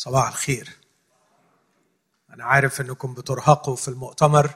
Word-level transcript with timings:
صباح 0.00 0.28
الخير. 0.28 0.76
أنا 2.30 2.44
عارف 2.44 2.80
أنكم 2.80 3.14
بترهقوا 3.14 3.76
في 3.76 3.88
المؤتمر 3.88 4.50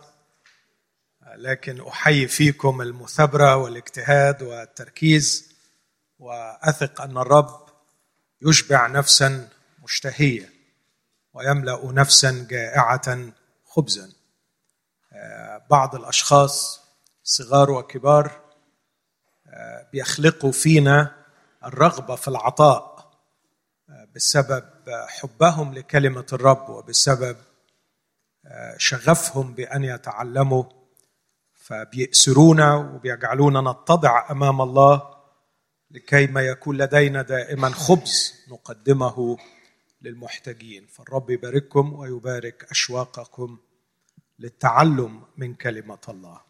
لكن 1.36 1.86
أحيي 1.86 2.28
فيكم 2.28 2.82
المثابرة 2.82 3.56
والاجتهاد 3.56 4.42
والتركيز 4.42 5.54
وأثق 6.18 7.00
أن 7.00 7.18
الرب 7.18 7.66
يشبع 8.42 8.86
نفسا 8.86 9.48
مشتهية 9.82 10.52
ويملأ 11.34 11.92
نفسا 11.92 12.46
جائعة 12.50 13.32
خبزا. 13.64 14.12
بعض 15.70 15.94
الأشخاص 15.94 16.80
صغار 17.24 17.70
وكبار 17.70 18.40
بيخلقوا 19.92 20.52
فينا 20.52 21.24
الرغبة 21.64 22.16
في 22.16 22.28
العطاء 22.28 23.10
بسبب 24.14 24.73
حبهم 24.90 25.74
لكلمة 25.74 26.26
الرب 26.32 26.68
وبسبب 26.68 27.36
شغفهم 28.76 29.54
بأن 29.54 29.84
يتعلموا 29.84 30.64
فبيأسرونا 31.54 32.74
وبيجعلونا 32.76 33.60
نتضع 33.60 34.30
أمام 34.30 34.60
الله 34.60 35.14
لكي 35.90 36.26
ما 36.26 36.42
يكون 36.42 36.76
لدينا 36.76 37.22
دائما 37.22 37.70
خبز 37.70 38.34
نقدمه 38.48 39.36
للمحتاجين. 40.02 40.86
فالرب 40.86 41.30
يبارككم 41.30 41.92
ويبارك 41.92 42.66
أشواقكم 42.70 43.58
للتعلم 44.38 45.22
من 45.36 45.54
كلمة 45.54 45.98
الله. 46.08 46.40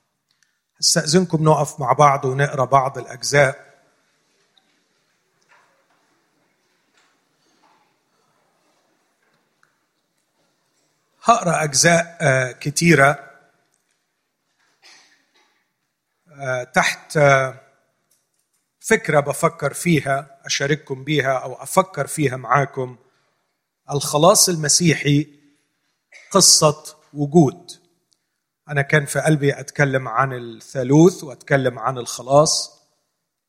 استاذنكم 0.81 1.45
نقف 1.45 1.81
مع 1.81 1.93
بعض 1.93 2.25
ونقرأ 2.25 2.65
بعض 2.65 2.99
الأجزاء. 2.99 3.74
هقرأ 11.25 11.65
أجزاء 11.65 12.19
كتيرة 12.53 13.31
تحت 16.75 17.19
فكرة 18.81 19.21
بفكر 19.21 19.73
فيها 19.75 20.41
أشارككم 20.45 21.05
بيها 21.05 21.33
أو 21.33 21.55
أفكر 21.55 22.07
فيها 22.07 22.37
معاكم. 22.37 22.97
الخلاص 23.91 24.49
المسيحي 24.49 25.29
قصة 26.31 26.97
وجود. 27.13 27.71
أنا 28.69 28.83
كان 28.83 29.07
في 29.07 29.21
قلبي 29.21 29.61
أتكلم 29.61 30.09
عن 30.09 30.33
الثالوث 30.33 31.25
وأتكلم 31.25 31.79
عن 31.79 31.99
الخلاص. 31.99 32.83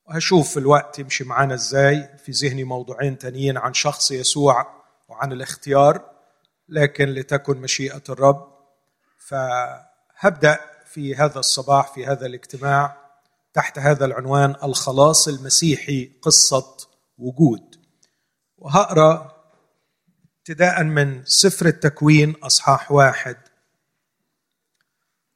وهشوف 0.06 0.58
الوقت 0.58 1.00
يمشي 1.00 1.24
معانا 1.24 1.54
إزاي. 1.54 2.18
في 2.18 2.32
ذهني 2.32 2.64
موضوعين 2.64 3.18
تانيين 3.18 3.58
عن 3.58 3.74
شخص 3.74 4.12
يسوع 4.12 4.84
وعن 5.08 5.32
الاختيار. 5.32 6.15
لكن 6.70 7.10
لتكن 7.10 7.58
مشيئة 7.58 8.04
الرب. 8.10 8.56
فهبدأ 9.18 10.60
في 10.86 11.16
هذا 11.16 11.40
الصباح 11.40 11.94
في 11.94 12.06
هذا 12.06 12.26
الاجتماع 12.26 12.98
تحت 13.54 13.80
هذا 13.80 14.06
العنوان 14.06 14.56
الخلاص 14.64 15.28
المسيحي 15.28 16.12
قصة 16.22 16.78
وجود. 17.18 17.76
وهقرأ 18.58 19.36
ابتداء 20.38 20.84
من 20.84 21.26
سفر 21.26 21.66
التكوين 21.66 22.36
أصحاح 22.44 22.92
واحد 22.92 23.38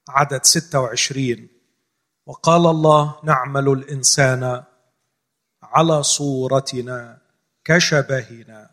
عدد 0.09 0.45
26 0.45 1.50
وقال 2.25 2.66
الله 2.67 3.19
نعمل 3.23 3.69
الإنسان 3.69 4.63
على 5.63 6.03
صورتنا 6.03 7.22
كشبهنا. 7.63 8.69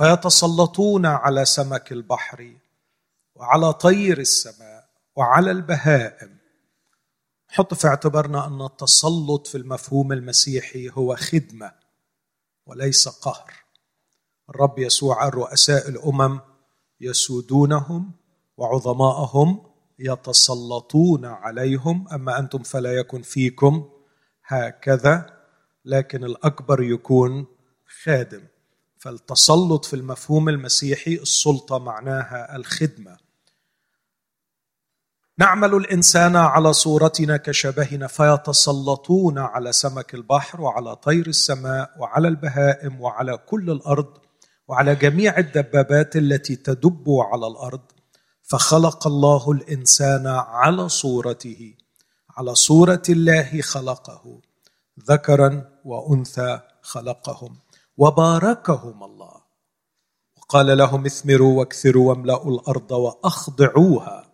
فيتسلطون 0.00 1.06
على 1.06 1.44
سمك 1.44 1.92
البحر 1.92 2.54
وعلى 3.34 3.72
طير 3.72 4.18
السماء 4.18 4.88
وعلى 5.16 5.50
البهائم. 5.50 6.36
حط 7.48 7.74
في 7.74 7.88
اعتبارنا 7.88 8.46
أن 8.46 8.62
التسلط 8.62 9.46
في 9.46 9.58
المفهوم 9.58 10.12
المسيحي 10.12 10.90
هو 10.90 11.16
خدمة 11.16 11.72
وليس 12.66 13.08
قهر. 13.08 13.52
الرب 14.50 14.78
يسوع 14.78 15.28
الرؤساء 15.28 15.88
الأمم 15.88 16.40
يسودونهم 17.00 18.12
وعظماءهم 18.56 19.62
يتسلطون 19.98 21.24
عليهم. 21.24 22.08
أما 22.08 22.38
أنتم 22.38 22.62
فلا 22.62 22.92
يكن 22.92 23.22
فيكم 23.22 23.88
هكذا 24.46 25.40
لكن 25.84 26.24
الأكبر 26.24 26.82
يكون 26.82 27.46
خادم. 28.02 28.49
فالتسلط 29.00 29.84
في 29.84 29.96
المفهوم 29.96 30.48
المسيحي 30.48 31.14
السلطة 31.14 31.78
معناها 31.78 32.56
الخدمة. 32.56 33.16
نعمل 35.38 35.74
الإنسان 35.74 36.36
على 36.36 36.72
صورتنا 36.72 37.36
كشبهنا 37.36 38.06
فيتسلطون 38.06 39.38
على 39.38 39.72
سمك 39.72 40.14
البحر 40.14 40.60
وعلى 40.60 40.96
طير 40.96 41.26
السماء 41.26 41.90
وعلى 41.98 42.28
البهائم 42.28 43.00
وعلى 43.00 43.36
كل 43.36 43.70
الأرض 43.70 44.18
وعلى 44.68 44.94
جميع 44.94 45.38
الدبابات 45.38 46.16
التي 46.16 46.56
تدب 46.56 47.04
على 47.32 47.46
الأرض. 47.46 47.82
فخلق 48.42 49.06
الله 49.06 49.50
الإنسان 49.52 50.26
على 50.26 50.88
صورته 50.88 51.74
على 52.36 52.54
صورة 52.54 53.02
الله 53.08 53.60
خلقه 53.60 54.40
ذكرا 55.08 55.68
وأنثى 55.84 56.60
خلقهم. 56.82 57.56
وباركهم 58.00 59.04
الله. 59.04 59.40
وقال 60.36 60.78
لهم 60.78 61.06
اثمروا 61.06 61.58
واكثروا 61.58 62.08
واملأوا 62.08 62.50
الأرض 62.50 62.92
وأخضعوها 62.92 64.32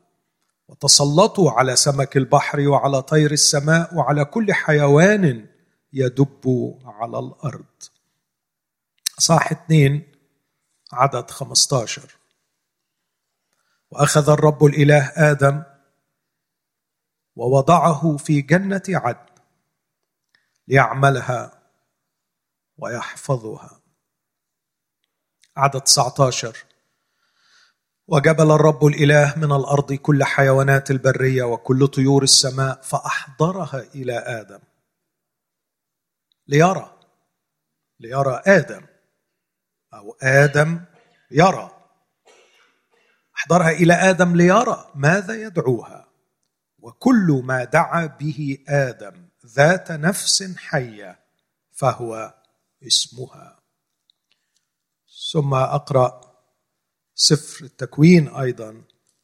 وتسلطوا 0.68 1.50
على 1.50 1.76
سمك 1.76 2.16
البحر 2.16 2.60
وعلى 2.68 3.02
طير 3.02 3.32
السماء 3.32 3.94
وعلى 3.94 4.24
كل 4.24 4.52
حيوان 4.52 5.46
يدب 5.92 6.74
على 6.84 7.18
الأرض. 7.18 7.74
صح 9.18 9.52
اثنين 9.52 10.12
عدد 10.92 11.30
15 11.30 12.16
وأخذ 13.90 14.30
الرب 14.30 14.64
الإله 14.64 15.12
آدم 15.16 15.62
ووضعه 17.36 18.16
في 18.16 18.40
جنة 18.40 18.82
عدن 18.88 19.34
ليعملها 20.68 21.65
ويحفظها. 22.78 23.80
عدد 25.56 25.80
19 25.80 26.64
وجبل 28.08 28.50
الرب 28.50 28.86
الإله 28.86 29.34
من 29.36 29.52
الأرض 29.52 29.92
كل 29.92 30.24
حيوانات 30.24 30.90
البرية 30.90 31.42
وكل 31.42 31.88
طيور 31.88 32.22
السماء 32.22 32.80
فأحضرها 32.82 33.80
إلى 33.94 34.18
آدم. 34.18 34.60
ليرى. 36.48 36.98
ليرى 38.00 38.42
آدم. 38.46 38.86
أو 39.94 40.16
آدم 40.22 40.84
يرى. 41.30 41.70
أحضرها 43.36 43.70
إلى 43.70 43.94
آدم 43.94 44.36
ليرى 44.36 44.90
ماذا 44.94 45.34
يدعوها. 45.34 46.08
وكل 46.78 47.42
ما 47.44 47.64
دعا 47.64 48.06
به 48.06 48.58
آدم 48.68 49.28
ذات 49.46 49.92
نفس 49.92 50.56
حية 50.56 51.18
فهو 51.72 52.34
اسمها. 52.86 53.60
ثم 55.32 55.54
أقرأ 55.54 56.20
سفر 57.14 57.64
التكوين 57.64 58.28
أيضا 58.28 58.82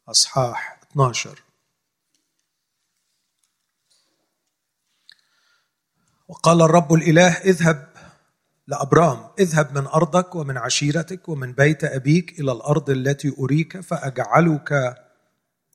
أصحاح 0.08 0.80
12 0.92 1.42
وقال 6.28 6.62
الرب 6.62 6.92
الإله 6.92 7.32
اذهب 7.32 7.92
لأبرام 8.66 9.30
اذهب 9.38 9.78
من 9.78 9.86
أرضك 9.86 10.34
ومن 10.34 10.58
عشيرتك 10.58 11.28
ومن 11.28 11.52
بيت 11.52 11.84
أبيك 11.84 12.40
إلى 12.40 12.52
الأرض 12.52 12.90
التي 12.90 13.34
أريك 13.38 13.80
فأجعلك 13.80 14.72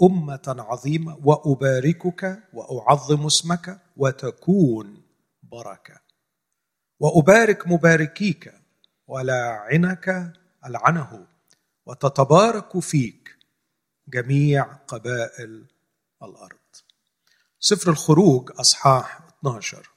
أمة 0.04 0.56
عظيمة 0.60 1.18
وأباركك 1.24 2.44
وأعظم 2.54 3.25
اسمك 3.25 3.81
وتكون 3.98 5.04
بركة. 5.44 6.06
وأبارك 7.00 7.68
مباركيك 7.68 8.54
ولاعنك 9.08 10.34
ألعنه 10.66 11.28
وتتبارك 11.86 12.80
فيك 12.80 13.38
جميع 14.08 14.64
قبائل 14.64 15.68
الأرض. 16.24 16.58
سفر 17.60 17.92
الخروج 17.92 18.52
أصحاح 18.60 19.20
12 19.40 19.90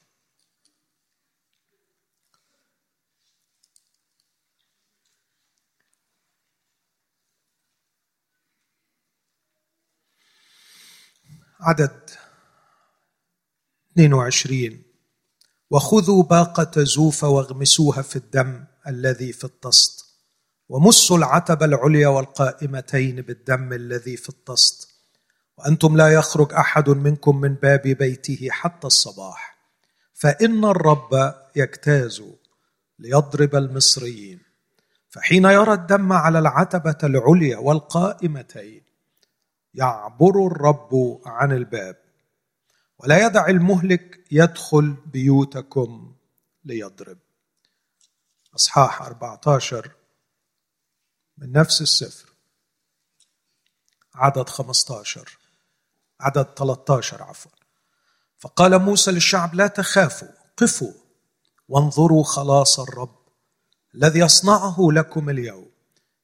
عدد 11.61 12.11
22 13.99 14.90
وخذوا 15.71 16.23
باقة 16.23 16.85
زوف 16.85 17.25
واغمسوها 17.25 18.03
في 18.03 18.17
الدم 18.17 18.65
الذي 18.87 19.33
في 19.33 19.45
الطست 19.45 20.05
ومسوا 20.69 21.19
العتبة 21.19 21.67
العليا 21.67 22.09
والقائمتين 22.09 23.21
بالدم 23.21 23.73
الذي 23.73 24.17
في 24.17 24.29
الطست 24.29 24.89
وأنتم 25.59 25.97
لا 25.97 26.09
يخرج 26.09 26.53
أحد 26.53 26.91
منكم 26.91 27.41
من 27.41 27.55
باب 27.55 27.83
بيته 27.83 28.49
حتى 28.51 28.87
الصباح 28.87 29.59
فإن 30.15 30.65
الرب 30.65 31.35
يجتاز 31.57 32.23
ليضرب 32.99 33.55
المصريين 33.55 34.41
فحين 35.09 35.45
يرى 35.45 35.73
الدم 35.73 36.13
على 36.13 36.39
العتبة 36.39 36.99
العليا 37.05 37.59
والقائمتين 37.59 38.83
يعبر 39.75 40.47
الرب 40.47 41.21
عن 41.27 41.53
الباب. 41.53 41.97
ولا 43.03 43.27
يدع 43.27 43.47
المهلك 43.47 44.25
يدخل 44.31 44.97
بيوتكم 45.07 46.15
ليضرب. 46.65 47.19
أصحاح 48.55 49.03
14 49.03 49.91
من 51.39 51.53
نفس 51.53 51.83
السفر. 51.83 52.33
عدد 54.15 54.49
15 54.49 55.39
عدد 56.21 56.45
13 56.45 57.23
عفوا. 57.23 57.51
فقال 58.39 58.79
موسى 58.79 59.11
للشعب 59.11 59.55
لا 59.55 59.67
تخافوا 59.67 60.29
قفوا 60.57 60.93
وانظروا 61.69 62.25
خلاص 62.25 62.81
الرب 62.81 63.19
الذي 63.95 64.19
يصنعه 64.19 64.77
لكم 64.93 65.31
اليوم. 65.31 65.71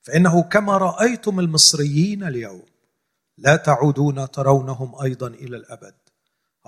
فإنه 0.02 0.42
كما 0.42 0.76
رأيتم 0.76 1.40
المصريين 1.40 2.24
اليوم 2.24 2.66
لا 3.38 3.56
تعودون 3.56 4.30
ترونهم 4.30 5.02
أيضا 5.02 5.26
إلى 5.26 5.56
الأبد. 5.56 6.05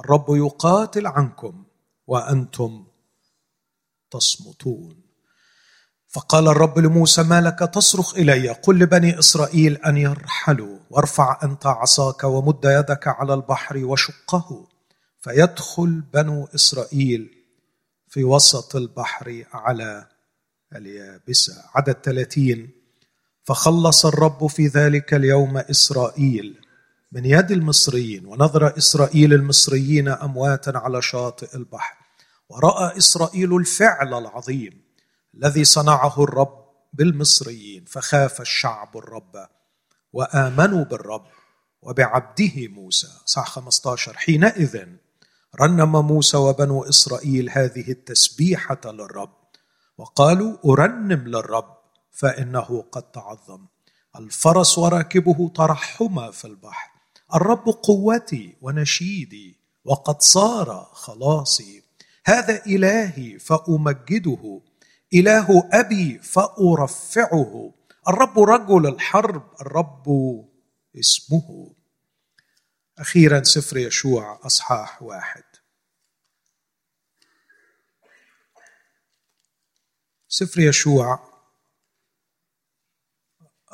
الرب 0.00 0.26
يقاتل 0.28 1.06
عنكم 1.06 1.64
وأنتم 2.06 2.86
تصمتون. 4.10 5.08
فقال 6.08 6.48
الرب 6.48 6.78
لموسى 6.78 7.22
ما 7.22 7.40
لك 7.40 7.58
تصرخ 7.58 8.14
إلي؟ 8.14 8.48
قل 8.48 8.78
لبني 8.78 9.18
إسرائيل 9.18 9.76
أن 9.76 9.96
يرحلوا 9.96 10.78
وارفع 10.90 11.38
أنت 11.42 11.66
عصاك 11.66 12.24
ومد 12.24 12.64
يدك 12.64 13.08
على 13.08 13.34
البحر 13.34 13.84
وشقه 13.84 14.66
فيدخل 15.20 16.02
بنو 16.14 16.48
إسرائيل 16.54 17.34
في 18.08 18.24
وسط 18.24 18.76
البحر 18.76 19.44
على 19.52 20.08
اليابسه 20.76 21.64
عدد 21.74 21.96
ثلاثين. 22.04 22.70
فخلص 23.44 24.06
الرب 24.06 24.46
في 24.46 24.66
ذلك 24.66 25.14
اليوم 25.14 25.56
إسرائيل. 25.56 26.57
من 27.12 27.24
يد 27.24 27.50
المصريين 27.50 28.26
ونظر 28.26 28.78
إسرائيل 28.78 29.34
المصريين 29.34 30.08
أمواتا 30.08 30.72
على 30.74 31.02
شاطئ 31.02 31.56
البحر 31.56 31.96
ورأى 32.48 32.98
إسرائيل 32.98 33.56
الفعل 33.56 34.14
العظيم 34.14 34.82
الذي 35.34 35.64
صنعه 35.64 36.24
الرب 36.24 36.68
بالمصريين 36.92 37.84
فخاف 37.84 38.40
الشعب 38.40 38.96
الرب 38.96 39.48
وآمنوا 40.12 40.84
بالرب 40.84 41.26
وبعبده 41.82 42.68
موسى. 42.68 43.08
صح 43.24 43.48
15 43.48 44.16
حينئذ 44.16 44.86
رنم 45.60 46.06
موسى 46.06 46.36
وبنو 46.36 46.84
إسرائيل 46.84 47.50
هذه 47.50 47.90
التسبيحة 47.90 48.80
للرب 48.84 49.38
وقالوا 49.98 50.56
أرنم 50.64 51.28
للرب 51.28 51.78
فإنه 52.10 52.84
قد 52.92 53.02
تعظم. 53.02 53.66
الفرس 54.16 54.78
وراكبه 54.78 55.52
ترحما 55.54 56.30
في 56.30 56.44
البحر. 56.44 56.87
الرب 57.34 57.68
قوتي 57.68 58.56
ونشيدي 58.60 59.56
وقد 59.84 60.22
صار 60.22 60.90
خلاصي. 60.92 61.82
هذا 62.24 62.66
إلهي 62.66 63.38
فأمجده 63.38 64.60
إله 65.14 65.68
أبي 65.72 66.18
فأرفعه. 66.18 67.74
الرب 68.08 68.38
رجل 68.38 68.86
الحرب 68.86 69.42
الرب 69.60 70.08
اسمه. 70.98 71.74
أخيرا 72.98 73.42
سفر 73.42 73.76
يشوع 73.76 74.40
أصحاح 74.46 75.02
واحد. 75.02 75.44
سفر 80.28 80.60
يشوع 80.60 81.20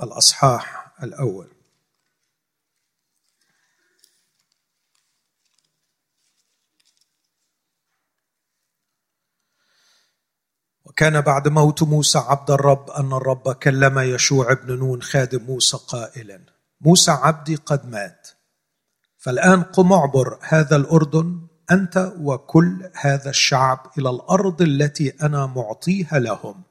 الأصحاح 0.03 0.95
الأول. 1.03 1.54
وكان 10.95 11.21
بعد 11.21 11.49
موت 11.49 11.83
موسى 11.83 12.19
عبد 12.19 12.51
الرب 12.51 12.91
أن 12.91 13.13
الرب 13.13 13.53
كلم 13.53 13.99
يشوع 13.99 14.53
بن 14.53 14.79
نون 14.79 15.03
خادم 15.03 15.45
موسى 15.45 15.77
قائلا 15.89 16.41
موسى 16.81 17.11
عبدي 17.11 17.55
قد 17.55 17.87
مات 17.87 18.29
فالآن 19.17 19.63
قم 19.63 19.93
اعبر 19.93 20.39
هذا 20.43 20.77
الأردن 20.77 21.47
أنت 21.71 22.13
وكل 22.21 22.91
هذا 23.01 23.31
الشعب 23.31 23.91
إلى 23.99 24.11
الأرض 24.11 24.63
التي 24.63 25.09
أنا 25.09 25.47
معطيها 25.47 26.19
لهم 26.19 26.63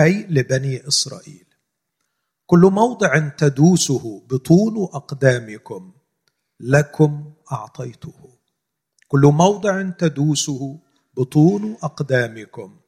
أي 0.00 0.26
لبني 0.30 0.88
إسرائيل. 0.88 1.46
كل 2.46 2.60
موضع 2.60 3.28
تدوسه 3.28 4.22
بطون 4.30 4.82
أقدامكم 4.82 5.92
لكم 6.60 7.32
أعطيته. 7.52 8.30
كل 9.08 9.26
موضع 9.26 9.82
تدوسه 9.82 10.78
بطون 11.16 11.76
أقدامكم 11.82 12.78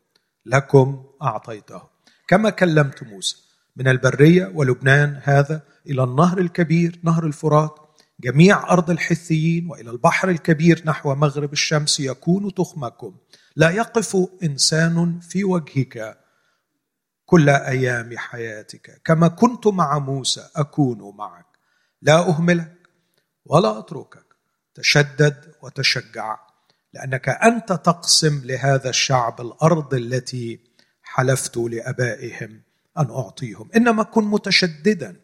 لكم 0.46 1.04
أعطيته. 1.22 1.82
كما 2.28 2.50
كلمت 2.50 3.02
موسى 3.02 3.37
من 3.76 3.88
البرية 3.88 4.52
ولبنان 4.54 5.20
هذا 5.22 5.62
إلى 5.87 6.04
النهر 6.04 6.38
الكبير 6.38 7.00
نهر 7.02 7.26
الفرات 7.26 7.78
جميع 8.20 8.72
أرض 8.72 8.90
الحثيين 8.90 9.70
وإلى 9.70 9.90
البحر 9.90 10.28
الكبير 10.28 10.82
نحو 10.87 11.14
مغرب 11.14 11.52
الشمس 11.52 12.00
يكون 12.00 12.54
تخمكم. 12.54 13.16
لا 13.56 13.70
يقف 13.70 14.16
إنسان 14.42 15.20
في 15.20 15.44
وجهك 15.44 16.19
كل 17.26 17.48
أيام 17.48 18.19
حياتك. 18.19 19.00
كما 19.04 19.28
كنت 19.28 19.66
مع 19.66 19.98
موسى 19.98 20.48
أكون 20.56 21.16
معك. 21.16 21.46
لا 22.02 22.28
أهملك 22.28 22.76
ولا 23.44 23.78
أتركك. 23.78 24.26
تشدد 24.75 25.54
وتشجع. 25.62 26.50
لأنك 26.94 27.28
أنت 27.28 27.72
تقسم 27.72 28.42
لهذا 28.44 28.90
الشعب 28.90 29.40
الأرض 29.40 29.94
التي 29.94 30.60
حلفت 31.02 31.56
لآبائهم 31.56 32.60
أن 32.98 33.10
أعطيهم. 33.10 33.69
إنما 33.76 34.02
كن 34.02 34.25
متشددا 34.25 35.16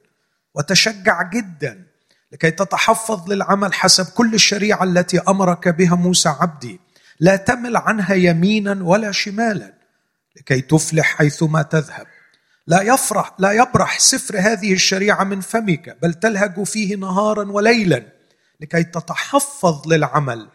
وتشجع 0.55 1.23
جدا 1.23 1.87
لكي 2.33 2.51
تتحفظ 2.51 3.33
للعمل 3.33 3.75
حسب 3.75 4.07
كل 4.07 4.35
الشريعة 4.35 4.85
التي 4.85 5.21
أمرك 5.21 5.69
بها 5.69 5.95
موسى 5.95 6.29
عبدي. 6.29 6.81
لا 7.21 7.37
تمل 7.37 7.77
عنها 7.77 8.15
يمينا 8.15 8.85
ولا 8.85 9.13
شمالا 9.13 9.75
لكي 10.37 10.61
تفلح 10.61 11.07
حيثما 11.07 11.63
تذهب. 11.63 12.07
لا 12.67 12.83
يفرح 12.83 13.33
لا 13.39 13.53
يبرح 13.53 13.99
سفر 13.99 14.39
هذه 14.39 14.73
الشريعة 14.73 15.25
من 15.25 15.41
فمك 15.41 15.99
بل 16.03 16.15
تلهج 16.15 16.63
فيه 16.63 16.97
نهارا 16.97 17.53
وليلا 17.53 18.03
لكي 18.61 18.85
تتحفظ 18.85 19.89
للعمل 19.89 20.49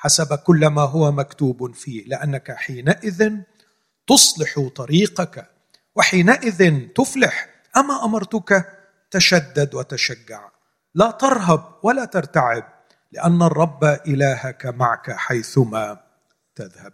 حسب 0.00 0.34
كل 0.34 0.66
ما 0.66 0.82
هو 0.82 1.12
مكتوب 1.12 1.74
فيه 1.74 2.04
لأنك 2.06 2.52
حينئذ 2.52 3.32
تصلح 4.06 4.68
طريقك 4.76 5.50
وحينئذ 5.94 6.88
تفلح. 6.88 7.48
أما 7.76 8.04
أمرتك 8.04 8.78
تشدد 9.10 9.74
وتشجع. 9.74 10.48
لا 10.94 11.10
ترهب 11.10 11.78
ولا 11.82 12.04
ترتعب 12.04 12.84
لأن 13.12 13.42
الرب 13.42 13.84
إلهك 13.84 14.66
معك 14.66 15.10
حيثما 15.10 16.00
تذهب. 16.54 16.92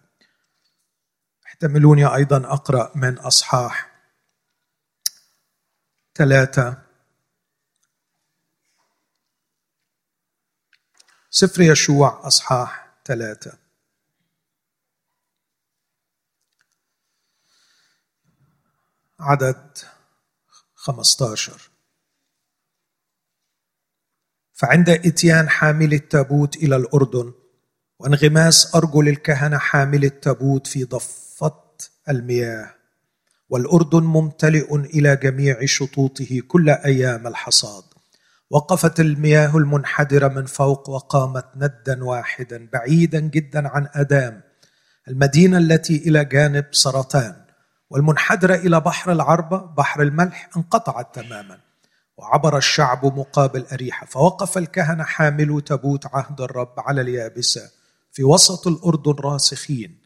احتملوني 1.47 2.15
أيضا 2.15 2.37
أقرأ 2.37 2.93
من 2.95 3.19
أصحاح 3.19 3.91
ثلاثة. 6.15 6.83
سفر 11.31 11.63
يشوع 11.63 12.27
أصحاح 12.27 12.84
ثلاثة. 13.05 13.59
عدد 19.21 19.79
خمسة 20.75 21.33
عشر 21.33 21.71
فعند 24.53 24.89
إتيان 24.89 25.49
حامل 25.49 25.93
التابوت 25.95 26.57
إلى 26.57 26.77
الأردن 26.77 27.33
وانغماس 27.99 28.75
ارجل 28.75 29.09
الكهنه 29.09 29.59
حامل 29.59 30.05
التابوت 30.05 30.67
في 30.67 30.85
ضفة 30.85 31.65
المياه 32.09 32.75
والأردن 33.49 34.03
ممتلئ 34.03 34.75
إلى 34.75 35.17
جميع 35.17 35.65
شطوطه 35.65 36.41
كل 36.49 36.71
أيام 36.71 37.27
الحصاد. 37.27 37.94
وقفت 38.51 39.01
المياه 39.01 39.57
المنحدرة 39.57 40.29
من 40.29 40.47
فوق 40.47 40.91
وقامت 40.91 41.47
ندا 41.57 42.05
واحدا 42.05 42.69
بعيدا 42.73 43.21
جدا 43.21 43.69
عن 43.69 43.89
آدام 43.95 44.43
المدينة 45.09 45.59
التي 45.59 45.97
إلى 45.97 46.25
جانب 46.25 46.67
سرطان 46.73 47.45
والمنحدرة 47.91 48.55
إلى 48.55 48.81
بحر 48.81 49.13
العربة 49.13 49.59
بحر 49.59 50.03
الملح 50.03 50.49
انقطعت 50.57 51.15
تماما 51.15 51.59
وعبر 52.17 52.57
الشعب 52.57 53.05
مقابل 53.05 53.67
أريحة 53.73 54.07
فوقف 54.07 54.59
الكهنة 54.59 55.05
حاملوا 55.05 55.61
تابوت 55.61 56.07
عهد 56.07 56.41
الرب 56.41 56.75
على 56.79 57.01
اليابسة 57.01 57.71
في 58.13 58.25
وسط 58.25 58.67
الأردن 58.67 59.15
راسخين 59.21 59.99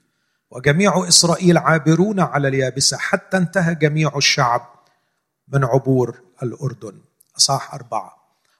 وجميع 0.51 1.09
إسرائيل 1.09 1.59
عابرون 1.59 2.21
على 2.21 2.49
اليابسة 2.49 2.97
حتى 2.97 3.37
انتهى 3.37 3.75
جميع 3.75 4.13
الشعب 4.17 4.61
من 5.49 5.65
عبور 5.65 6.21
الأردن. 6.43 7.01
أصح 7.37 7.75
أربعة. 7.75 8.18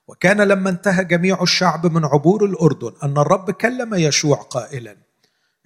وكان 0.09 0.41
لما 0.41 0.69
انتهى 0.69 1.05
جميع 1.05 1.43
الشعب 1.43 1.85
من 1.85 2.05
عبور 2.05 2.45
الأردن 2.45 2.91
أن 3.03 3.17
الرب 3.17 3.51
كلم 3.51 3.95
يشوع 3.95 4.37
قائلا 4.37 4.95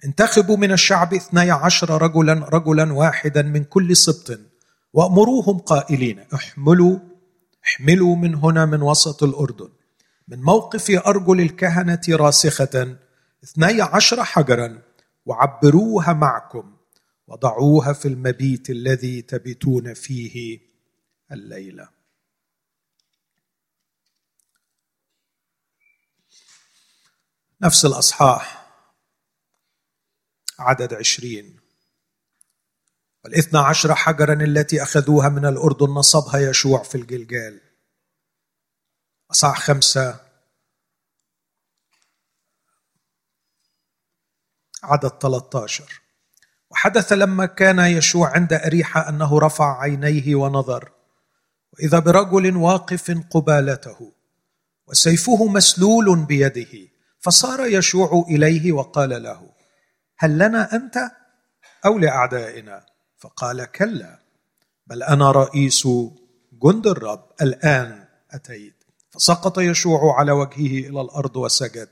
انتخبوا 0.04 0.56
من 0.56 0.72
الشعب 0.72 1.14
اثني 1.14 1.50
عشر 1.50 2.02
رجلا 2.02 2.32
رجلا 2.32 2.92
واحدا 2.92 3.42
من 3.42 3.64
كل 3.64 3.96
سبط 3.96 4.40
وأمروهم 4.92 5.58
قائلين 5.58 6.24
احملوا 6.34 6.98
احملوا 7.64 8.16
من 8.16 8.34
هنا 8.34 8.66
من 8.66 8.82
وسط 8.82 9.22
الأردن. 9.22 9.68
من 10.28 10.42
موقف 10.42 10.90
أرجل 11.06 11.40
الكهنة 11.40 12.00
راسخة 12.08 12.96
اثني 13.44 13.82
عشر 13.82 14.24
حجرا 14.24 14.78
وعبروها 15.26 16.12
معكم 16.12 16.72
وضعوها 17.26 17.92
في 17.92 18.08
المبيت 18.08 18.70
الذي 18.70 19.22
تبيتون 19.22 19.94
فيه 19.94 20.58
الليلة. 21.32 21.93
نفس 27.64 27.84
الأصحاح. 27.84 28.66
عدد 30.58 30.94
عشرين. 30.94 31.60
والإثنى 33.24 33.60
عشر 33.60 33.94
حجرا 33.94 34.32
التي 34.32 34.82
أخذوها 34.82 35.28
من 35.28 35.46
الأردن 35.46 35.86
نصبها 35.86 36.40
يشوع 36.50 36.82
في 36.82 36.94
الجلجال. 36.94 37.60
أصحاح 39.30 39.60
خمسة. 39.60 40.20
عدد 44.82 45.08
13 45.08 46.00
وحدث 46.70 47.12
لما 47.12 47.46
كان 47.46 47.78
يشوع 47.78 48.30
عند 48.30 48.52
أريحة 48.52 49.08
أنه 49.08 49.38
رفع 49.38 49.80
عينيه 49.80 50.34
ونظر. 50.34 50.92
وإذا 51.72 51.98
برجل 51.98 52.56
واقف 52.56 53.10
قبالته. 53.30 54.12
وسيفه 54.86 55.46
مسلول 55.46 56.24
بيده. 56.24 56.93
فصار 57.24 57.66
يشوع 57.66 58.24
إليه 58.28 58.72
وقال 58.72 59.22
له 59.22 59.50
هل 60.18 60.38
لنا 60.38 60.74
أنت 60.76 60.96
أو 61.86 61.98
لأعدائنا؟ 61.98 62.86
فقال 63.18 63.64
كلا 63.64 64.18
بل 64.86 65.02
أنا 65.02 65.30
رئيس 65.30 65.88
جند 66.52 66.86
الرب 66.86 67.30
الآن 67.42 68.04
أتيت. 68.30 68.84
فسقط 69.10 69.58
يشوع 69.58 70.18
على 70.18 70.32
وجهه 70.32 70.88
إلى 70.88 71.00
الأرض 71.00 71.36
وسجد. 71.36 71.88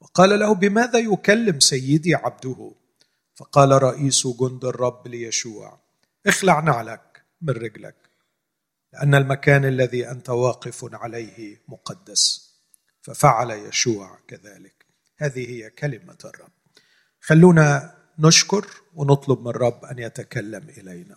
وقال 0.00 0.38
له 0.40 0.54
بماذا 0.54 0.98
يكلم 0.98 1.60
سيدي 1.60 2.14
عبده؟ 2.14 2.72
فقال 3.34 3.82
رئيس 3.82 4.26
جند 4.26 4.64
الرب 4.64 5.08
ليشوع 5.08 5.80
اخلع 6.26 6.60
نعلك 6.60 7.24
من 7.42 7.54
رجلك 7.54 7.96
لأن 8.92 9.14
المكان 9.14 9.64
الذي 9.64 10.10
أنت 10.10 10.30
واقف 10.30 10.94
عليه 10.94 11.62
مقدس. 11.68 12.49
ففعل 13.02 13.50
يشوع 13.50 14.18
كذلك. 14.28 14.86
هذه 15.16 15.50
هي 15.50 15.70
كلمة 15.70 16.18
الرب. 16.24 16.52
خلونا 17.20 17.96
نشكر 18.18 18.66
ونطلب 18.94 19.40
من 19.40 19.48
الرب 19.48 19.84
أن 19.84 19.98
يتكلم 19.98 20.68
إلينا. 20.68 21.16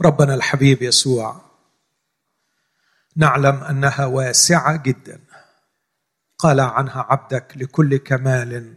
ربنا 0.00 0.34
الحبيب 0.34 0.82
يسوع 0.82 1.40
نعلم 3.16 3.56
أنها 3.56 4.06
واسعة 4.06 4.82
جدا. 4.82 5.20
قال 6.38 6.60
عنها 6.60 7.02
عبدك 7.02 7.52
لكل 7.56 7.96
كمال 7.96 8.76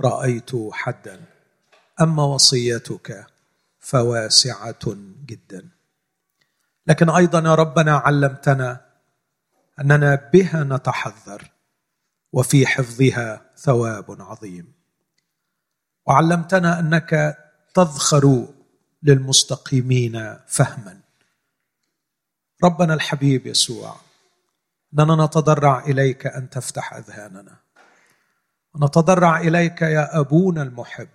رأيت 0.00 0.50
حدا. 0.72 1.24
أما 2.00 2.24
وصيتك 2.24 3.26
فواسعة 3.78 4.96
جدا. 5.26 5.68
لكن 6.86 7.10
أيضا 7.10 7.38
يا 7.38 7.54
ربنا 7.54 7.96
علمتنا 7.96 8.85
أننا 9.80 10.30
بها 10.32 10.64
نتحذر 10.64 11.50
وفي 12.32 12.66
حفظها 12.66 13.50
ثواب 13.56 14.22
عظيم. 14.22 14.72
وعلمتنا 16.06 16.80
أنك 16.80 17.38
تذخر 17.74 18.48
للمستقيمين 19.02 20.36
فهما. 20.46 21.00
ربنا 22.64 22.94
الحبيب 22.94 23.46
يسوع 23.46 23.96
إننا 24.92 25.24
نتضرع 25.24 25.84
إليك 25.84 26.26
أن 26.26 26.50
تفتح 26.50 26.94
أذهاننا. 26.94 27.56
ونتضرع 28.74 29.40
إليك 29.40 29.82
يا 29.82 30.20
أبونا 30.20 30.62
المحب 30.62 31.08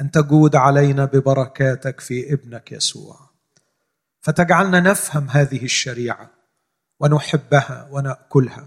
أن 0.00 0.10
تجود 0.10 0.56
علينا 0.56 1.04
ببركاتك 1.04 2.00
في 2.00 2.32
ابنك 2.32 2.72
يسوع. 2.72 3.30
فتجعلنا 4.20 4.80
نفهم 4.80 5.30
هذه 5.30 5.64
الشريعة. 5.64 6.30
ونحبها 7.00 7.88
ونأكلها. 7.90 8.66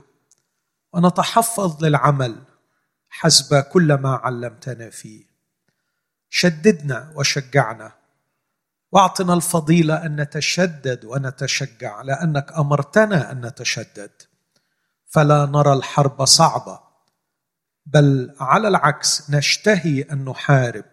ونتحفظ 0.93 1.83
للعمل 1.83 2.43
حسب 3.09 3.59
كل 3.63 3.93
ما 3.93 4.15
علمتنا 4.15 4.89
فيه. 4.89 5.25
شددنا 6.29 7.13
وشجعنا. 7.15 7.91
واعطنا 8.91 9.33
الفضيلة 9.33 10.05
أن 10.05 10.21
نتشدد 10.21 11.05
ونتشجع 11.05 12.01
لأنك 12.01 12.51
أمرتنا 12.53 13.31
أن 13.31 13.45
نتشدد. 13.45 14.11
فلا 15.05 15.45
نرى 15.45 15.73
الحرب 15.73 16.25
صعبة 16.25 16.79
بل 17.85 18.35
على 18.39 18.67
العكس 18.67 19.29
نشتهي 19.31 20.01
أن 20.01 20.25
نحارب 20.25 20.85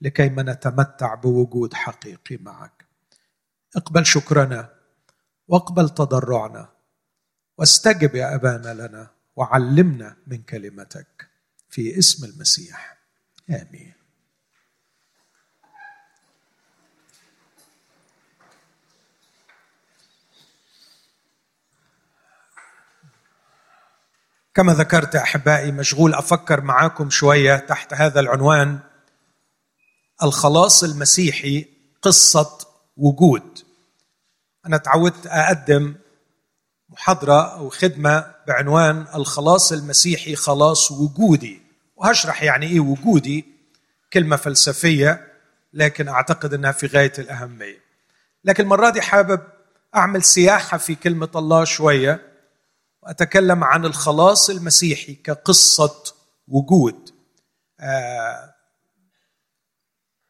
لكيما 0.00 0.42
نتمتع 0.42 1.14
بوجود 1.14 1.74
حقيقي 1.74 2.36
معك. 2.36 2.84
اقبل 3.76 4.06
شكرنا. 4.06 4.73
واقبل 5.48 5.88
تضرعنا. 5.90 6.68
واستجب 7.58 8.14
يا 8.14 8.34
أبانا 8.34 8.74
لنا 8.74 9.10
وعلمنا 9.36 10.16
من 10.26 10.42
كلمتك 10.42 11.28
في 11.68 11.98
اسم 11.98 12.24
المسيح. 12.24 12.98
آمين. 13.50 13.94
كما 24.54 24.74
ذكرت 24.74 25.16
أحبائي 25.16 25.72
مشغول 25.72 26.14
أفكر 26.14 26.60
معاكم 26.60 27.10
شوية 27.10 27.56
تحت 27.56 27.94
هذا 27.94 28.20
العنوان 28.20 28.78
الخلاص 30.22 30.84
المسيحي 30.84 31.66
قصة 32.02 32.58
وجود. 32.96 33.53
أنا 34.66 34.76
تعودت 34.76 35.26
أقدم 35.26 35.94
محاضرة 36.88 37.54
أو 37.54 37.68
خدمة 37.70 38.34
بعنوان 38.48 39.06
الخلاص 39.14 39.72
المسيحي 39.72 40.36
خلاص 40.36 40.90
وجودي 40.90 41.62
وهشرح 41.96 42.42
يعني 42.42 42.66
إيه 42.66 42.80
وجودي 42.80 43.44
كلمة 44.12 44.36
فلسفية 44.36 45.32
لكن 45.72 46.08
أعتقد 46.08 46.54
أنها 46.54 46.72
في 46.72 46.86
غاية 46.86 47.12
الأهمية. 47.18 47.78
لكن 48.44 48.62
المرة 48.64 48.90
دي 48.90 49.00
حابب 49.00 49.40
أعمل 49.96 50.22
سياحة 50.24 50.78
في 50.78 50.94
كلمة 50.94 51.28
الله 51.36 51.64
شوية 51.64 52.20
وأتكلم 53.02 53.64
عن 53.64 53.84
الخلاص 53.84 54.50
المسيحي 54.50 55.14
كقصة 55.14 56.02
وجود. 56.48 57.10
آه 57.80 58.54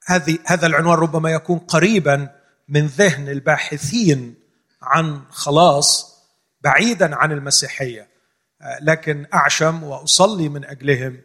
هذه 0.07 0.39
هذا 0.47 0.67
العنوان 0.67 0.99
ربما 0.99 1.31
يكون 1.31 1.59
قريبا 1.59 2.29
من 2.69 2.87
ذهن 2.87 3.29
الباحثين 3.29 4.35
عن 4.83 5.23
خلاص 5.31 6.15
بعيدا 6.61 7.17
عن 7.17 7.33
المسيحية. 7.33 8.09
لكن 8.81 9.27
أعشم 9.35 9.83
وأصلي 9.83 10.49
من 10.49 10.65
أجلهم 10.65 11.21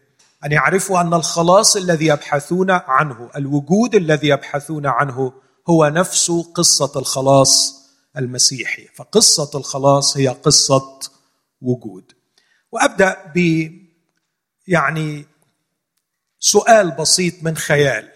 أن 0.46 0.52
يعرفوا 0.52 1.02
أن 1.02 1.14
الخلاص 1.14 1.76
الذي 1.76 2.06
يبحثون 2.06 2.72
عنه 2.72 3.30
الوجود 3.36 3.96
الذي 3.96 4.28
يبحثون 4.28 4.86
عنه 4.86 5.34
هو 5.70 5.88
نفس 5.88 6.32
قصة 6.32 7.00
الخلاص 7.00 7.80
المسيحي. 8.18 8.88
فقصة 8.96 9.60
الخلاص 9.60 10.18
هي 10.18 10.28
قصة 10.28 11.00
وجود. 11.62 12.12
وأبدأ 12.72 13.32
ب 13.36 13.70
يعني 14.68 15.26
سؤال 16.40 16.92
بسيط 16.92 17.34
من 17.44 17.58
خيال. 17.58 18.12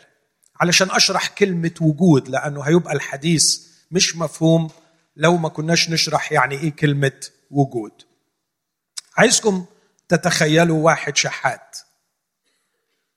علشان 0.62 0.91
أشرح 0.91 1.27
كلمة 1.27 1.72
وجود 1.81 2.29
لأنه 2.29 2.62
هيبقى 2.62 2.93
الحديث 2.93 3.67
مش 3.91 4.15
مفهوم 4.17 4.69
لو 5.15 5.38
ما 5.38 5.50
كناش 5.50 5.89
نشرح 5.89 6.31
يعني 6.31 6.55
إيه 6.55 6.72
كلمة 6.75 7.12
وجود. 7.51 7.91
عايزكم 9.17 9.65
تتخيلوا 10.10 10.86
واحد 10.86 11.17
شحات. 11.17 11.77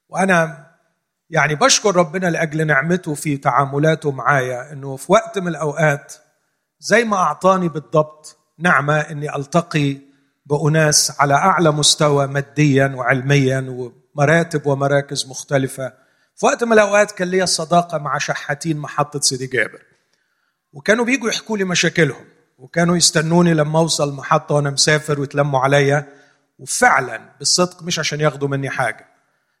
وأنا 0.09 0.67
يعني 1.29 1.55
بشكر 1.55 1.95
ربنا 1.95 2.27
لأجل 2.27 2.67
نعمته 2.67 3.13
في 3.13 3.37
تعاملاته 3.37 4.11
معايا 4.11 4.73
إنه 4.73 4.95
في 4.95 5.11
وقت 5.11 5.39
من 5.39 5.47
الأوقات 5.47 6.13
زي 6.79 7.03
ما 7.03 7.17
أعطاني 7.17 7.69
بالضبط 7.69 8.37
نعمة 8.59 8.99
إني 8.99 9.35
ألتقي 9.35 9.97
بأناس 10.45 11.21
على 11.21 11.33
أعلى 11.33 11.71
مستوى 11.71 12.27
ماديا 12.27 12.87
وعلميا 12.95 13.91
ومراتب 14.15 14.67
ومراكز 14.67 15.27
مختلفة 15.27 15.93
في 16.37 16.45
وقت 16.45 16.63
من 16.63 16.73
الأوقات 16.73 17.11
كان 17.11 17.27
لي 17.27 17.45
صداقة 17.45 17.97
مع 17.97 18.17
شحاتين 18.17 18.77
محطة 18.77 19.19
سيدي 19.19 19.47
جابر. 19.47 19.81
وكانوا 20.73 21.05
بيجوا 21.05 21.29
يحكوا 21.29 21.57
لي 21.57 21.63
مشاكلهم 21.63 22.25
وكانوا 22.57 22.97
يستنوني 22.97 23.53
لما 23.53 23.79
أوصل 23.79 24.09
المحطه 24.09 24.55
وأنا 24.55 24.69
مسافر 24.69 25.19
ويتلموا 25.19 25.59
عليا. 25.59 26.13
وفعلا 26.59 27.21
بالصدق 27.39 27.83
مش 27.83 27.99
عشان 27.99 28.21
ياخدوا 28.21 28.47
مني 28.47 28.69
حاجة 28.69 29.07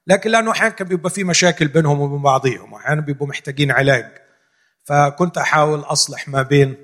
لكن 0.07 0.29
لأنه 0.29 0.51
أحيانا 0.51 0.73
كان 0.75 0.87
بيبقى 0.87 1.09
في 1.09 1.23
مشاكل 1.23 1.67
بينهم 1.67 1.99
وبين 1.99 2.21
بعضهم 2.21 2.73
واحيانا 2.73 3.01
بيبقوا 3.01 3.27
محتاجين 3.27 3.71
علاج. 3.71 4.11
فكنت 4.83 5.37
أحاول 5.37 5.79
أصلح 5.79 6.27
ما 6.27 6.41
بين 6.41 6.77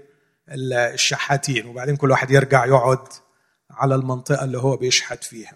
الشحاتين 0.50 1.66
وبعدين 1.66 1.96
كل 1.96 2.12
واحد 2.12 2.32
يرجع 2.32 2.66
يقعد 2.66 3.08
على 3.72 3.96
المنطقة 3.96 4.44
اللي 4.44 4.58
هو 4.58 4.78
بيشحت 4.78 5.24
فيها. 5.24 5.54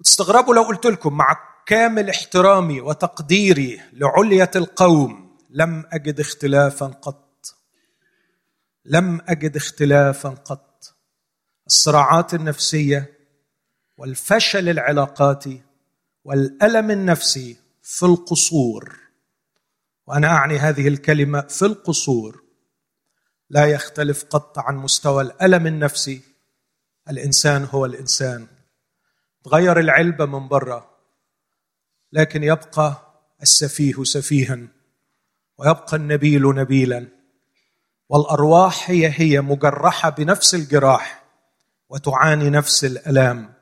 وتستغربوا 0.00 0.54
لو 0.54 0.62
قلت 0.62 0.86
لكم 0.86 1.16
مع 1.16 1.36
كامل 1.66 2.10
احترامي 2.10 2.80
وتقديري 2.80 3.80
لعلية 3.92 4.50
القوم 4.56 5.36
لم 5.50 5.84
أجد 5.92 6.20
اختلافا 6.20 6.86
قط. 6.86 7.56
لم 8.84 9.20
أجد 9.28 9.56
اختلافا 9.56 10.28
قط. 10.28 10.94
الصراعات 11.66 12.34
النفسية 12.34 13.18
والفشل 13.96 14.68
العلاقاتي 14.68 15.62
والألم 16.24 16.90
النفسي 16.90 17.56
في 17.82 18.06
القصور. 18.06 18.98
وأنا 20.06 20.28
أعني 20.28 20.58
هذه 20.58 20.88
الكلمة 20.88 21.40
في 21.40 21.64
القصور. 21.64 22.42
لا 23.50 23.66
يختلف 23.66 24.24
قط 24.24 24.58
عن 24.58 24.76
مستوى 24.76 25.22
الألم 25.22 25.66
النفسي. 25.66 26.20
الإنسان 27.10 27.68
هو 27.70 27.84
الإنسان. 27.84 28.46
تغير 29.44 29.80
العلبة 29.80 30.26
من 30.26 30.48
بره 30.48 30.95
لكن 32.16 32.42
يبقى 32.44 33.14
السفيه 33.42 34.04
سفيها 34.04 34.58
ويبقى 35.58 35.96
النبيل 35.96 36.42
نبيلا 36.42 37.08
والأرواح 38.08 38.90
هي 38.90 39.12
هي 39.16 39.40
مجرحة 39.40 40.10
بنفس 40.10 40.54
الجراح 40.54 41.24
وتعاني 41.88 42.50
نفس 42.50 42.84
الألام. 42.84 43.54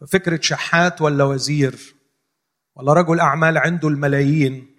ففكرة 0.00 0.40
شحات 0.42 1.00
ولا 1.02 1.24
وزير 1.24 1.94
ولا 2.76 2.92
رجل 2.92 3.20
أعمال 3.20 3.58
عنده 3.58 3.88
الملايين 3.88 4.76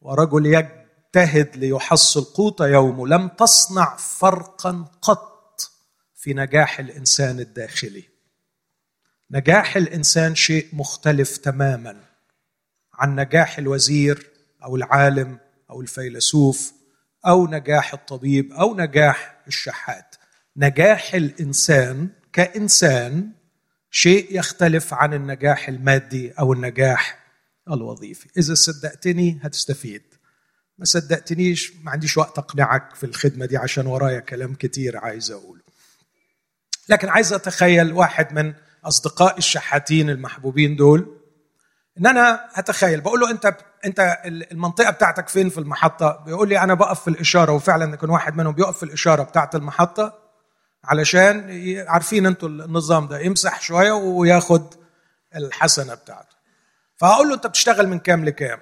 ورجل 0.00 0.46
يجتهد 0.46 1.56
ليحصل 1.56 2.24
قوت 2.24 2.60
يومه 2.60 3.06
لم 3.08 3.28
تصنع 3.28 3.96
فرقا 3.96 4.88
قط 5.02 5.60
في 6.14 6.34
نجاح 6.34 6.80
الإنسان 6.80 7.40
الداخلي. 7.40 8.04
نجاح 9.30 9.76
الإنسان 9.76 10.34
شيء 10.34 10.68
مختلف 10.72 11.36
تماما. 11.36 12.03
عن 12.98 13.20
نجاح 13.20 13.58
الوزير 13.58 14.30
أو 14.64 14.76
العالم 14.76 15.38
أو 15.70 15.80
الفيلسوف 15.80 16.72
أو 17.26 17.46
نجاح 17.46 17.94
الطبيب 17.94 18.52
أو 18.52 18.76
نجاح 18.76 19.42
الشحات. 19.46 20.14
نجاح 20.56 21.14
الإنسان 21.14 22.08
كإنسان 22.32 23.30
شيء 23.90 24.38
يختلف 24.38 24.94
عن 24.94 25.14
النجاح 25.14 25.68
المادي 25.68 26.32
أو 26.32 26.52
النجاح 26.52 27.24
الوظيفي. 27.70 28.28
إذا 28.38 28.54
صدقتني 28.54 29.40
هتستفيد. 29.42 30.02
ما 30.78 30.84
صدقتنيش 30.84 31.72
ما 31.82 31.90
عنديش 31.90 32.16
وقت 32.18 32.38
أقنعك 32.38 32.94
في 32.94 33.04
الخدمة 33.06 33.46
دي 33.46 33.56
عشان 33.56 33.86
ورايا 33.86 34.20
كلام 34.20 34.54
كتير 34.54 34.96
عايز 34.96 35.30
أقوله. 35.30 35.62
لكن 36.88 37.08
عايز 37.08 37.32
أتخيل 37.32 37.92
واحد 37.92 38.32
من 38.32 38.54
أصدقاء 38.84 39.38
الشحاتين 39.38 40.10
المحبوبين 40.10 40.76
دول 40.76 41.20
إن 41.98 42.06
أنا 42.06 42.48
هتخيل 42.52 43.00
بقول 43.00 43.20
له 43.20 43.30
أنت 43.30 43.56
أنت 43.84 44.18
المنطقة 44.24 44.90
بتاعتك 44.90 45.28
فين 45.28 45.48
في 45.48 45.58
المحطة؟ 45.58 46.22
بيقول 46.26 46.48
لي 46.48 46.58
أنا 46.58 46.74
بقف 46.74 47.00
في 47.00 47.08
الإشارة 47.08 47.52
وفعلا 47.52 47.94
يكون 47.94 48.10
واحد 48.10 48.36
منهم 48.36 48.52
بيقف 48.52 48.76
في 48.76 48.82
الإشارة 48.82 49.22
بتاعت 49.22 49.54
المحطة 49.54 50.18
علشان 50.84 51.50
عارفين 51.88 52.26
أنتوا 52.26 52.48
النظام 52.48 53.08
ده 53.08 53.18
يمسح 53.18 53.60
شوية 53.60 53.92
وياخد 53.92 54.74
الحسنة 55.36 55.94
بتاعته. 55.94 56.34
فهقول 56.96 57.28
له 57.28 57.34
أنت 57.34 57.46
بتشتغل 57.46 57.88
من 57.88 57.98
كام 57.98 58.24
لكام؟ 58.24 58.60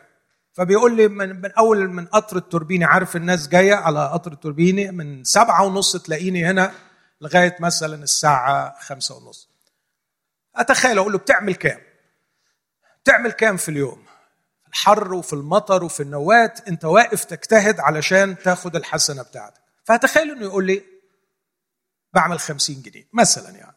فبيقول 0.53 0.97
لي 0.97 1.09
من, 1.09 1.41
من 1.41 1.53
أول 1.53 1.89
من 1.89 2.07
قطر 2.07 2.37
التوربيني 2.37 2.85
عارف 2.85 3.17
الناس 3.17 3.49
جاية 3.49 3.75
على 3.75 4.09
قطر 4.09 4.33
التوربيني؟ 4.33 4.91
من 4.91 5.25
سبعة 5.25 5.65
ونص 5.65 5.97
تلاقيني 5.97 6.47
هنا 6.47 6.73
لغاية 7.21 7.57
مثلا 7.61 8.03
الساعة 8.03 8.75
خمسة 8.81 9.17
ونص. 9.17 9.49
أتخيل 10.57 10.99
أقول 10.99 11.13
له 11.13 11.19
بتعمل 11.19 11.55
كام؟ 11.55 11.79
بتعمل 13.03 13.33
كام 13.33 13.57
في 13.57 13.69
اليوم؟ 13.69 14.05
الحر 14.69 15.15
وفي 15.15 15.33
المطر 15.33 15.85
وفي 15.85 16.03
النوات 16.03 16.69
انت 16.69 16.85
واقف 16.85 17.25
تجتهد 17.25 17.81
علشان 17.81 18.39
تاخد 18.39 18.77
الحسنة 18.77 19.23
بتاعتك. 19.23 19.61
فهتخيل 19.85 20.31
انه 20.31 20.43
يقول 20.43 20.67
لي 20.67 20.83
بعمل 22.13 22.41
50 22.41 22.83
جنيه 22.83 23.09
مثلا 23.13 23.51
يعني. 23.51 23.77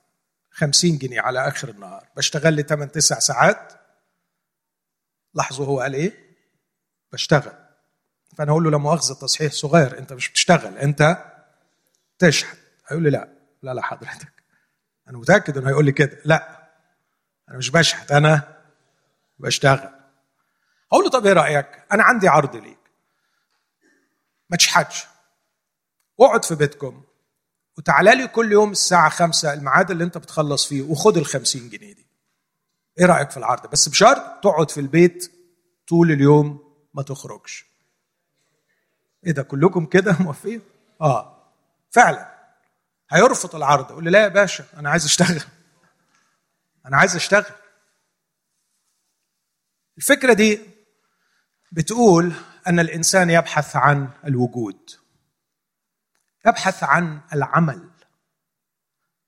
50 0.52 0.98
جنيه 0.98 1.22
على 1.22 1.48
آخر 1.48 1.70
النهار. 1.70 2.08
بشتغل 2.18 2.54
لي 2.54 2.64
8 2.64 2.92
9 2.92 3.20
ساعات. 3.20 3.74
لاحظوا 5.34 5.66
هو 5.66 5.80
قال 5.80 5.94
إيه؟ 5.94 6.14
بشتغل. 7.12 7.54
فأنا 8.38 8.52
أقول 8.52 8.64
له 8.64 8.72
لا 8.72 8.78
مؤاخذة 8.78 9.14
تصحيح 9.14 9.52
صغير. 9.52 9.98
انت 9.98 10.14
مش 10.14 10.30
بتشتغل 10.30 10.78
انت 10.78 11.18
تشحت 12.20 12.58
هيقول 12.88 13.04
لي 13.04 13.10
لا. 13.10 13.30
لا 13.62 13.74
لا 13.74 13.82
حضرتك. 13.82 14.44
أنا 15.08 15.18
متأكد 15.18 15.58
إنه 15.58 15.70
هيقول 15.70 15.86
لي 15.86 15.92
كده. 15.92 16.18
لا 16.26 16.70
أنا 17.50 17.58
مش 17.58 17.70
بشحت 17.70 18.12
أنا 18.12 18.55
بشتغل 19.40 19.90
أقول 20.92 21.04
له 21.04 21.10
طب 21.10 21.26
إيه 21.26 21.34
رأيك 21.34 21.86
أنا 21.92 22.04
عندي 22.04 22.28
عرض 22.28 22.56
ليك 22.56 22.80
ما 24.50 24.58
تشحتش 24.58 25.06
اقعد 26.20 26.46
في 26.46 26.56
بيتكم 26.56 27.04
وتعالى 27.78 28.16
لي 28.16 28.28
كل 28.28 28.52
يوم 28.52 28.72
الساعة 28.72 29.10
خمسة 29.10 29.54
الميعاد 29.54 29.92
اللي 29.92 30.04
أنت 30.04 30.18
بتخلص 30.18 30.66
فيه 30.66 30.82
وخد 30.82 31.18
ال 31.18 31.26
50 31.26 31.70
جنيه 31.70 31.94
دي. 31.94 32.06
إيه 33.00 33.06
رأيك 33.06 33.32
في 33.32 33.38
العرض؟ 33.38 33.70
بس 33.70 33.90
بشرط 33.90 34.44
تقعد 34.44 34.72
في 34.72 34.80
البيت 34.80 35.32
طول 35.88 36.12
اليوم 36.12 36.74
ما 36.94 37.04
تخرجش. 37.04 37.66
إيه 39.26 39.32
ده 39.32 39.44
كلكم 39.44 39.86
كده 39.86 40.16
موافقين؟ 40.20 40.62
آه 41.02 41.52
فعلا 41.92 42.36
هيرفض 43.10 43.56
العرض 43.56 43.92
يقول 43.92 44.04
لي 44.04 44.10
لا 44.10 44.24
يا 44.24 44.28
باشا 44.28 44.66
أنا 44.78 44.90
عايز 44.90 45.06
أشتغل. 45.06 45.42
أنا 46.86 46.98
عايز 46.98 47.16
أشتغل. 47.16 47.46
الفكرة 49.98 50.34
دي 50.34 50.60
بتقول 51.72 52.34
أن 52.68 52.80
الإنسان 52.80 53.30
يبحث 53.30 53.76
عن 53.76 54.10
الوجود 54.26 54.90
يبحث 56.46 56.84
عن 56.84 57.22
العمل 57.34 57.90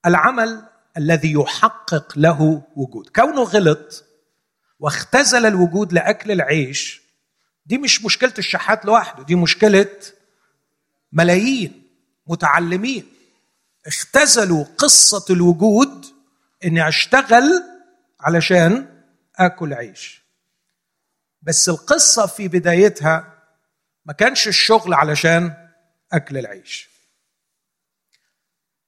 العمل 0.06 0.66
الذي 0.98 1.32
يحقق 1.34 2.18
له 2.18 2.64
وجود. 2.76 3.10
كونه 3.10 3.42
غلط 3.44 4.06
واختزل 4.80 5.46
الوجود 5.46 5.94
لأكل 5.94 6.32
العيش 6.32 7.02
دي 7.66 7.78
مش 7.78 8.06
مشكلة 8.06 8.34
الشحات 8.40 8.86
لوحده 8.86 9.24
دي 9.24 9.36
مشكلة 9.36 10.00
ملايين 11.12 11.84
متعلمين. 12.28 13.08
اختزلوا 13.88 14.64
قصة 14.78 15.26
الوجود 15.34 16.06
إني 16.66 16.88
أشتغل 16.88 17.64
علشان 18.20 19.02
آكل 19.36 19.74
عيش. 19.74 20.27
بس 21.48 21.70
القصة 21.70 22.26
في 22.26 22.48
بدايتها 22.48 23.34
ما 24.06 24.14
كانش 24.14 24.48
الشغل 24.48 24.94
علشان 24.94 25.70
أكل 26.14 26.38
العيش. 26.38 26.90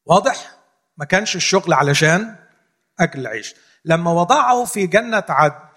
واضح؟ 0.06 0.52
ما 0.98 1.06
كانش 1.06 1.36
الشغل 1.36 1.74
علشان 1.74 2.36
أكل 3.00 3.20
العيش. 3.20 3.56
لما 3.86 4.12
وضعه 4.12 4.66
في 4.66 4.88
جنة 4.88 5.24
عدن 5.30 5.70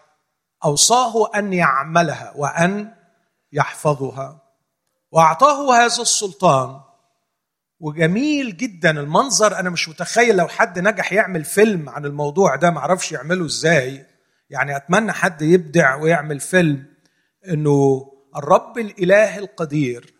أوصاه 0.64 1.30
أن 1.34 1.52
يعملها 1.52 2.32
وأن 2.36 2.94
يحفظها. 3.52 4.42
وأعطاه 5.10 5.74
هذا 5.76 6.02
السلطان. 6.02 6.80
وجميل 7.80 8.56
جدا 8.56 8.90
المنظر. 8.90 9.58
أنا 9.58 9.70
مش 9.70 9.88
متخيل 9.88 10.36
لو 10.36 10.48
حد 10.48 10.78
نجح 10.78 11.12
يعمل 11.12 11.44
فيلم 11.44 11.88
عن 11.88 12.04
الموضوع 12.04 12.56
ده 12.56 12.70
معرفش 12.70 13.12
يعمله 13.12 13.46
إزاي. 13.46 14.11
يعني 14.52 14.76
أتمنى 14.76 15.12
حد 15.12 15.42
يبدع 15.42 15.94
ويعمل 15.94 16.40
فيلم 16.40 16.86
إنه 17.48 18.08
الرب 18.36 18.78
الإله 18.78 19.38
القدير 19.38 20.14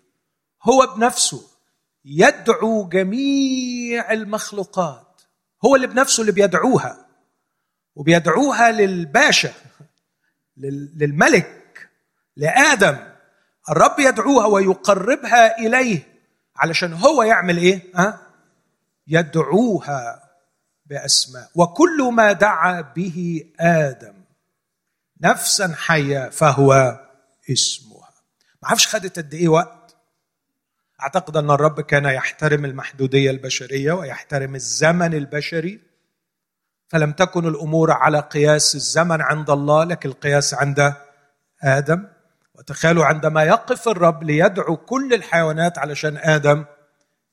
هو 0.63 0.95
بنفسه 0.97 1.43
يدعو 2.05 2.89
جميع 2.89 4.13
المخلوقات. 4.13 5.23
هو 5.65 5.77
اللي 5.77 5.87
بنفسه 5.87 6.21
اللي 6.21 6.33
بيدعوها 6.33 7.07
وبيدعوها 7.95 8.71
للباشا 8.71 9.53
للملك 10.97 11.89
لآدم. 12.37 12.97
الرب 13.71 14.01
يدعوها 14.01 14.47
ويقربها 14.47 15.59
إليه 15.59 16.03
علشان 16.57 16.93
هو 16.93 17.23
يعمل 17.23 17.57
إيه؟ 17.57 17.83
ها؟ 17.95 18.21
يدعوها 19.07 20.23
بأسماء. 20.87 21.51
وكل 21.55 22.11
ما 22.13 22.33
دعا 22.33 22.81
به 22.81 23.45
آدم. 23.61 24.22
نفسا 25.23 25.75
حية 25.77 26.29
فهو 26.29 27.01
اسمها. 27.51 28.13
ما 28.63 28.69
أعرفش 28.69 28.87
خدت 28.87 29.19
قد 29.19 29.35
إيه 29.35 29.49
وقت. 29.49 29.97
أعتقد 31.03 31.37
أن 31.37 31.51
الرب 31.51 31.81
كان 31.81 32.05
يحترم 32.05 32.65
المحدودية 32.65 33.31
البشرية 33.31 33.93
ويحترم 33.93 34.55
الزمن 34.55 35.15
البشري. 35.15 35.81
فلم 36.89 37.13
تكن 37.13 37.47
الأمور 37.49 37.91
على 37.91 38.21
قياس 38.21 38.75
الزمن 38.75 39.21
عند 39.21 39.51
الله 39.51 39.85
لكن 39.85 40.09
القياس 40.09 40.55
عند 40.55 40.95
آدم. 41.63 42.09
وتخيلوا 42.55 43.05
عندما 43.05 43.45
يقف 43.45 43.89
الرب 43.89 44.23
ليدعو 44.23 44.77
كل 44.77 45.15
الحيوانات 45.15 45.79
علشان 45.79 46.17
آدم 46.17 46.65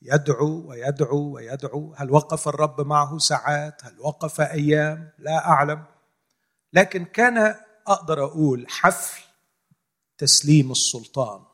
يدعو 0.02 0.68
ويدعو 0.68 1.34
ويدعو. 1.34 1.94
هل 1.96 2.10
وقف 2.10 2.48
الرب 2.48 2.80
معه 2.80 3.18
ساعات؟ 3.18 3.84
هل 3.84 4.00
وقف 4.00 4.40
أيام؟ 4.40 5.10
لا 5.18 5.48
أعلم. 5.48 5.84
لكن 6.72 7.04
كان 7.04 7.54
أقدر 7.90 8.24
أقول 8.24 8.66
حفل 8.68 9.22
تسليم 10.18 10.70
السلطان. 10.70 11.44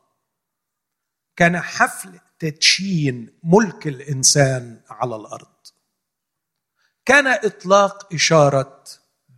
كان 1.37 1.61
حفل 1.61 2.21
تدشين 2.39 3.39
ملك 3.43 3.87
الإنسان 3.87 4.81
على 4.91 5.17
الأرض. 5.17 5.57
كان 7.05 7.27
إطلاق 7.27 8.15
إشارة 8.15 8.85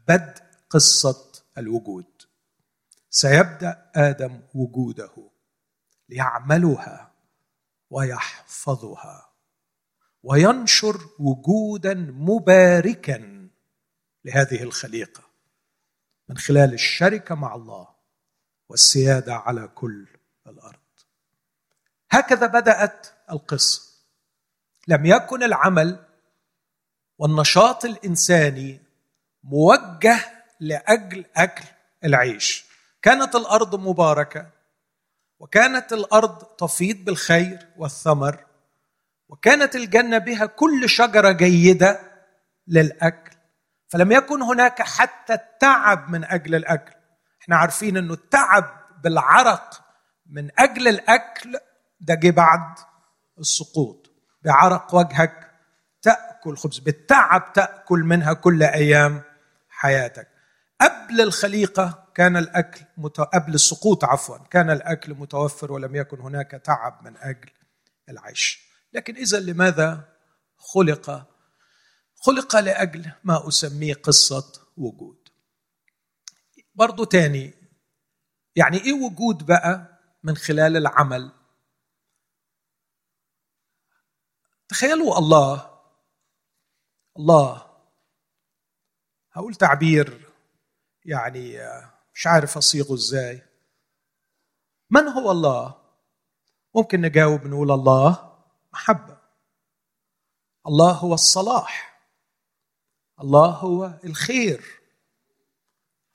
بدء 0.08 0.42
قصة 0.70 1.32
الوجود. 1.58 2.22
سيبدأ 3.10 3.90
آدم 3.94 4.42
وجوده 4.54 5.30
ليعملها 6.08 7.14
ويحفظها 7.90 9.32
وينشر 10.22 11.00
وجودا 11.18 11.94
مباركا 11.94 13.48
لهذه 14.24 14.62
الخليقة. 14.62 15.27
من 16.28 16.38
خلال 16.38 16.74
الشركة 16.74 17.34
مع 17.34 17.54
الله 17.54 17.88
والسيادة 18.68 19.34
على 19.34 19.68
كل 19.68 20.06
الأرض. 20.46 20.78
هكذا 22.10 22.46
بدأت 22.46 23.06
القصة. 23.30 23.82
لم 24.88 25.06
يكن 25.06 25.42
العمل 25.42 26.04
والنشاط 27.18 27.84
الإنساني 27.84 28.80
موجه 29.42 30.44
لأجل 30.60 31.24
أكل 31.36 31.64
العيش. 32.04 32.64
كانت 33.02 33.34
الأرض 33.34 33.74
مباركة 33.74 34.50
وكانت 35.38 35.92
الأرض 35.92 36.44
تفيض 36.44 36.96
بالخير 36.96 37.68
والثمر 37.76 38.46
وكانت 39.28 39.76
الجنة 39.76 40.18
بها 40.18 40.46
كل 40.46 40.88
شجرة 40.88 41.32
جيدة 41.32 42.00
للأكل. 42.66 43.37
فلم 43.88 44.12
يكن 44.12 44.42
هناك 44.42 44.82
حتى 44.82 45.34
التعب 45.34 46.10
من 46.10 46.24
أجل 46.24 46.54
الأكل. 46.54 46.92
إحنا 47.42 47.56
عارفين 47.56 47.96
إنه 47.96 48.14
التعب 48.14 48.64
بالعرق 49.04 49.84
من 50.26 50.50
أجل 50.58 50.88
الأكل 50.88 51.58
ده 52.00 52.14
جه 52.14 52.30
بعد 52.30 52.74
السقوط. 53.38 54.10
بعرق 54.44 54.94
وجهك 54.94 55.50
تأكل 56.02 56.56
خبز 56.56 56.78
بالتعب 56.78 57.52
تأكل 57.52 57.98
منها 57.98 58.32
كل 58.32 58.62
أيام 58.62 59.22
حياتك. 59.68 60.28
قبل 60.80 61.20
الخليقة 61.20 62.08
كان 62.14 62.36
الأكل 62.36 62.80
مت... 62.96 63.20
قبل 63.20 63.54
السقوط 63.54 64.04
عفوا 64.04 64.38
كان 64.38 64.70
الأكل 64.70 65.14
متوفر 65.14 65.72
ولم 65.72 65.96
يكن 65.96 66.20
هناك 66.20 66.50
تعب 66.50 67.04
من 67.04 67.16
أجل 67.16 67.50
العيش. 68.08 68.68
لكن 68.92 69.16
اذا 69.16 69.40
لماذا 69.40 70.04
خلق 70.58 71.26
خلق 72.20 72.56
لأجل 72.56 73.12
ما 73.24 73.48
أسميه 73.48 73.94
قصة 73.94 74.66
وجود. 74.76 75.28
برضو 76.74 77.04
تاني 77.04 77.54
يعني 78.56 78.76
إيه 78.76 78.92
وجود 78.92 79.46
بقى 79.46 79.98
من 80.22 80.36
خلال 80.36 80.76
العمل؟ 80.76 81.32
تخيلوا 84.68 85.18
الله 85.18 85.80
الله 87.16 87.68
هقول 89.32 89.54
تعبير 89.54 90.28
يعني 91.04 91.58
مش 92.14 92.26
عارف 92.26 92.56
أصيغه 92.56 92.94
إزاي. 92.94 93.42
من 94.90 95.08
هو 95.08 95.30
الله؟ 95.30 95.82
ممكن 96.74 97.00
نجاوب 97.00 97.46
نقول 97.46 97.70
الله 97.70 98.38
محبة. 98.72 99.18
الله 100.66 100.92
هو 100.92 101.14
الصلاح. 101.14 101.87
الله 103.20 103.48
هو 103.50 103.98
الخير. 104.04 104.64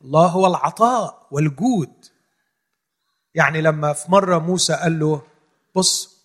الله 0.02 0.28
هو 0.28 0.48
العطاء 0.48 1.28
والجود. 1.32 2.06
يعني 3.36 3.62
لما 3.62 3.94
في 3.94 4.12
مرة 4.12 4.38
موسى 4.38 4.74
قال 4.74 5.00
له 5.00 5.28
بص 5.76 6.24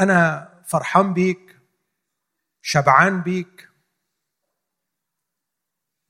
أنا 0.00 0.48
فرحان 0.66 1.14
بيك 1.14 1.56
شبعان 2.62 3.20
بيك 3.20 3.68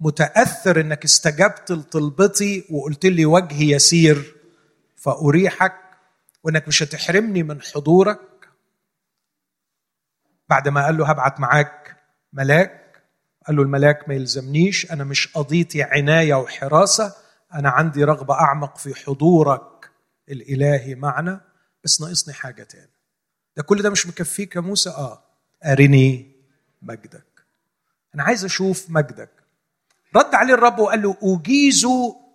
متأثر 0.00 0.80
إنك 0.80 1.04
استجبت 1.04 1.70
لطلبتي 1.72 2.64
وقلت 2.70 3.06
لي 3.06 3.26
وجهي 3.26 3.70
يسير 3.70 4.36
فأريحك 4.96 5.80
وإنك 6.42 6.68
مش 6.68 6.82
هتحرمني 6.82 7.42
من 7.42 7.62
حضورك. 7.62 8.50
بعد 10.48 10.68
ما 10.68 10.84
قال 10.84 10.96
له 10.96 11.10
هبعت 11.10 11.40
معاك 11.40 11.96
ملاك 12.32 12.79
قال 13.46 13.56
له 13.56 13.62
الملاك 13.62 14.08
ما 14.08 14.14
يلزمنيش. 14.14 14.92
أنا 14.92 15.04
مش 15.04 15.28
قضيتي 15.32 15.82
عناية 15.82 16.34
وحراسة. 16.34 17.14
أنا 17.54 17.70
عندي 17.70 18.04
رغبة 18.04 18.34
أعمق 18.34 18.76
في 18.78 18.94
حضورك 18.94 19.90
الإلهي 20.28 20.94
معنا. 20.94 21.40
بس 21.84 22.00
ناقصني 22.00 22.34
حاجة 22.34 22.62
تاني. 22.62 22.90
ده 23.56 23.62
كل 23.62 23.82
ده 23.82 23.90
مش 23.90 24.06
مكفيك 24.06 24.56
يا 24.56 24.60
موسى؟ 24.60 24.90
آه. 24.90 25.22
أرني 25.64 26.36
مجدك. 26.82 27.46
أنا 28.14 28.22
عايز 28.22 28.44
أشوف 28.44 28.90
مجدك. 28.90 29.30
رد 30.16 30.34
عليه 30.34 30.54
الرب 30.54 30.78
وقال 30.78 31.02
له 31.02 31.16
أجيز 31.22 31.86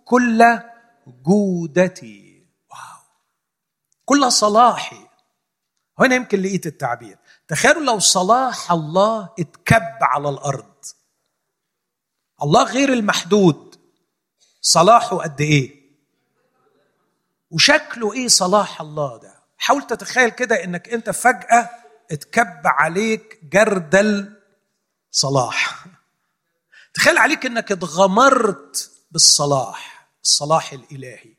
كل 0.04 0.60
جودتي. 1.06 2.46
واو. 2.70 3.02
كل 4.04 4.32
صلاحي. 4.32 5.06
هنا 5.98 6.14
يمكن 6.14 6.40
لقيت 6.40 6.66
التعبير. 6.66 7.18
تخيلوا 7.48 7.82
لو 7.82 7.98
صلاح 7.98 8.72
الله 8.72 9.28
اتكب 9.38 9.98
على 10.02 10.28
الأرض. 10.28 10.75
الله 12.42 12.62
غير 12.62 12.92
المحدود. 12.92 13.76
صلاحه 14.60 15.16
قد 15.16 15.40
إيه؟ 15.40 15.86
وشكله 17.50 18.12
إيه 18.12 18.28
صلاح 18.28 18.80
الله 18.80 19.16
ده؟ 19.16 19.42
حاول 19.58 19.86
تتخيل 19.86 20.28
كده 20.28 20.64
إنك 20.64 20.88
أنت 20.88 21.10
فجأة 21.10 21.70
اتكب 22.10 22.60
عليك 22.64 23.40
جردل 23.42 24.40
صلاح 25.10 25.86
تخيل 26.94 27.18
عليك 27.18 27.46
إنك 27.46 27.72
اتغمرت 27.72 28.90
بالصلاح 29.10 30.08
الصلاح 30.24 30.72
الإلهي. 30.72 31.36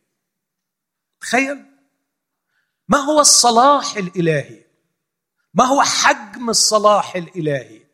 تخيل. 1.21 1.65
ما 2.87 2.97
هو 2.97 3.19
الصلاح 3.19 3.97
الإلهي؟ 3.97 4.65
ما 5.53 5.65
هو 5.65 5.81
حجم 5.81 6.49
الصلاح 6.49 7.15
الإلهي؟ 7.15 7.86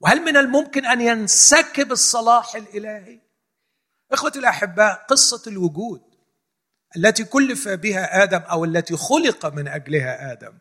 وهل 0.00 0.20
من 0.20 0.36
الممكن 0.36 0.86
أن 0.86 1.00
ينسكب 1.00 1.92
الصلاح 1.92 2.54
الإلهي؟ 2.54 3.20
اخوتي 4.12 4.38
الأحباء 4.38 5.06
قصة 5.08 5.42
الوجود 5.50 6.08
التي 6.96 7.24
كلف 7.24 7.68
بها 7.68 8.22
آدم 8.22 8.38
أو 8.38 8.64
التي 8.64 8.96
خلق 8.96 9.46
من 9.46 9.68
أجلها 9.68 10.32
آدم 10.32 10.58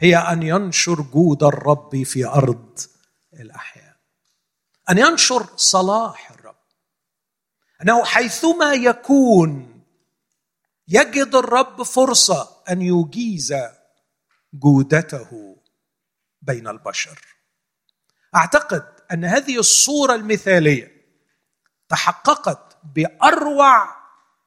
هي 0.00 0.16
أن 0.16 0.42
ينشر 0.42 1.02
جود 1.02 1.42
الرب 1.42 2.02
في 2.02 2.26
أرض 2.26 2.78
الأحياء. 3.34 3.96
أن 4.90 4.98
ينشر 4.98 5.56
صلاح 5.56 6.30
الرب. 6.30 6.58
أنه 7.82 8.04
حيثما 8.04 8.72
يكون 8.72 9.82
يجد 10.88 11.34
الرب 11.34 11.82
فرصة 11.82 12.62
أن 12.70 12.82
يجيز 12.82 13.54
جودته 14.54 15.56
بين 16.42 16.68
البشر. 16.68 17.37
أعتقد 18.36 18.84
أن 19.12 19.24
هذه 19.24 19.58
الصورة 19.58 20.14
المثالية 20.14 20.98
تحققت 21.88 22.78
بأروع 22.94 23.88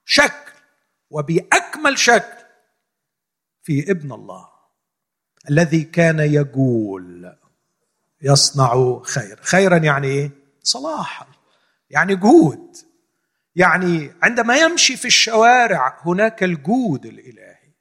شكل 0.06 0.52
وبأكمل 1.10 1.98
شكل 2.00 2.44
في 3.64 3.92
ابن 3.92 4.12
الله 4.12 4.50
الذي 5.50 5.84
كان 5.84 6.20
يقول 6.20 7.38
يصنع 8.22 9.02
خير. 9.04 9.40
خيرا 9.42 9.78
يعني 9.78 10.08
إيه؟ 10.08 10.32
صلاحا. 10.64 11.28
يعني 11.90 12.16
جهود 12.16 12.78
يعني 13.56 14.12
عندما 14.24 14.56
يمشي 14.58 14.98
في 14.98 15.06
الشوارع 15.06 16.02
هناك 16.06 16.44
الجود 16.44 17.06
الإلهي. 17.06 17.74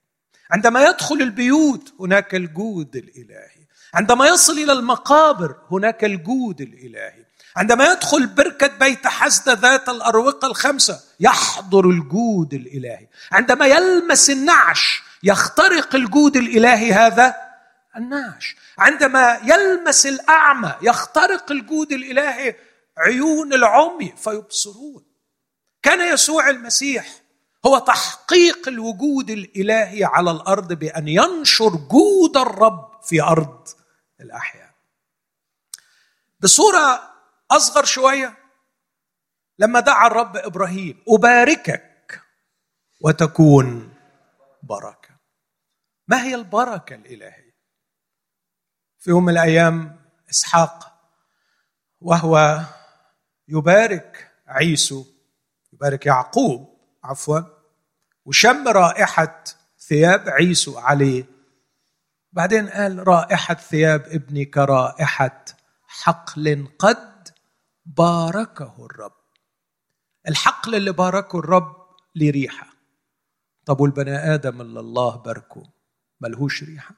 عندما 0.50 0.84
يدخل 0.84 1.14
البيوت 1.14 1.94
هناك 2.00 2.34
الجود 2.34 2.96
الإلهي. 2.96 3.59
عندما 3.94 4.26
يصل 4.26 4.52
إلى 4.52 4.72
المقابر 4.72 5.56
هناك 5.70 6.04
الجود 6.04 6.60
الإلهي. 6.60 7.24
عندما 7.56 7.92
يدخل 7.92 8.26
بركة 8.26 8.66
بيت 8.66 9.06
حسد 9.06 9.48
ذات 9.48 9.88
الأروقة 9.88 10.46
الخمسة 10.46 11.00
يحضر 11.20 11.90
الجود 11.90 12.54
الإلهي. 12.54 13.06
عندما 13.32 13.66
يلمس 13.66 14.30
النعش 14.30 15.02
يخترق 15.22 15.94
الجود 15.94 16.36
الإلهي 16.36 16.92
هذا؟ 16.92 17.34
النعش. 17.96 18.56
عندما 18.78 19.40
يلمس 19.44 20.06
الأعمى 20.06 20.74
يخترق 20.82 21.52
الجود 21.52 21.92
الإلهي 21.92 22.56
عيون 22.98 23.52
العمي 23.52 24.14
فيبصرون. 24.16 25.04
كان 25.82 26.14
يسوع 26.14 26.50
المسيح 26.50 27.08
هو 27.66 27.78
تحقيق 27.78 28.68
الوجود 28.68 29.30
الإلهي 29.30 30.04
على 30.04 30.30
الأرض 30.30 30.72
بأن 30.72 31.08
ينشر 31.08 31.68
جود 31.68 32.36
الرب 32.36 32.90
في 33.04 33.22
أرض 33.22 33.68
الأحياء. 34.20 34.74
بصورة 36.40 37.14
أصغر 37.50 37.84
شوية 37.84 38.36
لما 39.58 39.80
دعا 39.80 40.06
الرب 40.06 40.36
إبراهيم 40.36 41.02
أباركك 41.08 42.22
وتكون 43.00 43.94
بركة. 44.62 45.16
ما 46.08 46.22
هي 46.22 46.34
البركة 46.34 46.94
الإلهية؟ 46.94 47.50
في 48.98 49.10
يوم 49.10 49.24
من 49.24 49.32
الأيام 49.32 50.00
إسحاق 50.30 51.00
وهو 52.00 52.60
يبارك 53.48 54.32
عيسو 54.46 55.04
يبارك 55.72 56.06
يعقوب 56.06 56.78
عفوا 57.04 57.40
وشم 58.24 58.68
رائحة 58.68 59.44
ثياب 59.78 60.28
عيسو 60.28 60.78
عليه 60.78 61.24
بعدين 62.32 62.68
قال 62.68 63.08
رائحة 63.08 63.54
ثياب 63.54 64.00
ابني 64.00 64.44
كرائحة 64.44 65.44
حقل 65.86 66.68
قد 66.78 67.28
باركه 67.86 68.86
الرب. 68.86 69.20
الحقل 70.28 70.74
اللي 70.74 70.92
باركه 70.92 71.38
الرب 71.38 71.86
ليه 72.14 72.30
ريحة. 72.30 72.66
طب 73.66 73.80
والبني 73.80 74.16
آدم 74.34 74.60
اللي 74.60 74.80
الله 74.80 75.16
باركه 75.16 75.62
ملهوش 76.20 76.62
ريحة. 76.62 76.94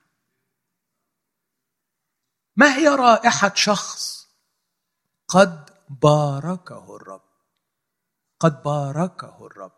ما 2.57 2.77
هي 2.77 2.89
رائحة 2.89 3.53
شخص 3.55 4.29
قد 5.29 5.71
باركه 5.89 6.97
الرب؟ 6.97 7.23
قد 8.41 8.63
باركه 8.63 9.47
الرب. 9.47 9.73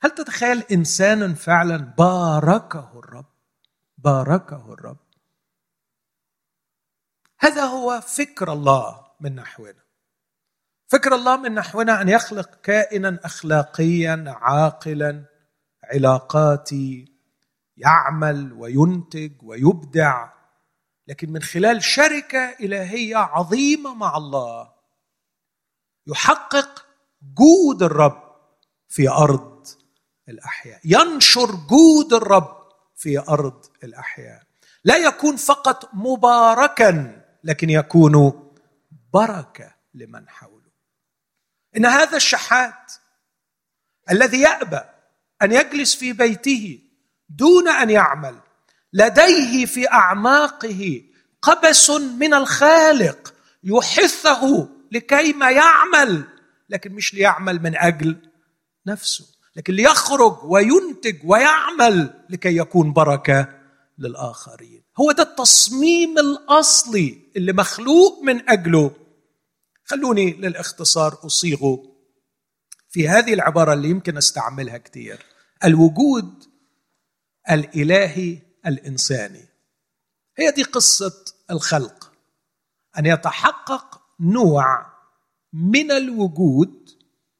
هل 0.00 0.10
تتخيل 0.10 0.58
انسانا 0.72 1.34
فعلا 1.34 1.76
باركه 1.76 2.98
الرب؟ 2.98 3.37
باركه 3.98 4.72
الرب. 4.72 5.08
هذا 7.40 7.64
هو 7.64 8.00
فكر 8.00 8.52
الله 8.52 9.06
من 9.20 9.34
نحونا. 9.34 9.84
فكر 10.86 11.14
الله 11.14 11.36
من 11.36 11.54
نحونا 11.54 12.00
أن 12.00 12.08
يخلق 12.08 12.60
كائنا 12.60 13.20
أخلاقيا 13.24 14.24
عاقلا 14.26 15.24
علاقاتي 15.84 17.12
يعمل 17.76 18.52
وينتج 18.52 19.42
ويبدع. 19.42 20.32
لكن 21.06 21.32
من 21.32 21.42
خلال 21.42 21.82
شركة 21.82 22.56
إلهية 22.60 23.16
عظيمة 23.16 23.94
مع 23.94 24.16
الله 24.16 24.74
يحقق 26.06 26.86
جود 27.22 27.82
الرب 27.82 28.36
في 28.88 29.08
أرض 29.08 29.66
الأحياء. 30.28 30.80
ينشر 30.84 31.50
جود 31.50 32.12
الرب 32.12 32.68
في 32.96 33.18
أرض 33.18 33.66
الأحياء. 33.84 34.42
لا 34.84 34.96
يكون 34.96 35.36
فقط 35.36 35.90
مباركا 35.94 37.22
لكن 37.44 37.70
يكون 37.70 38.44
بركة 39.14 39.74
لمن 39.94 40.28
حوله. 40.28 40.70
إن 41.76 41.86
هذا 41.86 42.16
الشحات 42.16 42.92
الذي 44.10 44.40
يأبى 44.40 44.80
أن 45.42 45.52
يجلس 45.52 45.94
في 45.94 46.12
بيته 46.12 46.80
دون 47.28 47.68
أن 47.68 47.90
يعمل 47.90 48.38
لديه 48.92 49.66
في 49.66 49.90
أعماقه 49.92 51.02
قبس 51.42 51.90
من 51.90 52.34
الخالق 52.34 53.34
يحثه 53.64 54.68
لكي 54.92 55.32
ما 55.32 55.50
يعمل 55.50 56.24
لكن 56.68 56.92
مش 56.92 57.14
ليعمل 57.14 57.62
من 57.62 57.76
أجل 57.76 58.16
نفسه 58.86 59.24
لكن 59.56 59.74
ليخرج 59.74 60.38
وينتج 60.44 61.16
ويعمل 61.24 62.14
لكي 62.30 62.56
يكون 62.56 62.92
بركة 62.92 63.57
للآخرين. 63.98 64.82
هو 65.00 65.12
ده 65.12 65.22
التصميم 65.22 66.18
الأصلي 66.18 67.18
اللي 67.36 67.52
مخلوق 67.52 68.22
من 68.22 68.50
أجله. 68.50 68.90
خلوني 69.84 70.32
للاختصار 70.32 71.26
أصيغه. 71.26 71.82
في 72.88 73.08
هذه 73.08 73.34
العبارة 73.34 73.72
اللي 73.72 73.88
يمكن 73.90 74.16
أستعملها 74.16 74.78
كثير 74.78 75.26
الوجود 75.64 76.44
الإلهي 77.50 78.38
الإنساني. 78.66 79.48
هي 80.38 80.50
دي 80.50 80.62
قصة 80.62 81.24
الخلق. 81.50 82.12
أن 82.98 83.06
يتحقق 83.06 84.00
نوع 84.20 84.86
من 85.52 85.90
الوجود 85.90 86.90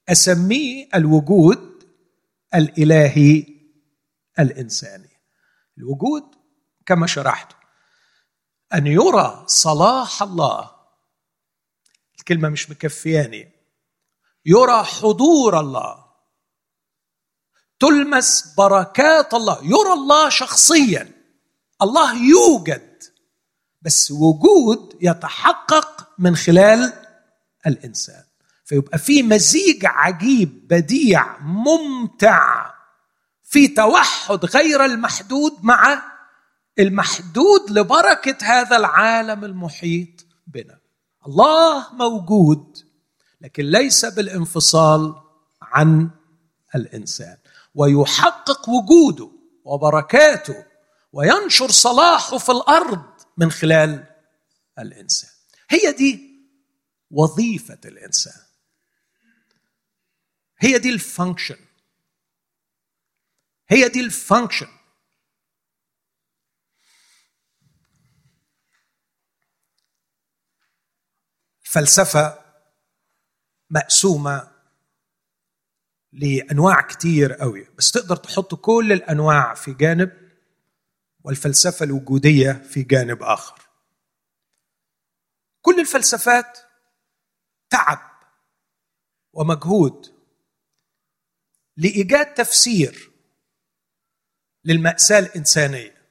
أسميه 0.09 0.89
الوجود 0.95 1.85
الإلهي 2.55 3.47
الإنساني. 4.39 5.09
الوجود 5.79 6.38
كما 6.89 7.07
شرحت. 7.07 7.53
أن 8.75 8.87
يرى 8.87 9.45
صلاح 9.47 10.23
الله. 10.23 10.71
الكلمة 12.19 12.49
مش 12.49 12.71
مكفياني. 12.71 13.53
يرى 14.47 14.85
حضور 14.85 15.61
الله. 15.61 16.05
تلمس 17.81 18.55
بركات 18.57 19.35
الله. 19.35 19.59
يرى 19.63 19.93
الله 19.93 20.29
شخصيا. 20.29 21.13
الله 21.83 22.29
يوجد. 22.29 23.03
بس 23.83 24.11
وجود 24.11 24.99
يتحقق 25.01 26.09
من 26.19 26.37
خلال 26.37 26.93
الإنسان. 27.67 28.25
فيبقى 28.65 28.99
في 28.99 29.23
مزيج 29.23 29.87
عجيب 29.87 30.69
بديع 30.69 31.39
ممتع. 31.39 32.75
في 33.45 33.69
توحد 33.69 34.45
غير 34.45 34.85
المحدود 34.85 35.53
مع 35.63 36.18
المحدود 36.79 37.71
لبركة 37.71 38.37
هذا 38.43 38.77
العالم 38.77 39.45
المحيط 39.45 40.27
بنا. 40.47 40.79
الله 41.27 41.95
موجود 41.95 42.79
لكن 43.41 43.65
ليس 43.65 44.05
بالانفصال 44.05 45.15
عن 45.63 46.11
الإنسان. 46.75 47.37
ويحقق 47.75 48.69
وجوده 48.69 49.31
وبركاته 49.65 50.65
وينشر 51.13 51.71
صلاحه 51.71 52.39
في 52.39 52.53
الأرض 52.53 53.05
من 53.37 53.51
خلال 53.51 54.07
الإنسان. 54.79 55.31
هي 55.71 55.93
دي 55.93 56.29
وظيفة 57.11 57.79
الإنسان. 57.85 58.43
هي 60.61 60.79
دي 60.79 60.91
ال 60.91 60.98
function 60.98 61.57
هي 63.69 63.89
دي 63.89 64.01
ال 64.01 64.09
function 64.09 64.78
الفلسفة 71.69 72.45
مقسومة 73.71 74.51
لأنواع 76.13 76.81
كتير 76.81 77.33
قوي. 77.33 77.65
بس 77.79 77.91
تقدر 77.91 78.17
تحط 78.17 78.55
كل 78.55 78.93
الأنواع 78.93 79.55
في 79.55 79.73
جانب 79.75 80.31
والفلسفة 81.25 81.85
الوجودية 81.85 82.53
في 82.53 82.83
جانب 82.83 83.23
آخر. 83.23 83.63
كل 85.63 85.81
الفلسفات 85.81 86.59
تعب 87.71 88.11
ومجهود 89.33 90.15
لإيجاد 91.77 92.35
تفسير 92.35 93.11
للمأساة 94.65 95.19
الإنسانية. 95.19 96.09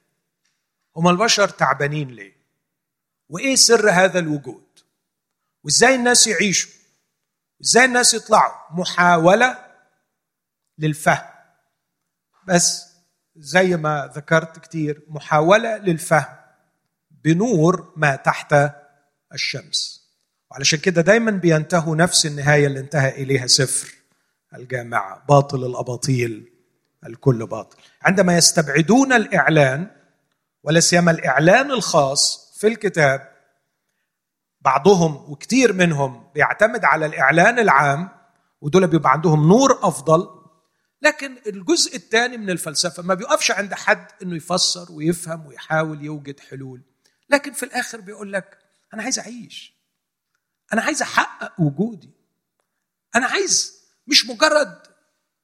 هم 0.95 1.07
البشر 1.07 1.49
تعبانين 1.49 2.07
ليه؟ 2.07 2.37
وإيه 3.29 3.55
سر 3.55 3.89
هذا 3.89 4.19
الوجود؟ 4.19 4.66
وإزاي 5.67 5.95
الناس 5.95 6.27
يعيشوا؟ 6.27 6.71
إزاي 7.63 7.86
الناس 7.86 8.13
يطلعوا؟ 8.13 8.53
محاولة 8.71 9.58
للفهم. 10.77 11.30
بس 12.47 12.86
زي 13.36 13.77
ما 13.77 14.12
ذكرت 14.15 14.60
كتير 14.60 15.03
محاولة 15.08 15.77
للفهم 15.77 16.36
بنور 17.12 17.93
ما 17.95 18.15
تحت 18.15 18.56
الشمس. 19.34 20.08
وعلشان 20.51 20.80
كده 20.80 21.01
دايما 21.01 21.32
بينتهوا 21.32 21.95
نفس 21.95 22.25
النهاية 22.25 22.67
اللي 22.67 22.80
انتهى 22.80 23.10
إليها 23.23 23.47
سفر 23.47 23.93
الجامعة 24.53 25.25
باطل 25.30 25.65
الأباطيل 25.65 26.51
الكل 27.06 27.47
باطل. 27.47 27.77
عندما 28.01 28.38
يستبعدون 28.38 29.13
الإعلان 29.13 29.91
ولا 30.63 30.80
سيما 30.80 31.12
الإعلان 31.12 31.71
الخاص 31.71 32.53
في 32.60 32.67
الكتاب 32.67 33.37
بعضهم 34.67 35.32
وكثير 35.32 35.73
منهم 35.73 36.32
بيعتمد 36.36 36.86
على 36.86 37.06
الإعلان 37.06 37.60
العام 37.60 38.10
ودول 38.62 38.88
بيبقى 38.88 39.12
عندهم 39.12 39.47
نور 39.47 39.80
أفضل 39.84 40.27
لكن 41.01 41.38
الجزء 41.47 41.95
الثاني 41.95 42.38
من 42.38 42.49
الفلسفة 42.49 43.03
ما 43.03 43.13
بيقفش 43.13 43.51
عند 43.51 43.73
حد 43.73 44.08
إنه 44.21 44.36
يفسر 44.36 44.91
ويفهم 44.91 45.45
ويحاول 45.45 46.03
يوجد 46.03 46.39
حلول. 46.39 46.82
لكن 47.30 47.51
في 47.53 47.63
الآخر 47.63 48.01
بيقول 48.01 48.34
لك 48.34 48.58
أنا 48.93 49.03
عايز 49.03 49.19
أعيش. 49.19 49.73
أنا 50.73 50.82
عايز 50.82 51.01
أحقق 51.01 51.62
وجودي. 51.62 52.12
أنا 53.15 53.25
عايز 53.25 53.73
مش 54.08 54.25
مجرد 54.25 54.77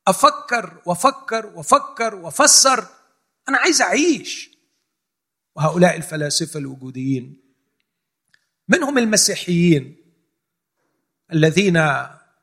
أفكر 0.08 0.82
وأفكر 0.86 1.46
وأفكر 1.46 2.16
وأفسر 2.16 2.88
أنا 3.50 3.58
عايز 3.58 3.82
أعيش. 3.82 4.58
وهؤلاء 5.56 5.96
الفلاسفة 5.96 6.60
الوجوديين 6.60 7.43
منهم 8.68 8.98
المسيحيين 8.98 9.98
الذين 11.34 11.84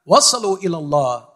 وصلوا 0.07 0.57
إلى 0.57 0.77
الله 0.77 1.29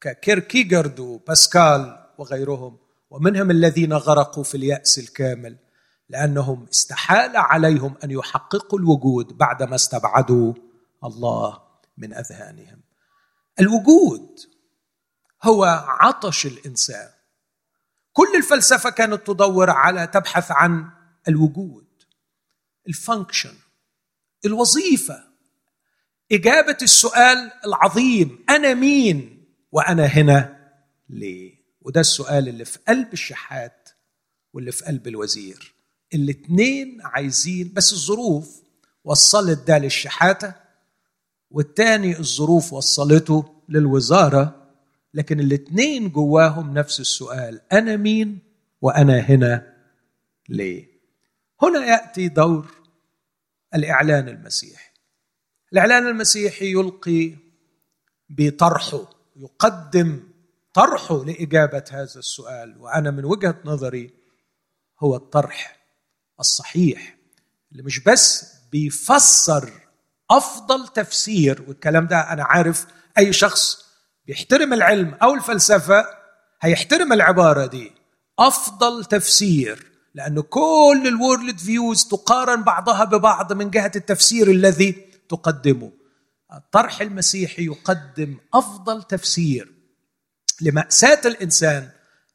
ككيركيجرد 0.00 1.00
وباسكال 1.00 2.06
وغيرهم 2.18 2.78
ومنهم 3.10 3.50
الذين 3.50 3.92
غرقوا 3.92 4.44
في 4.44 4.54
اليأس 4.54 4.98
الكامل 4.98 5.56
لأنهم 6.08 6.66
استحال 6.72 7.36
عليهم 7.36 7.94
أن 8.04 8.10
يحققوا 8.10 8.78
الوجود 8.78 9.38
بعدما 9.38 9.74
استبعدوا 9.74 10.54
الله 11.04 11.62
من 11.98 12.14
أذهانهم. 12.14 12.80
الوجود 13.60 14.40
هو 15.42 15.64
عطش 15.86 16.46
الإنسان. 16.46 17.08
كل 18.12 18.36
الفلسفة 18.36 18.90
كانت 18.90 19.26
تدور 19.26 19.70
على 19.70 20.06
تبحث 20.06 20.50
عن 20.50 20.90
الوجود 21.28 21.86
الفانكشن 22.88 23.54
الوظيفة. 24.44 25.24
إجابة 26.32 26.76
السؤال 26.82 27.50
العظيم 27.66 28.44
أنا 28.50 28.74
مين 28.74 29.44
وأنا 29.72 30.04
هنا 30.06 30.56
ليه؟ 31.08 31.56
وده 31.82 32.00
السؤال 32.00 32.48
اللي 32.48 32.64
في 32.64 32.78
قلب 32.88 33.12
الشحات 33.12 33.88
واللي 34.52 34.72
في 34.72 34.84
قلب 34.84 35.08
الوزير. 35.08 35.74
الاثنين 36.14 36.98
عايزين 37.04 37.72
بس 37.74 37.92
الظروف 37.92 38.62
وصلت 39.04 39.66
ده 39.68 39.78
للشحاتة 39.78 40.54
والتاني 41.50 42.18
الظروف 42.18 42.72
وصلته 42.72 43.44
للوزارة 43.68 44.66
لكن 45.14 45.40
الاثنين 45.40 46.08
جواهم 46.08 46.74
نفس 46.74 47.00
السؤال 47.00 47.60
أنا 47.72 47.96
مين 47.96 48.38
وأنا 48.80 49.18
هنا 49.18 49.76
ليه؟ 50.48 50.86
هنا 51.62 51.84
يأتي 51.84 52.28
دور 52.28 52.66
الإعلان 53.74 54.28
المسيحي. 54.28 54.90
الإعلان 55.72 56.06
المسيحي 56.06 56.72
يلقي 56.72 57.34
بطرحه 58.28 59.10
يقدم 59.36 60.20
طرحه 60.74 61.24
لإجابة 61.24 61.84
هذا 61.90 62.02
السؤال 62.18 62.76
وأنا 62.78 63.10
من 63.10 63.24
وجهة 63.24 63.58
نظري 63.64 64.10
هو 65.00 65.16
الطرح 65.16 65.76
الصحيح 66.40 67.16
اللي 67.72 67.82
مش 67.82 68.00
بس 68.00 68.52
بيفسر 68.72 69.70
أفضل 70.30 70.88
تفسير 70.88 71.64
والكلام 71.68 72.06
ده 72.06 72.32
أنا 72.32 72.44
عارف 72.44 72.86
أي 73.18 73.32
شخص 73.32 73.86
بيحترم 74.26 74.72
العلم 74.72 75.14
أو 75.14 75.34
الفلسفة 75.34 76.04
هيحترم 76.60 77.12
العبارة 77.12 77.66
دي 77.66 77.92
أفضل 78.38 79.04
تفسير 79.04 79.92
لأن 80.16 80.40
كل 80.40 81.02
الورلد 81.06 81.58
فيوز 81.58 82.04
تقارن 82.04 82.62
بعضها 82.62 83.04
ببعض 83.04 83.52
من 83.52 83.70
جهة 83.70 83.92
التفسير 83.96 84.50
الذي 84.50 84.92
تقدمه. 85.28 85.92
الطرح 86.52 87.00
المسيحي 87.00 87.64
يقدم 87.64 88.36
أفضل 88.54 89.02
تفسير 89.02 89.72
لمأساة 90.60 91.20
الإنسان 91.24 91.90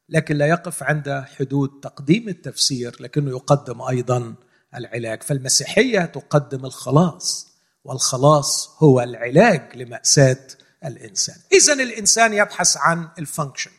لكن 0.09 0.37
لا 0.37 0.47
يقف 0.47 0.83
عند 0.83 1.25
حدود 1.37 1.79
تقديم 1.83 2.29
التفسير 2.29 2.95
لكنه 2.99 3.29
يقدم 3.29 3.81
أيضا 3.81 4.35
العلاج. 4.75 5.23
فالمسيحية 5.23 6.05
تقدم 6.05 6.65
الخلاص 6.65 7.47
والخلاص 7.83 8.75
هو 8.79 9.01
العلاج 9.01 9.77
لمأساة 9.77 10.47
الإنسان. 10.85 11.35
إذا 11.53 11.73
الإنسان 11.73 12.33
يبحث 12.33 12.77
عن 12.77 13.09
الفانكشن 13.19 13.71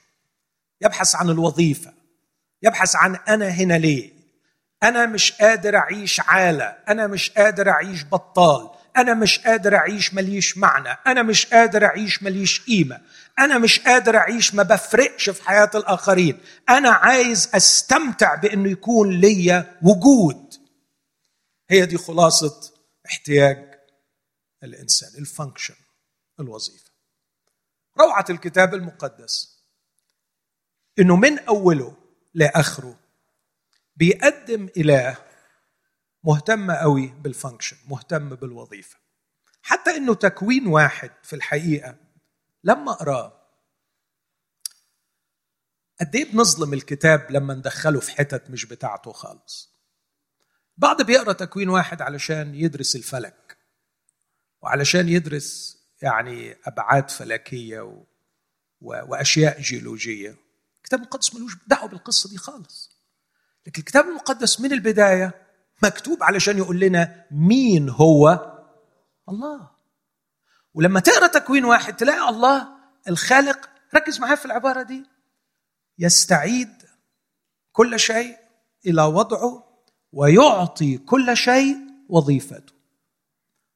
يبحث 0.80 1.14
عن 1.14 1.30
الوظيفة. 1.30 2.01
يبحث 2.62 2.96
عن 2.96 3.14
أنا 3.28 3.48
هنا 3.48 3.74
ليه؟ 3.78 4.12
أنا 4.82 5.06
مش 5.06 5.32
قادر 5.32 5.76
أعيش 5.76 6.20
عالة 6.20 6.64
أنا 6.64 7.06
مش 7.06 7.30
قادر 7.30 7.70
أعيش 7.70 8.04
بطال 8.04 8.70
أنا 8.96 9.14
مش 9.14 9.38
قادر 9.38 9.76
أعيش 9.76 10.14
مليش 10.14 10.58
معنى 10.58 10.88
أنا 11.06 11.22
مش 11.22 11.46
قادر 11.46 11.84
أعيش 11.84 12.22
مليش 12.22 12.60
قيمة 12.66 13.00
أنا 13.38 13.58
مش 13.58 13.80
قادر 13.80 14.16
أعيش 14.16 14.54
ما 14.54 14.62
بفرقش 14.62 15.30
في 15.30 15.42
حياة 15.42 15.70
الآخرين 15.74 16.40
أنا 16.68 16.90
عايز 16.90 17.50
أستمتع 17.54 18.34
بإنه 18.34 18.70
يكون 18.70 19.20
ليا 19.20 19.78
وجود. 19.82 20.54
هي 21.70 21.86
دي 21.86 21.96
خلاصة 21.98 22.72
احتياج 23.06 23.74
الإنسان 24.62 25.10
ال 25.18 25.24
function 25.24 25.74
الوظيفة. 26.40 26.90
روعة 28.00 28.24
الكتاب 28.30 28.74
المقدس 28.74 29.62
إنه 30.98 31.16
من 31.16 31.38
أوله 31.38 31.96
لآخره. 32.34 32.98
بيقدم 33.96 34.68
إله 34.76 35.16
مهتم 36.24 36.70
قوي 36.70 37.06
بال 37.06 37.20
function 37.20 37.76
مهتم 37.88 38.28
بالوظيفة. 38.28 38.96
حتى 39.62 39.90
إنه 39.90 40.14
تكوين 40.14 40.66
واحد 40.66 41.10
في 41.22 41.36
الحقيقة 41.36 41.96
لما 42.64 42.92
أقرأه 42.92 43.42
قد 46.00 46.16
إيه 46.16 46.32
بنظلم 46.32 46.74
الكتاب 46.74 47.26
لما 47.30 47.54
ندخله 47.54 48.00
في 48.00 48.12
حتت 48.12 48.50
مش 48.50 48.64
بتاعته 48.64 49.12
خالص. 49.12 49.72
بعض 50.76 51.02
بيقرأ 51.02 51.32
تكوين 51.32 51.68
واحد 51.68 52.02
علشان 52.02 52.54
يدرس 52.54 52.96
الفلك 52.96 53.58
وعلشان 54.62 55.08
يدرس 55.08 55.78
يعني 56.02 56.56
أبعاد 56.64 57.10
فلكية 57.10 57.80
و... 57.80 58.04
و... 58.80 59.02
وأشياء 59.08 59.60
جيولوجية. 59.60 60.36
الكتاب 61.00 61.00
المقدس 61.00 61.34
ملوش 61.34 61.56
دعوة 61.66 61.88
بالقصة 61.88 62.30
دي 62.30 62.38
خالص. 62.38 62.90
لكن 63.66 63.80
الكتاب 63.80 64.04
المقدس 64.08 64.60
من 64.60 64.72
البداية 64.72 65.46
مكتوب 65.82 66.22
علشان 66.22 66.58
يقول 66.58 66.80
لنا 66.80 67.26
مين 67.30 67.88
هو 67.88 68.52
الله. 69.28 69.70
ولما 70.74 71.00
تقرأ 71.00 71.26
تكوين 71.26 71.64
واحد 71.64 71.96
تلاقي 71.96 72.28
الله 72.28 72.68
الخالق 73.08 73.68
ركز 73.94 74.20
معايا 74.20 74.34
في 74.34 74.44
العبارة 74.46 74.82
دي 74.82 75.02
يستعيد 75.98 76.72
كل 77.72 78.00
شيء 78.00 78.36
إلى 78.86 79.02
وضعه 79.02 79.64
ويعطي 80.12 80.98
كل 80.98 81.36
شيء 81.36 81.76
وظيفته. 82.08 82.72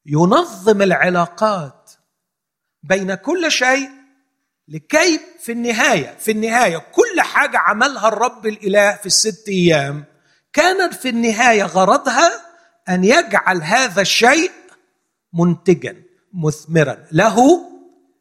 ينظم 0.06 0.82
العلاقات 0.82 1.90
بين 2.82 3.14
كل 3.14 3.50
شيء 3.50 3.90
لكي 4.68 5.20
في 5.40 5.52
النهاية 5.52 6.16
في 6.18 6.30
النهاية 6.30 6.78
كل 6.78 7.20
حاجة 7.20 7.58
عملها 7.58 8.08
الرب 8.08 8.46
الإله 8.46 8.96
في 8.96 9.06
الست 9.06 9.48
أيام 9.48 10.04
كانت 10.52 10.94
في 10.94 11.08
النهاية 11.08 11.62
غرضها 11.64 12.30
أن 12.88 13.04
يجعل 13.04 13.62
هذا 13.62 14.02
الشيء 14.02 14.52
منتجا 15.32 16.02
مثمرا 16.34 17.06
له 17.12 17.38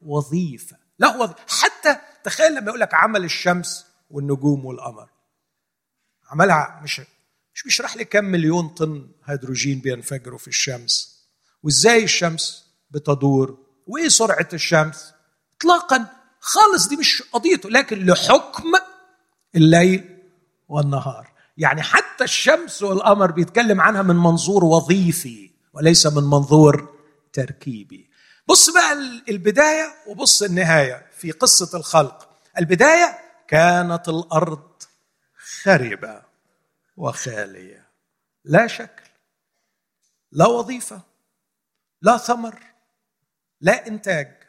وظيفة 0.02 0.78
له 1.00 1.18
وظيفة 1.20 1.39
حتى 1.48 1.98
تخيل 2.24 2.56
لما 2.56 2.68
يقول 2.68 2.80
لك 2.80 2.93
عمل 2.93 3.24
الشمس 3.24 3.86
والنجوم 4.10 4.66
والقمر. 4.66 5.10
عملها 6.32 6.80
مش 6.84 7.02
مش 7.54 7.64
بيشرح 7.64 7.96
لي 7.98 8.06
كم 8.06 8.26
مليون 8.26 8.68
طن 8.68 9.10
هيدروجين 9.26 9.80
بينفجروا 9.80 10.38
في 10.38 10.48
الشمس؟ 10.48 11.26
وإزاي 11.64 12.04
الشمس 12.04 12.66
بتدور؟ 12.91 13.58
وإيه 13.88 14.08
سرعة 14.08 14.48
الشمس؟ 14.54 15.14
اطلاقا 15.58 16.06
خالص 16.46 16.88
دي 16.88 16.98
مش 16.98 17.24
قضيته 17.34 17.70
لكن 17.70 18.06
لحكم 18.06 18.72
الليل 19.56 20.20
والنهار. 20.68 21.32
يعني 21.58 21.82
حتى 21.82 22.24
الشمس 22.24 22.84
والقمر 22.84 23.32
بيتكلم 23.32 23.82
عنها 23.82 24.02
من 24.02 24.16
منظور 24.16 24.64
وظيفي 24.66 25.52
وليس 25.74 26.06
من 26.08 26.24
منظور 26.24 26.96
تركيبي. 27.34 28.10
بص 28.48 28.70
بقى 28.70 28.93
البداية 29.30 29.93
وبص 30.08 30.43
النهاية 30.43 31.08
في 31.18 31.32
قصة 31.32 31.78
الخلق. 31.78 32.30
البداية 32.60 33.20
كانت 33.48 34.10
الأرض 34.10 34.72
خربة 35.64 36.22
وخالية. 36.98 37.89
لا 38.43 38.68
شكل 38.68 39.04
لا 40.32 40.48
وظيفة 40.48 41.02
لا 42.02 42.18
ثمر 42.18 42.60
لا 43.62 43.88
إنتاج. 43.88 44.45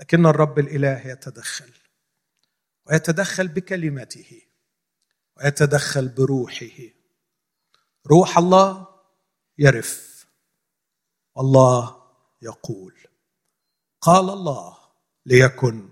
لكن 0.00 0.26
الرب 0.26 0.58
الإله 0.58 1.06
يتدخل 1.06 1.72
ويتدخل 2.86 3.48
بكلمته 3.48 4.42
ويتدخل 5.36 6.08
بروحه. 6.08 6.78
روح 8.06 8.38
الله 8.38 8.88
يرف 9.58 10.26
والله 11.34 12.02
يقول. 12.42 12.94
قال 14.00 14.30
الله 14.30 14.78
ليكن 15.26 15.88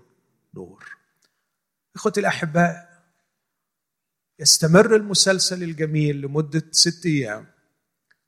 نور. 0.53 0.97
إخوتي 1.95 2.19
الأحباء 2.19 2.87
يستمر 4.39 4.95
المسلسل 4.95 5.63
الجميل 5.63 6.21
لمدة 6.21 6.63
ست 6.71 7.05
أيام 7.05 7.47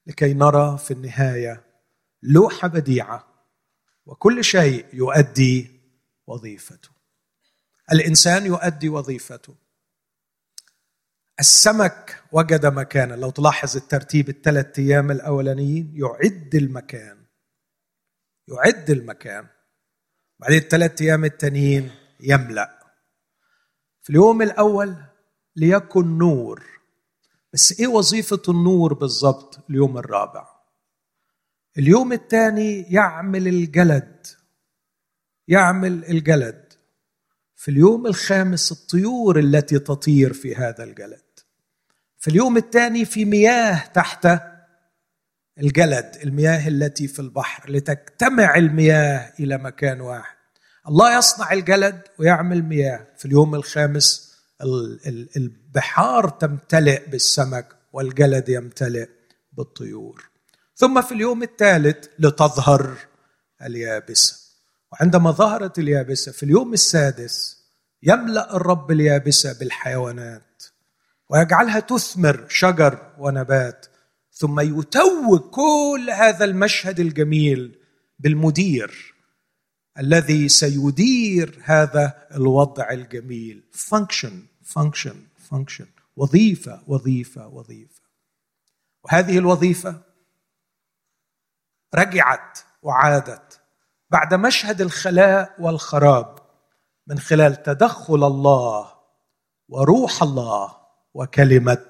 لكي 0.07 0.33
نرى 0.33 0.77
في 0.77 0.91
النهاية 0.91 1.65
لوحة 2.23 2.67
بديعة 2.67 3.28
وكل 4.09 4.43
شيء 4.43 4.85
يؤدي 4.93 5.79
وظيفته. 6.27 6.89
الإنسان 7.91 8.45
يؤدي 8.45 8.89
وظيفته. 8.89 9.55
السمك 11.39 12.23
وجد 12.31 12.65
مكانا. 12.65 13.13
لو 13.13 13.29
تلاحظ 13.29 13.75
الترتيب 13.75 14.29
الثلاث 14.29 14.79
أيام 14.79 15.11
الأولانيين 15.11 15.93
يعد 15.95 16.55
المكان. 16.55 17.25
يعد 18.47 18.89
المكان. 18.89 19.47
بعدين 20.39 20.57
الثلاث 20.57 21.01
أيام 21.01 21.25
التانيين 21.25 21.91
يملأ. 22.19 22.79
في 24.01 24.09
اليوم 24.09 24.41
الأول 24.41 24.95
ليكن 25.55 26.17
نور. 26.17 26.63
بس 27.53 27.79
إيه 27.79 27.87
وظيفة 27.87 28.41
النور 28.49 28.93
بالضبط 28.93 29.59
اليوم 29.69 29.97
الرابع؟ 29.97 30.58
اليوم 31.77 32.13
الثاني 32.13 32.81
يعمل 32.81 33.47
الجلد 33.47 34.27
يعمل 35.49 36.05
الجلد. 36.05 36.73
في 37.55 37.71
اليوم 37.71 38.07
الخامس 38.07 38.71
الطيور 38.71 39.39
التي 39.39 39.79
تطير 39.79 40.33
في 40.33 40.55
هذا 40.55 40.83
الجلد. 40.83 41.21
في 42.17 42.27
اليوم 42.27 42.57
الثاني 42.57 43.05
في 43.05 43.25
مياه 43.25 43.85
تحت 43.93 44.27
الجلد 45.59 46.17
المياه 46.23 46.67
التي 46.67 47.07
في 47.07 47.19
البحر 47.19 47.71
لتجتمع 47.71 48.55
المياه 48.55 49.33
إلى 49.39 49.57
مكان 49.57 50.01
واحد. 50.01 50.37
الله 50.87 51.17
يصنع 51.17 51.53
الجلد 51.53 52.01
ويعمل 52.19 52.63
مياه. 52.63 53.07
في 53.17 53.25
اليوم 53.25 53.55
الخامس 53.55 54.35
البحار 55.37 56.29
تمتلئ 56.29 57.09
بالسمك 57.09 57.75
والجلد 57.93 58.49
يمتلئ 58.49 59.09
بالطيور. 59.53 60.28
ثم 60.79 61.01
في 61.01 61.11
اليوم 61.11 61.43
الثالث 61.43 62.07
لتظهر 62.19 62.97
اليابسة. 63.61 64.35
وعندما 64.91 65.31
ظهرت 65.31 65.79
اليابسة 65.79 66.31
في 66.31 66.43
اليوم 66.43 66.73
السادس 66.73 67.57
يملأ 68.03 68.55
الرب 68.55 68.91
اليابسة 68.91 69.59
بالحيوانات 69.59 70.63
ويجعلها 71.29 71.79
تثمر 71.79 72.45
شجر 72.49 73.13
ونبات 73.17 73.85
ثم 74.31 74.59
يتوج 74.59 75.39
كل 75.39 76.09
هذا 76.09 76.45
المشهد 76.45 76.99
الجميل 76.99 77.79
بالمدير 78.19 79.15
الذي 79.99 80.49
سيدير 80.49 81.59
هذا 81.63 82.27
الوضع 82.35 82.91
الجميل. 82.91 83.63
function 83.71 84.43
function 84.63 85.15
فانكشن 85.49 85.87
وظيفة 86.15 86.83
وظيفة 86.87 87.47
وظيفة. 87.47 88.01
وهذه 89.03 89.37
الوظيفة 89.37 90.08
رجعت 91.95 92.59
وعادت 92.81 93.61
بعد 94.09 94.33
مشهد 94.33 94.81
الخلاء 94.81 95.55
والخراب 95.59 96.39
من 97.07 97.19
خلال 97.19 97.63
تدخل 97.63 98.23
الله 98.27 98.93
وروح 99.69 100.23
الله 100.23 100.77
وكلمة 101.13 101.85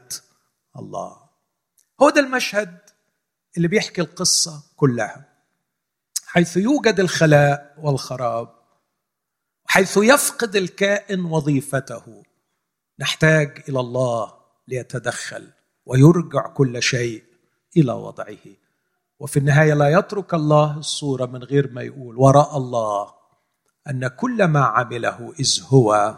الله. 0.80 1.30
هو 2.02 2.10
ده 2.10 2.22
المشهد 2.22 2.78
اللي 3.58 3.68
بيحكي 3.68 4.02
القصة 4.02 4.64
كلها. 4.76 5.26
حيث 6.26 6.58
يوجد 6.58 7.00
الخلاء 7.00 7.76
والخراب 7.78 8.60
حيث 9.66 9.98
يفقد 9.98 10.56
الكائن 10.56 11.26
وظيفته 11.26 12.24
نحتاج 13.00 13.64
إلى 13.70 13.80
الله 13.80 14.34
ليتدخل 14.68 15.52
ويرجع 15.86 16.48
كل 16.48 16.84
شيء 16.84 17.24
إلى 17.78 17.92
وضعه. 17.92 18.38
وفي 19.20 19.40
النهاية 19.40 19.74
لا 19.74 19.90
يترك 20.00 20.34
الله 20.34 20.78
الصورة 20.78 21.26
من 21.26 21.44
غير 21.44 21.72
ما 21.72 21.82
يقول 21.82 22.18
وراء 22.18 22.58
الله 22.58 23.14
أن 23.90 24.08
كل 24.08 24.46
ما 24.46 24.66
عمله 24.66 25.34
إذ 25.40 25.64
هو 25.64 26.18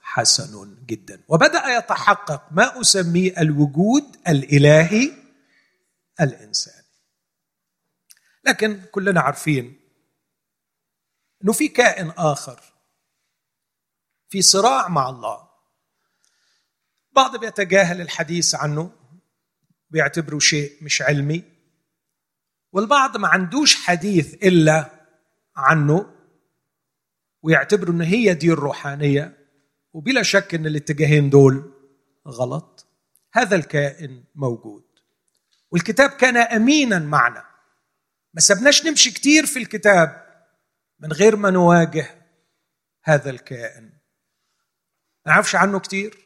حسن 0.00 0.76
جدا. 0.86 1.24
وبدأ 1.28 1.66
يتحقق 1.78 2.42
ما 2.50 2.80
أسميه 2.80 3.40
الوجود 3.40 4.16
الإلهي 4.28 5.12
الإنساني. 6.20 6.86
لكن 8.44 8.82
كلنا 8.92 9.20
عارفين 9.20 9.80
إنه 11.44 11.52
في 11.52 11.68
كائن 11.68 12.10
آخر 12.10 12.60
في 14.28 14.42
صراع 14.42 14.88
مع 14.88 15.08
الله. 15.08 15.48
بعض 17.12 17.36
بيتجاهل 17.36 18.00
الحديث 18.00 18.54
عنه 18.54 18.92
بيعتبره 19.90 20.38
شيء 20.38 20.84
مش 20.84 21.02
علمي. 21.02 21.51
والبعض 22.72 23.16
ما 23.16 23.28
عندوش 23.28 23.74
حديث 23.74 24.34
إلا 24.34 24.90
عنه 25.56 26.14
ويعتبروا 27.42 27.94
إن 27.94 28.00
هي 28.00 28.34
دي 28.34 28.52
الروحانية 28.52 29.38
وبلا 29.92 30.22
شك 30.22 30.54
إن 30.54 30.66
الاتجاهين 30.66 31.30
دول 31.30 31.72
غلط. 32.28 32.86
هذا 33.32 33.56
الكائن 33.56 34.24
موجود. 34.34 34.84
والكتاب 35.70 36.10
كان 36.10 36.36
امينا 36.36 36.98
معنا. 36.98 37.44
ما 38.34 38.40
سبناش 38.40 38.86
نمشي 38.86 39.10
كتير 39.10 39.46
في 39.46 39.58
الكتاب 39.58 40.26
من 40.98 41.12
غير 41.12 41.36
ما 41.36 41.50
نواجه 41.50 42.06
هذا 43.04 43.30
الكائن. 43.30 43.92
ما 45.26 45.32
أعرفش 45.32 45.54
عنه 45.54 45.78
كتير 45.80 46.18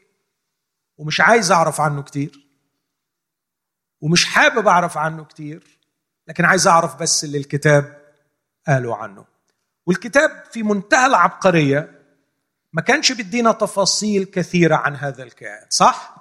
ومش 0.96 1.20
عايز 1.20 1.50
أعرف 1.50 1.80
عنه 1.80 2.02
كتير 2.02 2.46
ومش 4.00 4.24
حابب 4.24 4.68
أعرف 4.68 4.98
عنه 4.98 5.24
كتير. 5.24 5.75
لكن 6.28 6.44
عايز 6.44 6.66
أعرف 6.66 6.96
بس 6.96 7.24
اللي 7.24 7.38
الكتاب 7.38 8.02
قالوا 8.68 8.96
عنه 8.96 9.24
والكتاب 9.86 10.44
في 10.52 10.62
منتهى 10.62 11.06
العبقرية 11.06 12.02
ما 12.72 12.82
كانش 12.82 13.12
بيدينا 13.12 13.52
تفاصيل 13.52 14.24
كثيرة 14.24 14.76
عن 14.76 14.96
هذا 14.96 15.22
الكائن 15.22 15.66
صح؟ 15.70 16.16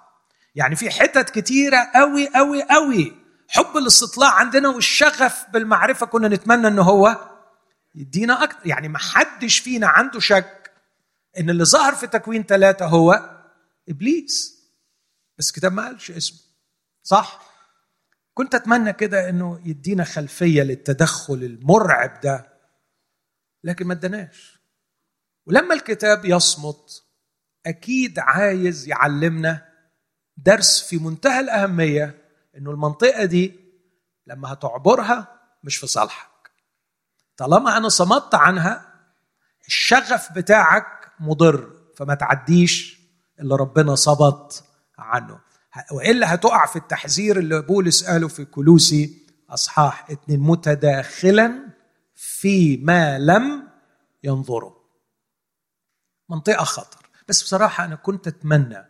يعني 0.55 0.75
في 0.75 0.89
حتت 0.89 1.29
كتيرة 1.29 1.77
قوي 1.95 2.29
قوي 2.35 2.63
قوي 2.63 3.15
حب 3.47 3.77
الاستطلاع 3.77 4.31
عندنا 4.31 4.69
والشغف 4.69 5.45
بالمعرفة 5.53 6.05
كنا 6.05 6.27
نتمنى 6.27 6.67
ان 6.67 6.79
هو 6.79 7.29
يدينا 7.95 8.43
أكتر 8.43 8.67
يعني 8.67 8.87
ما 8.87 8.97
حدش 8.99 9.59
فينا 9.59 9.87
عنده 9.87 10.19
شك 10.19 10.71
إن 11.39 11.49
اللي 11.49 11.65
ظهر 11.65 11.95
في 11.95 12.07
تكوين 12.07 12.43
ثلاثة 12.43 12.85
هو 12.85 13.29
إبليس 13.89 14.55
بس 15.37 15.49
الكتاب 15.49 15.73
ما 15.73 15.85
قالش 15.85 16.11
اسمه 16.11 16.39
صح؟ 17.03 17.54
كنت 18.35 18.55
أتمنى 18.55 18.93
كده 18.93 19.29
إنه 19.29 19.61
يدينا 19.65 20.03
خلفية 20.03 20.61
للتدخل 20.63 21.33
المرعب 21.33 22.19
ده 22.19 22.53
لكن 23.63 23.87
ما 23.87 23.93
اداناش 23.93 24.59
ولما 25.45 25.73
الكتاب 25.73 26.25
يصمت 26.25 27.03
أكيد 27.65 28.19
عايز 28.19 28.87
يعلمنا 28.87 29.65
درس 30.37 30.81
في 30.83 30.97
منتهى 30.97 31.39
الأهمية 31.39 32.29
إنه 32.57 32.71
المنطقة 32.71 33.25
دي 33.25 33.59
لما 34.27 34.53
هتعبرها 34.53 35.41
مش 35.63 35.77
في 35.77 35.87
صالحك. 35.87 36.51
طالما 37.37 37.77
أنا 37.77 37.89
صمت 37.89 38.35
عنها 38.35 38.93
الشغف 39.67 40.31
بتاعك 40.31 41.11
مضر 41.19 41.71
فما 41.97 42.15
تعديش 42.15 42.99
اللي 43.39 43.55
ربنا 43.55 43.95
صبت 43.95 44.63
عنه. 44.97 45.39
وإلا 45.91 46.33
هتقع 46.33 46.65
في 46.65 46.75
التحذير 46.75 47.39
اللي 47.39 47.61
بولس 47.61 48.03
قاله 48.03 48.27
في 48.27 48.45
كلوسي 48.45 49.25
أصحاح 49.49 50.09
اتنين 50.11 50.39
متداخلا 50.39 51.69
فيما 52.15 53.19
لم 53.19 53.67
ينظره. 54.23 54.75
منطقة 56.29 56.63
خطر. 56.63 57.09
بس 57.27 57.43
بصراحة 57.43 57.85
أنا 57.85 57.95
كنت 57.95 58.27
أتمنى 58.27 58.85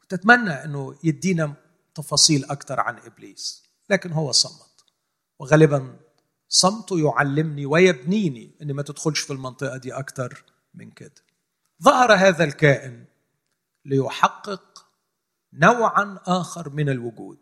كنت 0.00 0.12
أتمنى 0.12 0.50
إنه 0.50 0.96
يدينا 1.04 1.54
تفاصيل 1.94 2.44
أكثر 2.44 2.80
عن 2.80 2.98
إبليس 2.98 3.62
لكن 3.90 4.12
هو 4.12 4.32
صمت. 4.32 4.84
وغالبا 5.38 5.96
صمته 6.48 6.98
يعلمني 6.98 7.66
ويبنيني 7.66 8.56
إني 8.62 8.72
ما 8.72 8.82
تدخلش 8.82 9.20
في 9.20 9.32
المنطقة 9.32 9.76
دي 9.76 9.92
أكثر 9.92 10.44
من 10.74 10.90
كده. 10.90 11.24
ظهر 11.82 12.14
هذا 12.14 12.44
الكائن 12.44 13.04
ليحقق 13.84 14.75
نوعا 15.56 16.18
آخر 16.26 16.70
من 16.70 16.88
الوجود 16.88 17.38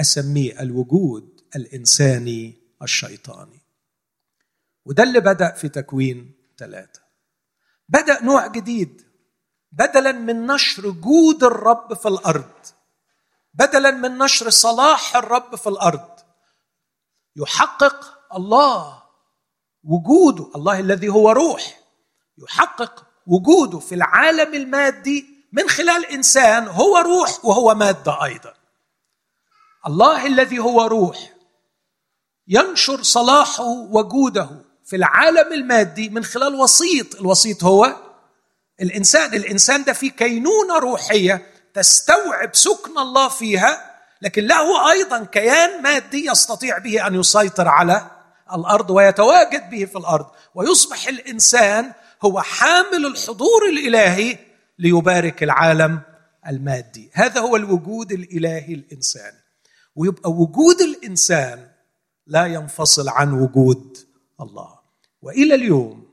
أسميه 0.00 0.60
الوجود 0.60 1.40
الإنساني 1.56 2.54
الشيطاني. 2.82 3.60
وده 4.84 5.02
اللي 5.02 5.20
بدأ 5.20 5.50
في 5.50 5.68
تكوين 5.68 6.34
ثلاثة. 6.58 7.00
بدأ 7.88 8.22
نوع 8.22 8.46
جديد 8.46 9.02
بدلا 9.72 10.12
من 10.12 10.46
نشر 10.46 10.90
جود 10.90 11.44
الرب 11.44 11.94
في 11.94 12.08
الأرض. 12.08 12.66
بدلا 13.54 13.90
من 13.90 14.18
نشر 14.18 14.50
صلاح 14.50 15.16
الرب 15.16 15.56
في 15.56 15.66
الأرض. 15.66 16.20
يحقق 17.36 18.18
الله 18.34 19.02
وجوده 19.84 20.50
الله 20.56 20.80
الذي 20.80 21.08
هو 21.08 21.30
روح. 21.30 21.80
يحقق 22.38 23.06
وجوده 23.26 23.78
في 23.78 23.94
العالم 23.94 24.54
المادي 24.54 25.33
من 25.54 25.68
خلال 25.68 26.06
إنسان 26.06 26.68
هو 26.68 26.96
روح 26.98 27.44
وهو 27.44 27.74
مادة 27.74 28.24
أيضا. 28.24 28.54
الله 29.86 30.26
الذي 30.26 30.58
هو 30.58 30.86
روح 30.86 31.32
ينشر 32.48 33.02
صلاحه 33.02 33.64
وجوده 33.64 34.48
في 34.84 34.96
العالم 34.96 35.52
المادي 35.52 36.08
من 36.08 36.24
خلال 36.24 36.54
وسيط 36.54 37.14
الوسيط 37.14 37.64
هو 37.64 37.96
الإنسان. 38.80 39.34
الإنسان 39.34 39.84
ده 39.84 39.92
فيه 39.92 40.10
كينونة 40.10 40.78
روحية 40.78 41.46
تستوعب 41.74 42.54
سكن 42.54 42.98
الله 42.98 43.28
فيها 43.28 43.94
لكن 44.22 44.46
له 44.46 44.90
أيضا 44.90 45.24
كيان 45.24 45.82
مادي 45.82 46.26
يستطيع 46.26 46.78
به 46.78 47.06
أن 47.06 47.14
يسيطر 47.14 47.68
على 47.68 48.10
الأرض 48.54 48.90
ويتواجد 48.90 49.70
به 49.70 49.84
في 49.84 49.98
الأرض. 49.98 50.26
ويصبح 50.54 51.08
الإنسان 51.08 51.92
هو 52.22 52.40
حامل 52.40 53.06
الحضور 53.06 53.68
الإلهي 53.68 54.38
ليبارك 54.78 55.42
العالم 55.42 56.00
المادي. 56.48 57.10
هذا 57.12 57.40
هو 57.40 57.56
الوجود 57.56 58.12
الإلهي 58.12 58.74
الإنساني. 58.74 59.44
ويبقى 59.96 60.32
وجود 60.32 60.80
الإنسان 60.80 61.68
لا 62.26 62.46
ينفصل 62.46 63.08
عن 63.08 63.32
وجود 63.32 63.98
الله. 64.40 64.78
وإلى 65.22 65.54
اليوم 65.54 66.04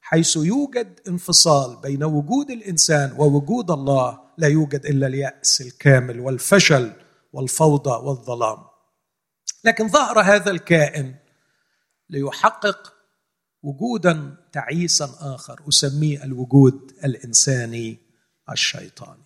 حيث 0.00 0.36
يوجد 0.36 1.00
انفصال 1.08 1.76
بين 1.82 2.04
وجود 2.04 2.50
الإنسان 2.50 3.12
ووجود 3.18 3.70
الله 3.70 4.20
لا 4.38 4.48
يوجد 4.48 4.86
إلا 4.86 5.06
اليأس 5.06 5.60
الكامل 5.60 6.20
والفشل 6.20 6.92
والفوضى 7.32 7.90
والظلام. 7.90 8.58
لكن 9.64 9.88
ظهر 9.88 10.20
هذا 10.20 10.50
الكائن 10.50 11.14
ليحقق 12.10 12.92
وجودا 13.62 14.36
تعيسا 14.52 15.16
آخر 15.20 15.60
أسميه 15.68 16.24
الوجود 16.24 16.92
الإنساني 17.04 18.09
الشيطاني 18.52 19.24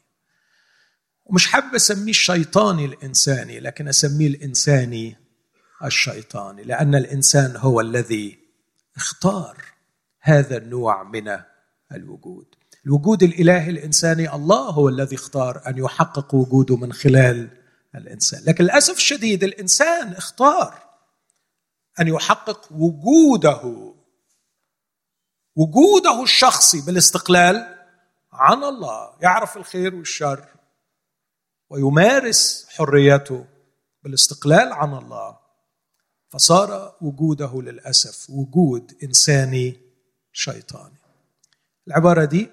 ومش 1.25 1.47
حابب 1.47 1.75
أسميه 1.75 2.11
الشيطاني 2.11 2.85
الإنساني 2.85 3.61
لكن 3.61 3.89
أسميه 3.89 4.27
الإنساني 4.27 5.16
الشيطاني 5.85 6.62
لأن 6.62 6.95
الإنسان 6.95 7.57
هو 7.57 7.81
الذي 7.81 8.39
اختار 8.97 9.64
هذا 10.20 10.57
النوع 10.57 11.03
من 11.03 11.39
الوجود. 11.93 12.47
الوجود 12.87 13.22
الإلهي 13.22 13.70
الإنساني 13.70 14.35
الله 14.35 14.70
هو 14.70 14.89
الذي 14.89 15.16
اختار 15.16 15.62
أن 15.66 15.79
يحقق 15.79 16.35
وجوده 16.35 16.77
من 16.77 16.93
خلال 16.93 17.49
الإنسان. 17.95 18.43
لكن 18.47 18.64
للأسف 18.64 18.97
الشديد 18.97 19.45
الإنسان 19.45 20.12
اختار 20.12 20.85
أن 22.01 22.09
يحقق 22.09 22.72
وجوده 22.72 23.95
وجوده 25.57 26.22
الشخصي 26.22 26.81
بالاستقلال 26.81 27.74
عن 28.35 28.64
الله 28.64 29.16
يعرف 29.22 29.57
الخير 29.57 29.95
والشر 29.95 30.49
ويمارس 31.70 32.66
حريته 32.68 33.47
بالاستقلال 34.03 34.72
عن 34.72 34.95
الله. 34.95 35.39
فصار 36.28 36.97
وجوده 37.01 37.62
للأسف 37.62 38.30
وجود 38.30 38.99
إنساني 39.03 39.80
شيطاني. 40.32 40.99
العبارة 41.89 42.24
دي 42.24 42.51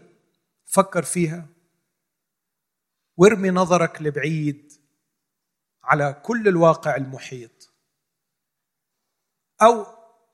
فكر 0.65 1.03
فيها. 1.03 1.47
وارمي 3.17 3.49
نظرك 3.49 4.01
لبعيد 4.01 4.73
على 5.83 6.21
كل 6.25 6.47
الواقع 6.47 6.95
المحيط. 6.95 7.71
أو 9.61 9.85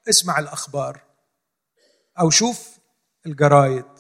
اسمع 0.09 0.39
الأخبار 0.39 1.01
أو 2.19 2.29
شوف 2.29 2.77
الجرايد. 3.25 3.96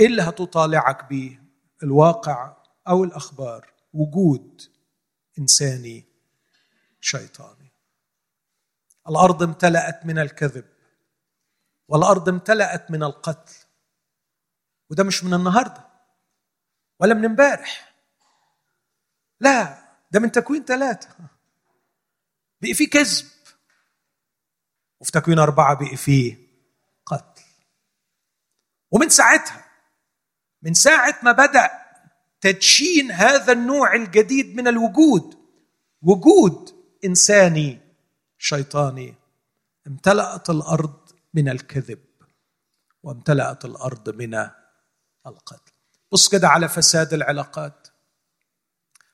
إيه 0.00 0.06
اللي 0.06 0.22
هتطالعك 0.22 1.04
بيه 1.04 1.42
الواقع 1.82 2.56
أو 2.88 3.04
الأخبار. 3.04 3.72
وجود 3.92 4.62
إنساني 5.38 6.04
شيطاني. 7.00 7.72
الأرض 9.08 9.42
امتلأت 9.42 10.06
من 10.06 10.18
الكذب 10.18 10.64
والأرض 11.88 12.28
امتلأت 12.28 12.90
من 12.90 13.02
القتل. 13.02 13.54
وده 14.90 15.04
مش 15.04 15.24
من 15.24 15.34
النهارده 15.34 15.88
ولا 17.00 17.14
من 17.14 17.24
امبارح. 17.24 17.94
لا 19.40 19.82
ده 20.10 20.20
من 20.20 20.32
تكوين 20.32 20.64
ثلاثة. 20.64 21.16
بقي 22.60 22.74
فيه 22.74 22.90
كذب 22.90 23.26
وفي 25.00 25.12
تكوين 25.12 25.38
أربعة 25.38 25.74
بقي 25.74 25.96
فيه 25.96 26.36
قتل. 27.06 27.42
ومن 28.90 29.08
ساعتها 29.08 29.69
من 30.62 30.74
ساعة 30.74 31.18
ما 31.22 31.32
بدأ 31.32 31.70
تدشين 32.40 33.10
هذا 33.12 33.52
النوع 33.52 33.94
الجديد 33.94 34.56
من 34.56 34.68
الوجود 34.68 35.34
وجود 36.02 36.74
إنساني 37.04 37.80
شيطاني 38.38 39.14
امتلأت 39.86 40.50
الأرض 40.50 41.12
من 41.34 41.48
الكذب 41.48 41.98
وامتلأت 43.02 43.64
الأرض 43.64 44.08
من 44.10 44.34
القتل. 45.26 45.72
بص 46.12 46.28
كده 46.28 46.48
على 46.48 46.68
فساد 46.68 47.14
العلاقات. 47.14 47.88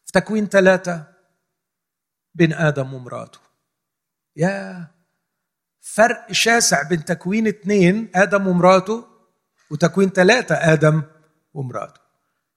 في 0.04 0.12
تكوين 0.12 0.46
ثلاثة 0.46 1.12
بين 2.34 2.52
آدم 2.52 2.94
ومراته. 2.94 3.38
يا 4.36 4.86
فرق 5.80 6.32
شاسع 6.32 6.82
بين 6.82 7.04
تكوين 7.04 7.46
اثنين 7.46 8.10
آدم 8.14 8.46
ومراته 8.46 9.04
وتكوين 9.70 10.08
ثلاثة 10.10 10.54
آدم 10.54 11.02
ومراته. 11.56 12.00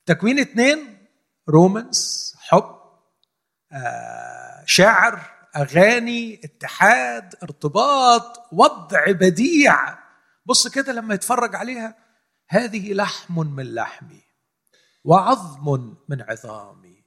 تكوين 0.05 0.39
اثنين 0.39 1.07
رومانس 1.49 2.33
حب 2.39 2.79
آه، 3.71 4.63
شعر 4.65 5.21
أغاني 5.55 6.41
اتحاد 6.43 7.35
ارتباط 7.43 8.47
وضع 8.51 9.11
بديع. 9.11 9.99
بص 10.45 10.67
كده 10.67 10.93
لما 10.93 11.13
يتفرج 11.13 11.55
عليها 11.55 11.95
هذه 12.49 12.93
لحم 12.93 13.39
من 13.39 13.73
لحمي 13.73 14.21
وعظم 15.03 15.95
من 16.09 16.21
عظامي. 16.21 17.03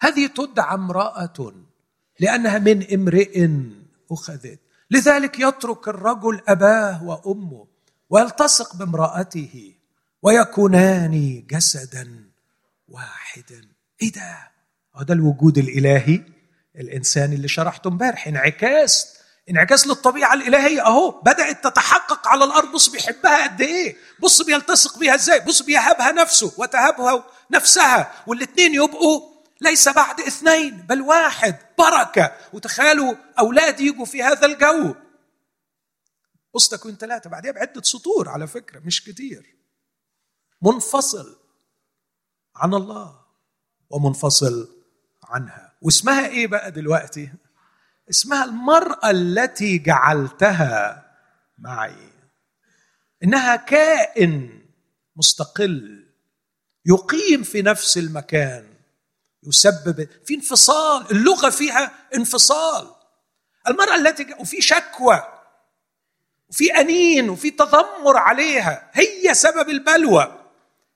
هذه 0.00 0.26
تدعى 0.26 0.74
امرأة 0.74 1.54
لأنها 2.20 2.58
من 2.58 2.92
امرئ 2.92 3.48
أخذت. 4.10 4.60
لذلك 4.90 5.40
يترك 5.40 5.88
الرجل 5.88 6.42
أباه 6.48 7.04
وأمه 7.04 7.66
ويلتصق 8.10 8.76
بامرأته. 8.76 9.74
ويكونان 10.24 11.46
جسدا 11.50 12.30
واحدا. 12.88 13.68
إيه 14.02 14.12
ده؟ 14.12 14.50
ده 15.00 15.14
الوجود 15.14 15.58
الإلهي 15.58 16.24
الانساني 16.76 17.34
اللي 17.34 17.48
شرحته 17.48 17.88
امبارح 17.88 18.26
انعكاس 18.26 19.18
انعكاس 19.50 19.86
للطبيعة 19.86 20.34
الإلهية. 20.34 20.86
أهو 20.86 21.20
بدأت 21.20 21.64
تتحقق 21.64 22.28
على 22.28 22.44
الأرض 22.44 22.72
بص 22.72 22.88
بيحبها 22.88 23.44
قد 23.44 23.60
إيه. 23.60 23.96
بص 24.20 24.42
بيلتصق 24.42 24.98
بيها 24.98 25.14
إزاي؟ 25.14 25.40
بص 25.40 25.62
بيهبها 25.62 26.12
نفسه 26.12 26.52
وتهبها 26.56 27.24
نفسها 27.50 28.12
والاثنين 28.26 28.74
يبقوا 28.74 29.20
ليس 29.60 29.88
بعد 29.88 30.20
اثنين 30.20 30.76
بل 30.76 31.00
واحد. 31.00 31.56
بركة. 31.78 32.32
وتخيلوا 32.52 33.14
أولاد 33.38 33.80
يجوا 33.80 34.04
في 34.04 34.22
هذا 34.22 34.46
الجو. 34.46 34.94
بص 36.54 36.68
تكوين 36.68 36.96
ثلاثة 36.96 37.30
بعدها 37.30 37.52
بعده 37.52 37.82
سطور 37.82 38.28
على 38.28 38.46
فكرة 38.46 38.80
مش 38.80 39.04
كتير. 39.04 39.53
منفصل 40.64 41.36
عن 42.56 42.74
الله 42.74 43.20
ومنفصل 43.90 44.68
عنها. 45.24 45.72
واسمها 45.82 46.26
إيه 46.26 46.46
بقى 46.46 46.70
دلوقتي؟ 46.70 47.32
اسمها 48.10 48.44
المرأة 48.44 49.10
التي 49.10 49.78
جعلتها 49.78 51.04
معي. 51.58 52.12
إنها 53.24 53.56
كائن 53.56 54.62
مستقل 55.16 56.06
يقيم 56.86 57.42
في 57.42 57.62
نفس 57.62 57.98
المكان 57.98 58.74
يسبب 59.42 60.08
في 60.24 60.34
انفصال. 60.34 61.10
اللغة 61.10 61.50
فيها 61.50 62.08
انفصال. 62.14 62.90
المرأة 63.68 63.94
التي 63.96 64.34
وفي 64.40 64.60
شكوى 64.60 65.22
وفي 66.48 66.72
أنين 66.80 67.30
وفي 67.30 67.50
تذمر 67.50 68.16
عليها. 68.16 68.90
هي 68.92 69.34
سبب 69.34 69.68
البلوى. 69.68 70.43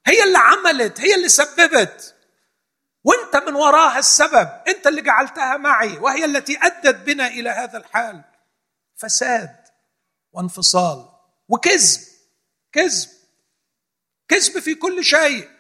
هي 0.09 0.25
اللي 0.25 0.39
عملت 0.39 1.01
هي 1.01 1.15
اللي 1.15 1.29
سببت. 1.29 2.15
وانت 3.05 3.37
من 3.37 3.55
وراها 3.55 3.99
السبب 3.99 4.63
انت 4.69 4.87
اللي 4.87 5.03
جعلتها 5.03 5.57
معي 5.57 5.99
وهي 5.99 6.25
التي 6.25 6.59
أدت 6.63 6.97
بنا 6.97 7.27
إلى 7.27 7.51
هذا 7.51 7.79
الحال. 7.79 8.25
فساد 8.97 9.57
وانفصال 10.33 11.09
وكذب 11.49 12.01
كذب 12.73 13.09
كذب 14.29 14.59
في 14.59 14.75
كل 14.75 15.05
شيء. 15.05 15.51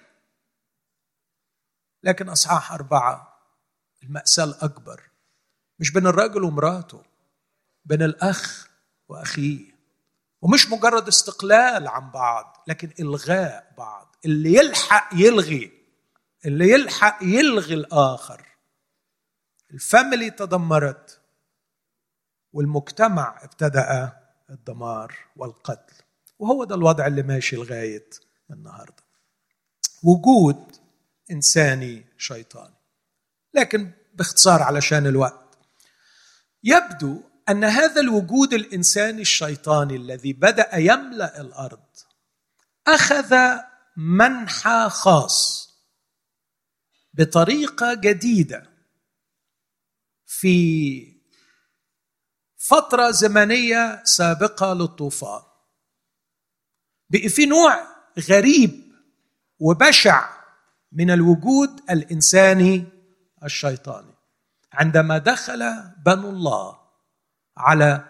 لكن 2.02 2.28
أصحاح 2.28 2.72
أربعة 2.72 3.38
المأساة 4.02 4.44
الأكبر 4.44 5.10
مش 5.78 5.92
بين 5.92 6.06
الراجل 6.06 6.44
ومراته 6.44 7.04
بين 7.84 8.02
الأخ 8.02 8.68
وأخيه. 9.08 9.67
ومش 10.42 10.70
مجرد 10.70 11.08
استقلال 11.08 11.88
عن 11.88 12.10
بعض 12.10 12.64
لكن 12.66 12.92
إلغاء 13.00 13.74
بعض. 13.78 14.16
اللي 14.24 14.54
يلحق 14.54 15.10
يلغي 15.14 15.72
اللي 16.46 16.70
يلحق 16.70 17.18
يلغي 17.22 17.74
الآخر. 17.74 18.46
الفاميلي 19.70 20.30
تدمرت 20.30 21.20
والمجتمع 22.52 23.44
ابتدأ 23.44 24.12
الدمار 24.50 25.14
والقتل. 25.36 25.94
وهو 26.38 26.64
ده 26.64 26.74
الوضع 26.74 27.06
اللي 27.06 27.22
ماشي 27.22 27.56
لغاية 27.56 28.10
النهارده. 28.50 29.02
وجود 30.02 30.76
إنساني 31.30 32.06
شيطاني. 32.18 32.74
لكن 33.54 33.90
باختصار 34.14 34.62
علشان 34.62 35.06
الوقت. 35.06 35.58
يبدو 36.64 37.22
أن 37.48 37.64
هذا 37.64 38.00
الوجود 38.00 38.54
الإنساني 38.54 39.22
الشيطاني 39.22 39.96
الذي 39.96 40.32
بدأ 40.32 40.76
يملأ 40.76 41.40
الأرض 41.40 41.86
أخذ 42.86 43.36
منحى 43.96 44.88
خاص 44.90 45.68
بطريقة 47.14 47.94
جديدة 47.94 48.70
في 50.26 51.18
فترة 52.56 53.10
زمنية 53.10 54.04
سابقة 54.04 54.72
للطوفان 54.74 55.42
بقي 57.10 57.28
في 57.28 57.46
نوع 57.46 57.86
غريب 58.18 58.92
وبشع 59.58 60.30
من 60.92 61.10
الوجود 61.10 61.80
الإنساني 61.90 62.84
الشيطاني. 63.44 64.14
عندما 64.72 65.18
دخل 65.18 65.92
بنو 66.06 66.30
الله 66.30 66.87
على 67.58 68.04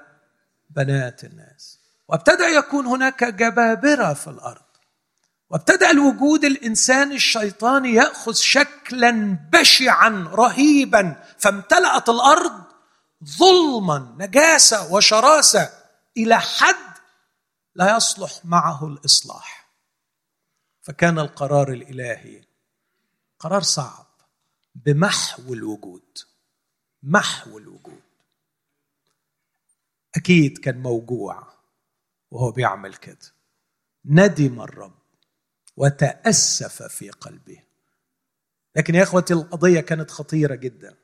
بنات 0.70 1.24
الناس. 1.24 1.78
وابتدأ 2.08 2.48
يكون 2.48 2.86
هناك 2.86 3.24
جبابرة 3.24 4.14
في 4.14 4.26
الأرض. 4.26 4.62
وابتدأ 5.50 5.90
الوجود 5.90 6.44
الانساني 6.44 7.14
الشيطاني 7.14 7.94
يأخذ 7.94 8.34
شكلا 8.34 9.38
بشعا 9.52 10.28
رهيبا. 10.32 11.22
فامتلأت 11.38 12.08
الأرض 12.08 12.62
ظلما 13.24 14.16
نجاسة 14.18 14.92
وشراسة 14.92 15.70
إلى 16.16 16.40
حد 16.40 16.98
لا 17.74 17.96
يصلح 17.96 18.30
معه 18.44 18.86
الإصلاح. 18.86 19.70
فكان 20.82 21.18
القرار 21.18 21.72
الإلهي 21.72 22.44
قرار 23.38 23.62
صعب 23.62 24.06
بمحو 24.74 25.54
الوجود. 25.54 26.18
محو 27.02 27.58
الوجود. 27.58 28.07
أكيد 30.18 30.58
كان 30.58 30.78
موجوع 30.82 31.46
وهو 32.30 32.50
بيعمل 32.50 32.94
كده. 32.94 33.32
ندم 34.04 34.60
الرب 34.60 34.98
وتأسف 35.76 36.82
في 36.82 37.10
قلبه. 37.10 37.62
لكن 38.76 38.94
يا 38.94 39.02
إخوتي 39.02 39.34
القضية 39.34 39.80
كانت 39.80 40.10
خطيرة 40.10 40.54
جدا. 40.54 40.96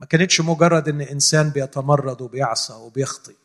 ما 0.00 0.06
كانتش 0.06 0.40
مجرد 0.40 0.88
إن 0.88 1.00
إنسان 1.00 1.50
بيتمرد 1.50 2.20
وبيعصى 2.20 2.72
وبيخطي 2.72 3.36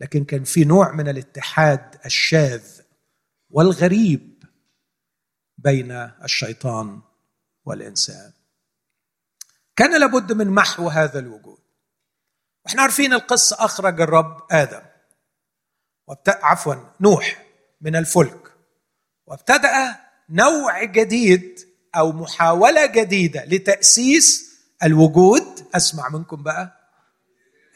لكن 0.00 0.24
كان 0.24 0.44
في 0.44 0.64
نوع 0.64 0.92
من 0.92 1.08
الاتحاد 1.08 2.00
الشاذ 2.06 2.80
والغريب 3.50 4.44
بين 5.58 5.90
الشيطان 6.24 7.00
والإنسان. 7.64 8.32
كان 9.76 10.00
لابد 10.00 10.32
من 10.32 10.50
محو 10.50 10.88
هذا 10.88 11.18
الوجود. 11.18 11.57
إحنا 12.68 12.82
عارفين 12.82 13.12
القصة 13.12 13.56
أخرج 13.64 14.00
الرب 14.00 14.36
آدم 14.50 14.80
وابت... 16.08 16.28
عفوا 16.28 16.74
نوح 17.00 17.42
من 17.80 17.96
الفلك 17.96 18.52
وابتدأ 19.26 19.96
نوع 20.30 20.84
جديد 20.84 21.58
أو 21.96 22.12
محاولة 22.12 22.86
جديدة 22.86 23.44
لتأسيس 23.44 24.48
الوجود. 24.82 25.66
أسمع 25.74 26.08
منكم 26.08 26.42
بقى 26.42 26.90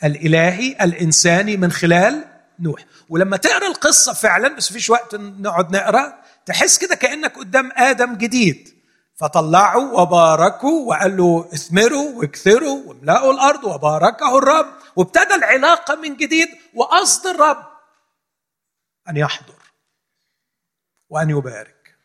الإلهي 0.05 0.77
الإنساني 0.81 1.57
من 1.57 1.73
خلال 1.73 2.25
نوح. 2.61 2.85
ولما 3.09 3.37
تقرأ 3.37 3.67
القصة 3.67 4.13
فعلا 4.13 4.49
بس 4.57 4.73
فيش 4.73 4.91
وقت 4.91 5.15
نقعد 5.15 5.77
نقرأ 5.77 6.23
تحس 6.47 6.79
كده 6.79 6.95
كأنك 6.95 7.37
قدام 7.39 7.71
آدم 7.77 8.15
جديد. 8.15 8.72
فطلعوا 9.15 10.01
وباركوا 10.01 10.89
وقال 10.89 11.17
له 11.17 11.49
اثمروا 11.55 12.19
واكثروا 12.19 12.89
واملأوا 12.89 13.33
الأرض 13.33 13.65
وباركه 13.65 14.39
الرب 14.39 14.67
وابتدى 14.97 15.35
العلاقة 15.35 15.95
من 15.95 16.17
جديد 16.17 16.49
وقصد 16.75 17.27
الرب 17.27 17.67
أن 19.09 19.17
يحضر 19.17 19.63
وأن 21.09 21.31
يبارك 21.31 21.99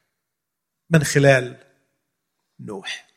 من 0.89 1.03
خلال 1.03 1.63
نوح. 2.59 3.07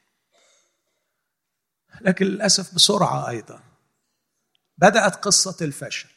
لكن 2.01 2.27
للأسف 2.27 2.75
بسرعة 2.75 3.29
أيضا 3.29 3.63
بدأت 4.79 5.17
قصة 5.17 5.65
الفشل 5.65 6.09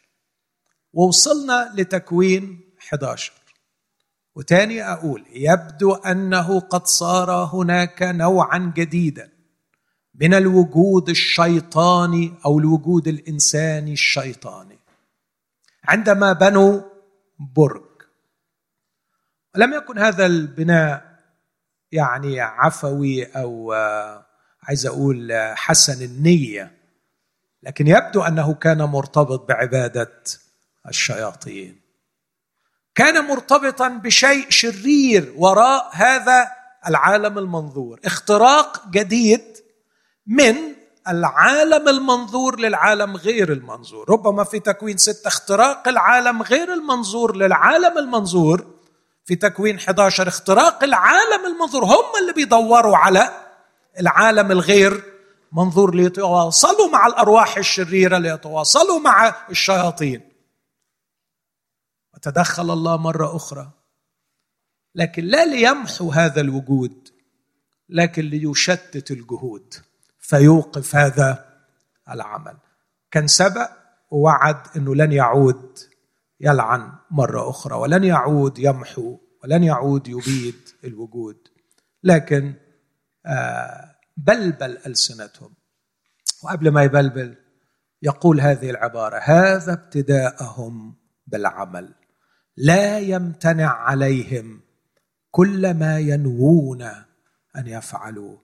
ووصلنا 0.94 1.72
لتكوين 1.76 2.76
11 2.80 3.34
وتاني 4.36 4.84
أقول 4.84 5.26
يبدو 5.34 5.94
أنه 5.94 6.60
قد 6.60 6.86
صار 6.86 7.32
هناك 7.32 8.04
نوعا 8.04 8.74
جديدا 8.76 9.30
من 10.16 10.34
الوجود 10.34 11.10
الشيطاني 11.10 12.34
أو 12.46 12.60
الوجود 12.60 13.08
الإنساني 13.08 13.94
الشيطاني. 13.94 14.80
عندما 15.84 16.34
بنوا 16.34 16.82
برج 17.40 17.84
ولم 19.56 19.74
يكن 19.74 20.00
هذا 20.00 20.26
البناء 20.26 21.20
يعني 21.92 22.42
عفوي 22.42 23.24
أو 23.26 23.74
عايز 24.64 24.86
أقول 24.86 25.34
حسن 25.56 26.06
النية 26.06 26.78
لكن 27.64 27.88
يبدو 27.88 28.22
أنه 28.22 28.54
كان 28.54 28.82
مرتبط 28.82 29.48
بعبادة 29.50 30.24
الشياطين. 30.88 31.83
كان 32.96 33.28
مرتبطا 33.28 33.88
بشيء 33.88 34.46
شرير 34.50 35.34
وراء 35.38 35.90
هذا 35.92 36.48
العالم 36.88 37.38
المنظور. 37.38 38.00
اختراق 38.06 38.88
جديد 38.92 39.58
من 40.28 40.56
العالم 41.08 41.90
المنظور 41.90 42.60
للعالم 42.60 43.16
غير 43.16 43.52
المنظور. 43.52 44.10
ربما 44.10 44.44
في 44.44 44.60
تكوين 44.60 44.98
ستة 44.98 45.28
اختراق 45.28 45.88
العالم 45.88 46.42
غير 46.42 46.74
المنظور 46.74 47.36
للعالم 47.36 47.98
المنظور. 47.98 48.68
في 49.26 49.36
تكوين 49.36 49.76
11 49.76 50.28
اختراق 50.28 50.84
العالم 50.84 51.46
المنظور. 51.46 51.84
هم 51.86 52.22
اللي 52.22 52.34
بيدوروا 52.34 52.98
على 52.98 53.30
العالم 54.00 54.52
الغير 54.52 55.04
منظور 55.52 55.96
ليتواصلوا 55.96 56.90
مع 56.90 57.08
الأرواح 57.08 57.58
الشريرة 57.58 58.18
ليتواصلوا 58.18 59.00
مع 59.00 59.36
الشياطين. 59.50 60.33
وتدخل 62.28 62.72
الله 62.72 62.98
مرة 62.98 63.36
أخرى. 63.36 63.72
لكن 64.96 65.24
لا 65.24 65.46
ليمحو 65.46 66.12
هذا 66.12 66.42
الوجود 66.42 67.10
لكن 67.90 68.22
ليشتت 68.22 69.12
الجهود. 69.12 69.74
فيوقف 70.20 70.96
هذا 70.96 71.46
العمل. 72.10 72.58
كان 73.12 73.28
سبق 73.28 73.70
ووعد 74.12 74.68
إنه 74.76 74.96
لن 74.96 75.12
يعود 75.12 75.80
يلعن 76.40 76.92
مرة 77.12 77.50
أخرى 77.50 77.76
ولن 77.76 78.04
يعود 78.04 78.60
يمحو 78.60 79.18
ولن 79.44 79.64
يعود 79.64 80.08
يبيد 80.08 80.70
الوجود. 80.84 81.48
لكن 82.04 82.54
آه، 83.26 83.96
بلبل 84.18 84.78
ألسنتهم. 84.86 85.54
وقبل 86.44 86.72
ما 86.72 86.84
يبلبل 86.84 87.36
يقول 88.02 88.42
هذه 88.42 88.70
العبارة 88.70 89.20
هذا 89.24 89.74
ابتداءهم 89.74 90.96
بالعمل. 91.28 92.03
لا 92.58 93.00
يمتنع 93.00 93.74
عليهم 93.74 94.62
كل 95.32 95.74
ما 95.74 96.00
ينوون 96.00 96.82
أن 97.56 97.68
يفعلوا. 97.68 98.38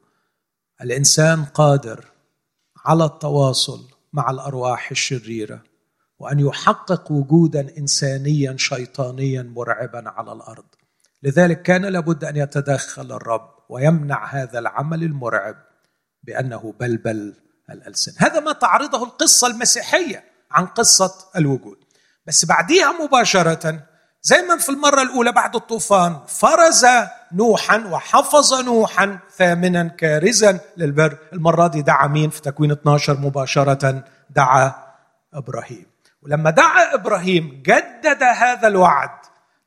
الإنسان 0.81 1.45
قادر 1.45 2.05
على 2.85 3.05
التواصل 3.05 3.87
مع 4.13 4.29
الأرواح 4.31 4.91
الشريرة 4.91 5.63
وأن 6.19 6.39
يحقق 6.39 7.11
وجودا 7.11 7.77
انسانيا 7.77 8.55
شيطانيا 8.57 9.43
مرعبا 9.43 10.09
على 10.09 10.31
الأرض. 10.31 10.65
لذلك 11.23 11.61
كان 11.61 11.85
لابد 11.85 12.23
أن 12.23 12.35
يتدخل 12.35 13.11
الرب 13.11 13.49
ويمنع 13.69 14.25
هذا 14.25 14.59
العمل 14.59 15.03
المرعب 15.03 15.55
بأنه 16.23 16.73
بلبل 16.79 17.35
الألسن. 17.69 18.11
هذا 18.17 18.39
ما 18.39 18.53
تعرضه 18.53 19.03
القصة 19.03 19.47
المسيحية 19.47 20.23
عن 20.51 20.65
قصة 20.65 21.13
الوجود. 21.35 21.77
بس 22.25 22.45
بعديها 22.45 23.05
مباشرة 23.05 23.89
زي 24.21 24.41
ما 24.41 24.57
في 24.57 24.69
المرة 24.69 25.01
الأولى 25.01 25.31
بعد 25.31 25.55
الطوفان 25.55 26.19
فرز 26.27 26.85
نوحا 27.31 27.77
وحفظ 27.77 28.53
نوحا 28.53 29.19
ثامنا 29.37 29.83
كارزا 29.87 30.59
للبر. 30.77 31.17
المرة 31.33 31.67
دي 31.67 31.81
دعا 31.81 32.07
مين؟ 32.07 32.29
في 32.29 32.41
تكوين 32.41 32.71
12 32.71 33.19
مباشرة 33.19 34.03
دعا 34.29 34.73
إبراهيم. 35.33 35.85
ولما 36.21 36.49
دعا 36.49 36.93
إبراهيم 36.93 37.61
جدد 37.65 38.23
هذا 38.23 38.67
الوعد 38.67 39.09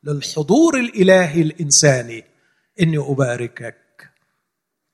للحضور 0.05 0.75
الإلهي 0.79 1.43
الإنساني 1.43 2.25
إني 2.81 2.99
أباركك. 2.99 4.11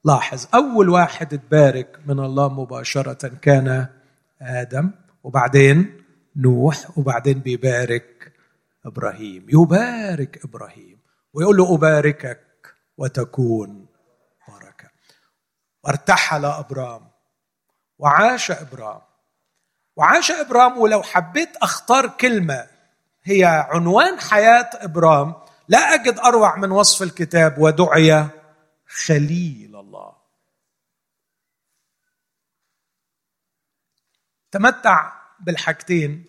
لاحظ 0.05 0.47
أول 0.55 0.89
واحد 0.89 1.35
اتبارك 1.35 1.99
من 2.07 2.21
الله 2.21 2.49
مباشرة 2.49 3.29
كان 3.43 3.87
آدم 4.43 4.91
وبعدين 5.25 6.03
نوح 6.37 6.99
وبعدين 6.99 7.39
بيبارك 7.39 8.18
إبراهيم. 8.89 9.47
يبارك 9.49 10.45
إبراهيم 10.45 11.01
ويقول 11.33 11.57
له 11.57 11.75
أباركك 11.75 12.75
وتكون 12.97 13.87
بركة. 14.49 14.91
وارتحل 15.85 16.45
أبرام 16.45 17.11
وعاش 17.99 18.51
إبرام. 18.51 19.01
وعاش 19.97 20.31
إبرام 20.31 20.79
ولو 20.79 21.03
حبيت 21.03 21.57
أختار 21.57 22.09
كلمة 22.09 22.67
هي 23.23 23.45
عنوان 23.45 24.21
حياة 24.21 24.71
إبرام 24.75 25.35
لا 25.69 25.79
أجد 25.79 26.19
أروع 26.19 26.57
من 26.57 26.71
وصف 26.71 27.03
الكتاب 27.03 27.59
ودعي 27.59 28.27
خليل 28.87 29.77
الله. 29.77 30.17
تمتع 34.51 35.13
بالحاجتين 35.41 36.25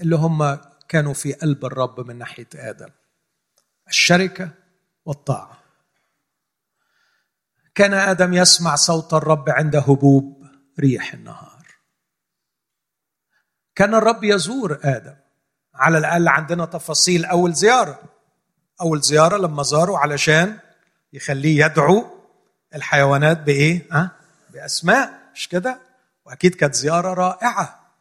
اللي 0.00 0.16
هم 0.16 0.58
كانوا 0.88 1.14
في 1.14 1.32
قلب 1.32 1.64
الرب 1.64 2.00
من 2.00 2.18
ناحية 2.18 2.48
آدم. 2.54 2.90
الشركة 3.88 4.50
والطاعة. 5.04 5.58
كان 7.74 7.94
آدم 7.94 8.32
يسمع 8.34 8.74
صوت 8.74 9.14
الرب 9.14 9.50
عند 9.50 9.76
هبوب 9.76 10.46
ريح 10.80 11.14
النهار. 11.14 11.66
كان 13.74 13.94
الرب 13.94 14.24
يزور 14.24 14.80
آدم. 14.84 15.16
على 15.74 15.98
الأقل 15.98 16.28
عندنا 16.28 16.64
تفاصيل 16.64 17.24
أول 17.24 17.52
زيارة. 17.52 18.02
أول 18.80 19.00
زيارة 19.00 19.36
لما 19.36 19.62
زاروا 19.62 19.98
علشان 19.98 20.58
يخليه 21.12 21.64
يدعو 21.64 22.06
الحيوانات 22.74 23.40
بإيه؟ 23.40 23.86
ها؟ 23.92 24.16
بأسماء. 24.50 25.30
مش 25.34 25.48
كده؟ 25.48 25.80
وأكيد 26.24 26.54
كانت 26.54 26.74
زيارة 26.74 27.14
رائعة. 27.14 27.92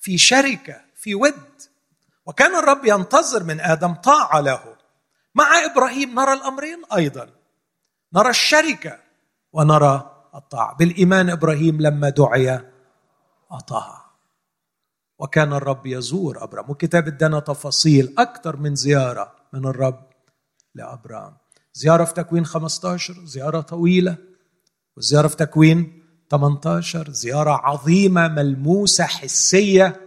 في 0.00 0.18
شركة 0.18 0.80
في 0.96 1.14
ود. 1.14 1.73
وكان 2.26 2.56
الرب 2.56 2.84
ينتظر 2.84 3.44
من 3.44 3.60
آدم 3.60 3.94
طاعة 3.94 4.40
له. 4.40 4.76
مع 5.34 5.44
إبراهيم 5.72 6.14
نرى 6.14 6.32
الأمرين 6.32 6.82
أيضا. 6.96 7.30
نرى 8.14 8.30
الشركة 8.30 8.98
ونرى 9.52 10.24
الطاعة. 10.34 10.76
بالإيمان 10.76 11.30
إبراهيم 11.30 11.80
لما 11.80 12.08
دعي 12.08 12.60
أطاع. 13.50 14.04
وكان 15.18 15.52
الرب 15.52 15.86
يزور 15.86 16.44
أبرام. 16.44 16.70
والكتاب 16.70 17.06
ادانا 17.06 17.40
تفاصيل 17.40 18.14
أكثر 18.18 18.56
من 18.56 18.74
زيارة 18.74 19.34
من 19.52 19.66
الرب 19.66 20.10
لأبرام. 20.74 21.36
زيارة 21.74 22.04
في 22.04 22.14
تكوين 22.14 22.46
15 22.46 23.14
زيارة 23.24 23.60
طويلة. 23.60 24.16
والزياره 24.96 25.28
في 25.28 25.36
تكوين 25.36 26.04
18 26.30 27.10
زيارة 27.10 27.50
عظيمة 27.50 28.28
ملموسة 28.28 29.04
حسية 29.04 30.00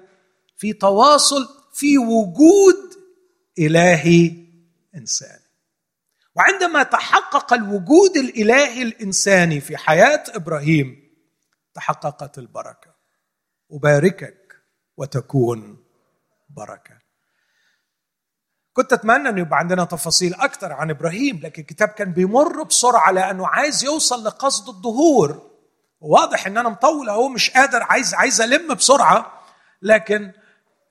في 0.58 0.74
تواصل 0.74 1.57
في 1.78 1.98
وجود 1.98 2.94
الهي 3.60 4.36
انساني 4.96 5.44
وعندما 6.36 6.84
تحقق 6.84 7.54
الوجود 7.54 8.18
الالهي 8.18 8.82
الانساني 8.84 9.62
في 9.62 9.78
حياة 9.78 10.24
إبراهيم 10.30 11.08
تحققت 11.74 12.38
البركة. 12.38 12.96
أباركك 13.72 14.56
وتكون 14.98 15.84
بركة. 16.50 16.98
كنت 18.74 18.94
أتمنى 18.94 19.30
انه 19.30 19.42
يبقى 19.42 19.60
عندنا 19.60 19.86
تفاصيل 19.86 20.34
أكثر 20.34 20.74
عن 20.74 20.90
إبراهيم 20.90 21.40
لكن 21.44 21.62
الكتاب 21.62 21.88
كان 21.90 22.12
بيمر 22.14 22.64
بسرعة 22.64 23.12
لأنه 23.12 23.48
عايز 23.48 23.84
يوصل 23.84 24.24
لقصد 24.26 24.68
الظهور 24.70 25.52
واضح 26.00 26.48
إن 26.48 26.58
أنا 26.58 26.70
مطول 26.70 27.10
أهو 27.10 27.30
مش 27.30 27.50
قادر 27.50 27.84
عايز 27.84 28.14
عايز 28.14 28.42
ألم 28.42 28.74
بسرعة 28.74 29.42
لكن 29.82 30.32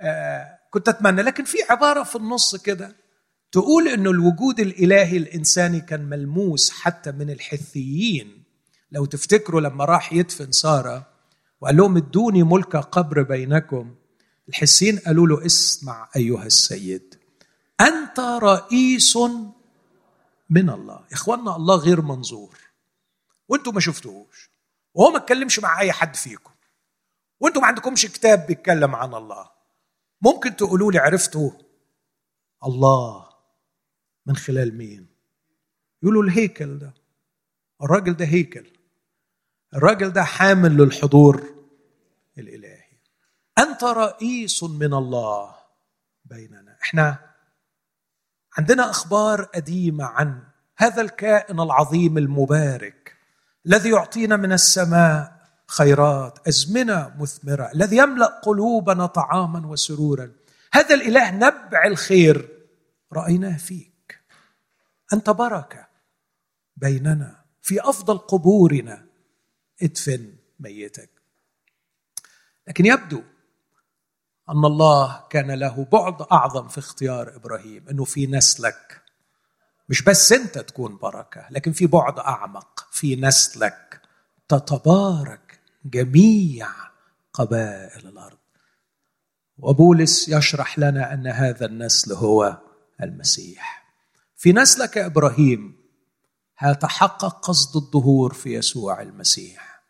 آه 0.00 0.55
كنت 0.76 0.88
أتمنى 0.88 1.22
لكن 1.22 1.44
في 1.44 1.58
عبارة 1.70 2.02
في 2.02 2.16
النص 2.16 2.56
كده 2.56 2.96
تقول 3.52 3.88
إنه 3.88 4.10
الوجود 4.10 4.60
الإلهي 4.60 5.16
الإنساني 5.16 5.80
كان 5.80 6.04
ملموس 6.04 6.70
حتى 6.70 7.12
من 7.12 7.30
الحثيين. 7.30 8.42
لو 8.92 9.04
تفتكروا 9.04 9.60
لما 9.60 9.84
راح 9.84 10.12
يدفن 10.12 10.52
سارة 10.52 11.06
وقال 11.60 11.76
لهم 11.76 11.96
ادوني 11.96 12.42
ملك 12.42 12.76
قبر 12.76 13.22
بينكم 13.22 13.94
الحسين 14.48 14.98
قالوا 14.98 15.26
له 15.26 15.46
اسمع 15.46 16.08
أيها 16.16 16.46
السيد 16.46 17.14
أنت 17.80 18.20
رئيس 18.20 19.16
من 20.50 20.70
الله. 20.70 21.00
يا 21.28 21.34
الله 21.34 21.76
غير 21.76 22.00
منظور. 22.00 22.58
وأنتم 23.48 23.74
ما 23.74 23.80
شفتوهوش 23.80 24.50
وهو 24.94 25.10
ما 25.10 25.16
اتكلمش 25.16 25.58
مع 25.58 25.80
أي 25.80 25.92
حد 25.92 26.16
فيكم. 26.16 26.52
وأنتم 27.40 27.60
ما 27.60 27.66
عندكمش 27.66 28.06
كتاب 28.06 28.46
بيتكلم 28.46 28.94
عن 28.94 29.14
الله. 29.14 29.55
ممكن 30.22 30.56
تقولوا 30.56 30.92
لي 30.92 30.98
عرفتوا 30.98 31.50
الله. 32.64 33.26
من 34.26 34.36
خلال 34.36 34.78
مين؟ 34.78 35.06
يقولوا 36.02 36.22
الهيكل 36.22 36.78
ده. 36.78 36.94
الراجل 37.82 38.16
ده 38.16 38.24
هيكل. 38.24 38.72
الراجل 39.74 40.12
ده 40.12 40.24
حامل 40.24 40.76
للحضور 40.76 41.54
الإلهي. 42.38 42.98
أنت 43.58 43.84
رئيس 43.84 44.62
من 44.62 44.94
الله 44.94 45.54
بيننا. 46.24 46.76
إحنا 46.82 47.30
عندنا 48.58 48.90
أخبار 48.90 49.42
قديمة 49.42 50.04
عن 50.04 50.42
هذا 50.76 51.02
الكائن 51.02 51.60
العظيم 51.60 52.18
المبارك 52.18 53.16
الذي 53.66 53.90
يعطينا 53.90 54.36
من 54.36 54.52
السماء 54.52 55.35
خيرات 55.66 56.48
أزمنة 56.48 57.14
مثمرة 57.18 57.70
الذي 57.74 57.96
يملأ 57.96 58.26
قلوبنا 58.26 59.06
طعاما 59.06 59.66
وسرورا. 59.66 60.32
هذا 60.72 60.94
الإله 60.94 61.30
نبع 61.30 61.86
الخير. 61.86 62.66
رأيناه 63.12 63.56
فيك. 63.56 64.20
أنت 65.12 65.30
بركة 65.30 65.88
بيننا. 66.76 67.44
في 67.62 67.80
أفضل 67.80 68.18
قبورنا. 68.18 69.06
ادفن 69.82 70.34
ميتك. 70.60 71.10
لكن 72.68 72.86
يبدو 72.86 73.22
أن 74.48 74.64
الله 74.64 75.26
كان 75.30 75.50
له 75.50 75.84
بعد 75.92 76.22
أعظم 76.32 76.68
في 76.68 76.78
اختيار 76.78 77.36
إبراهيم 77.36 77.88
أنه 77.88 78.04
في 78.04 78.26
نسلك. 78.26 79.02
مش 79.88 80.02
بس 80.02 80.32
أنت 80.32 80.58
تكون 80.58 80.96
بركة 80.96 81.46
لكن 81.50 81.72
في 81.72 81.86
بعد 81.86 82.18
أعمق 82.18 82.88
في 82.90 83.16
نسلك. 83.16 84.00
تتبارك 84.48 85.45
جميع 85.90 86.68
قبائل 87.32 88.08
الأرض. 88.08 88.38
وبولس 89.58 90.28
يشرح 90.28 90.78
لنا 90.78 91.14
أن 91.14 91.26
هذا 91.26 91.66
النسل 91.66 92.12
هو 92.12 92.58
المسيح. 93.02 93.86
في 94.36 94.52
نسلك 94.52 94.98
إبراهيم 94.98 95.76
هيتحقق 96.58 97.46
قصد 97.46 97.76
الظهور 97.76 98.34
في 98.34 98.54
يسوع 98.54 99.02
المسيح. 99.02 99.82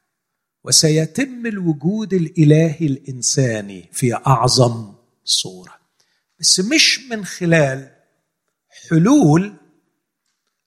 وسيتم 0.65 1.47
الوجود 1.47 2.15
الإلهي 2.15 2.87
الإنساني 2.87 3.89
في 3.93 4.15
أعظم 4.15 4.95
صورة. 5.25 5.79
بس 6.41 6.61
مش 6.61 7.01
من 7.11 7.25
خلال 7.25 7.97
حلول 8.89 9.55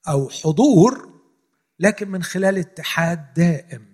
أو 0.08 0.30
حضور 0.30 1.10
لكن 1.80 2.10
من 2.10 2.24
خلال 2.24 2.58
اتحاد 2.58 3.34
دائم 3.34 3.89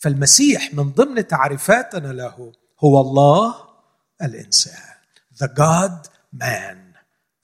فالمسيح 0.00 0.74
من 0.74 0.90
ضمن 0.90 1.26
تعريفاتنا 1.26 2.12
له 2.12 2.52
هو 2.80 3.00
الله 3.00 3.54
الإنسان. 4.22 4.90
The 5.42 5.46
God 5.46 6.08
man. 6.32 6.76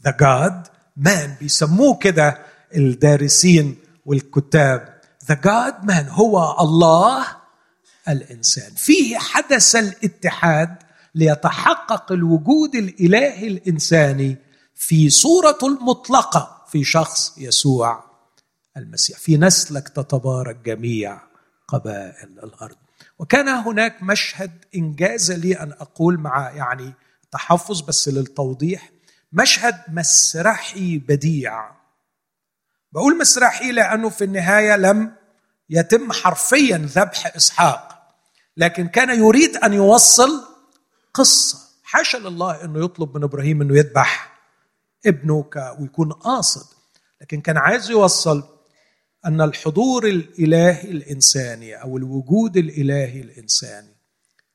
The 0.07 0.12
God 0.12 0.68
man. 0.96 1.38
بيسموه 1.40 1.98
كده 1.98 2.38
الدارسين 2.76 3.76
والكتاب. 4.07 5.00
The 5.24 5.34
God 5.34 5.86
man 5.86 6.09
هو 6.11 6.57
الله 6.61 7.26
الإنسان. 8.09 8.74
فيه 8.74 9.18
حدث 9.18 9.76
الاتحاد 9.76 10.76
ليتحقق 11.14 12.12
الوجود 12.12 12.74
الإلهي 12.74 13.48
الإنساني 13.48 14.36
في 14.74 15.11
صورته 15.11 15.66
المطلقة 15.66 16.64
في 16.68 16.84
شخص 16.84 17.38
يسوع 17.38 18.04
المسيح. 18.76 19.18
في 19.18 19.36
نسلك 19.36 19.88
تتبارك 19.88 20.57
جميع 20.57 21.20
قبائل 21.69 22.39
الأرض. 22.43 22.77
وكان 23.19 23.49
هناك 23.49 24.03
مشهد 24.03 24.64
إنجاز 24.75 25.33
لي 25.33 25.55
أن 25.55 25.73
أقول 25.73 26.19
مع 26.19 26.51
يعني 26.51 26.95
تحفظ 27.31 27.81
بس 27.81 28.09
للتوضيح. 28.09 28.91
مشهد 29.33 29.75
مسرحي 29.89 30.99
بديع. 30.99 31.71
بقول 32.93 33.19
مسرحي 33.19 33.73
لأنه 33.73 34.09
في 34.09 34.25
النهاية 34.25 34.77
لم 34.77 35.14
يتم 35.71 36.12
حرفيا 36.12 36.79
ذبح 36.79 37.37
إسحاق 37.37 38.14
لكن 38.57 38.89
كان 38.89 39.19
يريد 39.19 39.57
أن 39.57 39.73
يوصل 39.73 40.45
قصة. 41.14 41.67
حاشا 41.83 42.17
لله 42.17 42.64
إنه 42.64 42.85
يطلب 42.85 43.17
من 43.17 43.25
إبراهيم 43.25 43.62
إنه 43.62 43.79
يذبح 43.79 44.39
ابنه 45.07 45.51
ويكون 45.81 46.12
قاصد 46.12 46.67
لكن 47.21 47.41
كان 47.41 47.57
عايز 47.57 47.91
يوصل 47.91 48.45
أن 49.27 49.41
الحضور 49.41 50.07
الالهي 50.07 50.91
الإنساني 50.91 51.74
أو 51.74 51.97
الوجود 51.97 52.57
الالهي 52.57 53.20
الإنساني 53.20 53.97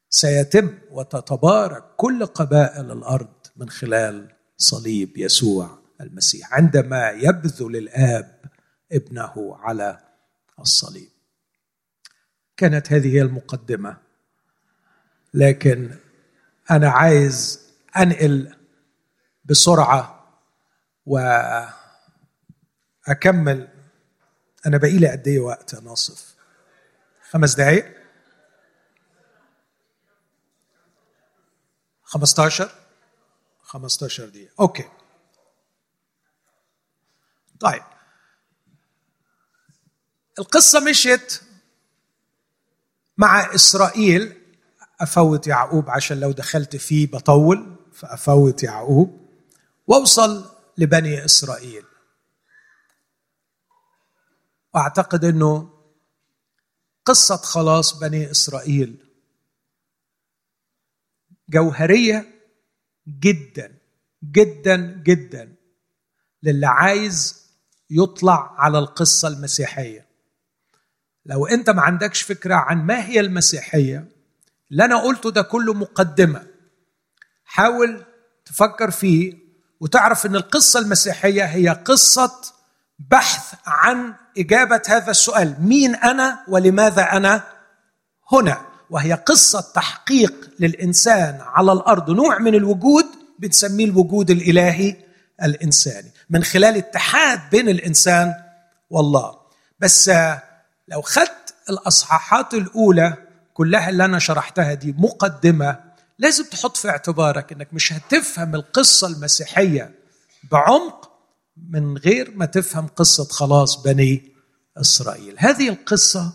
سيتم 0.10 0.78
وتتبارك 0.92 1.84
كل 1.98 2.26
قبائل 2.26 2.92
الأرض 2.92 3.34
من 3.56 3.70
خلال 3.70 4.32
صليب 4.58 5.18
يسوع 5.18 5.80
المسيح 6.02 6.54
عندما 6.54 7.10
يبذل 7.10 7.76
الآب 7.76 8.42
ابنه 8.92 9.56
على 9.60 10.00
الصليب. 10.60 11.10
كانت 12.58 12.94
هذه 12.94 13.16
هي 13.16 13.22
المقدمة 13.22 13.98
لكن 15.34 15.96
أنا 16.72 16.90
عايز 16.90 17.60
أنقل 17.98 18.56
بسرعة 19.46 20.28
وأكمل 21.06 21.72
أنا 24.68 24.78
باقي 24.78 24.98
لي 24.98 25.08
قد 25.08 25.28
إيه 25.28 25.40
وقت 25.40 25.74
يا 25.74 25.80
ناصف؟ 25.80 26.36
خمس 27.30 27.56
دقائق 27.56 28.02
15 32.04 32.70
15 33.62 34.26
دقيقة. 34.26 34.54
أوكي. 34.60 34.90
طيب. 37.60 37.84
القصة 40.40 40.80
مشيت 40.80 41.42
مع 43.18 43.56
إسرائيل. 43.56 44.38
أفوت 45.02 45.48
يعقوب 45.48 45.90
عشان 45.90 46.20
لو 46.20 46.32
دخلت 46.32 46.76
فيه 46.76 47.08
بطول 47.08 47.76
فأفوت 47.94 48.64
يعقوب. 48.64 49.30
وأوصل 49.88 50.50
لبني 50.78 51.26
إسرائيل. 51.26 51.86
وأعتقد 54.74 55.26
أنه 55.26 55.70
قصة 57.06 57.36
خلاص 57.36 58.00
بني 58.00 58.32
إسرائيل 58.32 59.06
جوهرية 61.50 62.26
جدا 63.08 63.78
جدا 64.24 64.76
جدا 65.06 65.56
للي 66.44 66.68
عايز 66.68 67.42
يطلع 67.90 68.56
على 68.58 68.80
القصة 68.80 69.28
المسيحية. 69.28 70.08
لو 71.26 71.46
أنت 71.46 71.70
ما 71.70 71.82
عندكش 71.82 72.22
فكرة 72.22 72.56
عن 72.56 72.86
ما 72.86 73.06
هي 73.06 73.20
المسيحية 73.20 74.08
اللي 74.72 74.86
أنا 74.86 75.02
قلته 75.04 75.32
ده 75.32 75.42
كله 75.42 75.74
مقدمة. 75.74 76.48
حاول 77.44 78.06
تفكر 78.46 78.92
فيه 78.92 79.34
وتعرف 79.80 80.26
إن 80.26 80.36
القصة 80.36 80.80
المسيحية 80.80 81.44
هي 81.44 81.70
قصة 81.70 82.42
بحث 83.10 83.54
عن 83.66 84.14
إجابة 84.38 84.82
هذا 84.88 85.12
السؤال. 85.12 85.56
مين 85.60 85.96
أنا 85.96 86.40
ولماذا 86.48 87.02
أنا 87.02 87.44
هنا؟ 88.32 88.62
وهي 88.90 89.14
قصة 89.14 89.62
تحقيق 89.76 90.50
للإنسان 90.60 91.40
على 91.42 91.72
الأرض 91.72 92.10
نوع 92.10 92.38
من 92.38 92.56
الوجود 92.56 93.06
بنسميه 93.40 93.86
الوجود 93.86 94.32
الإلهي 94.32 94.96
الإنساني. 95.44 96.12
من 96.30 96.44
خلال 96.44 96.78
اتحاد 96.78 97.40
بين 97.52 97.70
الإنسان 97.70 98.34
والله. 98.90 99.36
بس 99.80 100.12
لو 100.88 101.02
خدت 101.02 101.54
الأصحاحات 101.70 102.54
الأولى 102.54 103.14
كلها 103.54 103.90
اللي 103.90 104.06
أنا 104.06 104.20
شرحتها 104.20 104.74
دي 104.74 104.96
مقدمة 104.98 105.80
لازم 106.20 106.44
تحط 106.44 106.78
في 106.78 106.90
اعتبارك 106.90 107.52
إنك 107.52 107.68
مش 107.74 107.94
هتفهم 107.94 108.56
القصة 108.56 109.08
المسيحية 109.08 109.92
بعمق 110.52 111.11
من 111.70 111.98
غير 111.98 112.32
ما 112.36 112.46
تفهم 112.46 112.88
قصة 112.88 113.24
خلاص 113.24 113.84
بني 113.84 114.32
إسرائيل. 114.78 115.36
هذه 115.38 115.70
القصة 115.70 116.34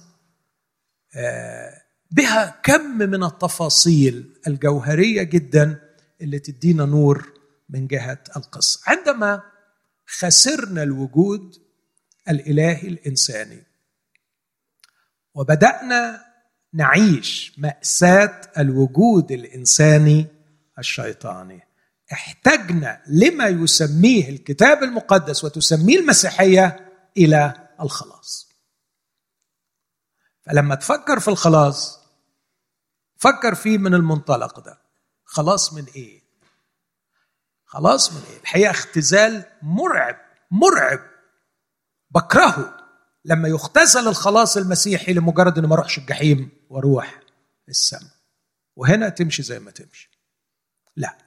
آه 1.16 1.82
بها 2.10 2.60
كم 2.62 2.98
من 2.98 3.24
التفاصيل 3.24 4.40
الجوهرية 4.46 5.22
جدا 5.22 5.80
اللي 6.20 6.38
تدينا 6.38 6.84
نور 6.84 7.32
من 7.68 7.86
جهة 7.86 8.18
القصة. 8.36 8.80
عندما 8.86 9.42
خسرنا 10.06 10.82
الوجود 10.82 11.56
الإلهي 12.28 12.88
الإنساني 12.88 13.62
وبدأنا 15.34 16.24
نعيش 16.72 17.52
مأساة 17.58 18.40
الوجود 18.58 19.32
الإنساني 19.32 20.26
الشيطاني 20.78 21.65
احتجنا 22.12 23.02
لما 23.06 23.46
يسميه 23.46 24.28
الكتاب 24.30 24.82
المقدس 24.82 25.44
وتسميه 25.44 25.98
المسيحية 25.98 26.92
إلى 27.16 27.68
الخلاص. 27.80 28.48
فلما 30.42 30.74
تفكر 30.74 31.20
في 31.20 31.28
الخلاص 31.28 32.00
فكر 33.16 33.54
فيه 33.54 33.78
من 33.78 33.94
المنطلق 33.94 34.60
ده. 34.60 34.78
خلاص 35.24 35.72
من 35.72 35.84
إيه؟ 35.96 36.22
خلاص 37.64 38.12
من 38.12 38.22
إيه؟ 38.30 38.40
الحقيقة 38.40 38.70
اختزال 38.70 39.44
مرعب 39.62 40.16
مرعب. 40.50 41.00
بكرهه 42.10 42.76
لما 43.24 43.48
يختزل 43.48 44.08
الخلاص 44.08 44.56
المسيحي 44.56 45.12
لمجرد 45.12 45.58
اني 45.58 45.66
ما 45.66 45.74
اروحش 45.74 45.98
الجحيم 45.98 46.50
وأروح 46.70 47.20
السماء. 47.68 48.16
وهنا 48.76 49.08
تمشي 49.08 49.42
زي 49.42 49.58
ما 49.58 49.70
تمشي. 49.70 50.10
لا 50.96 51.18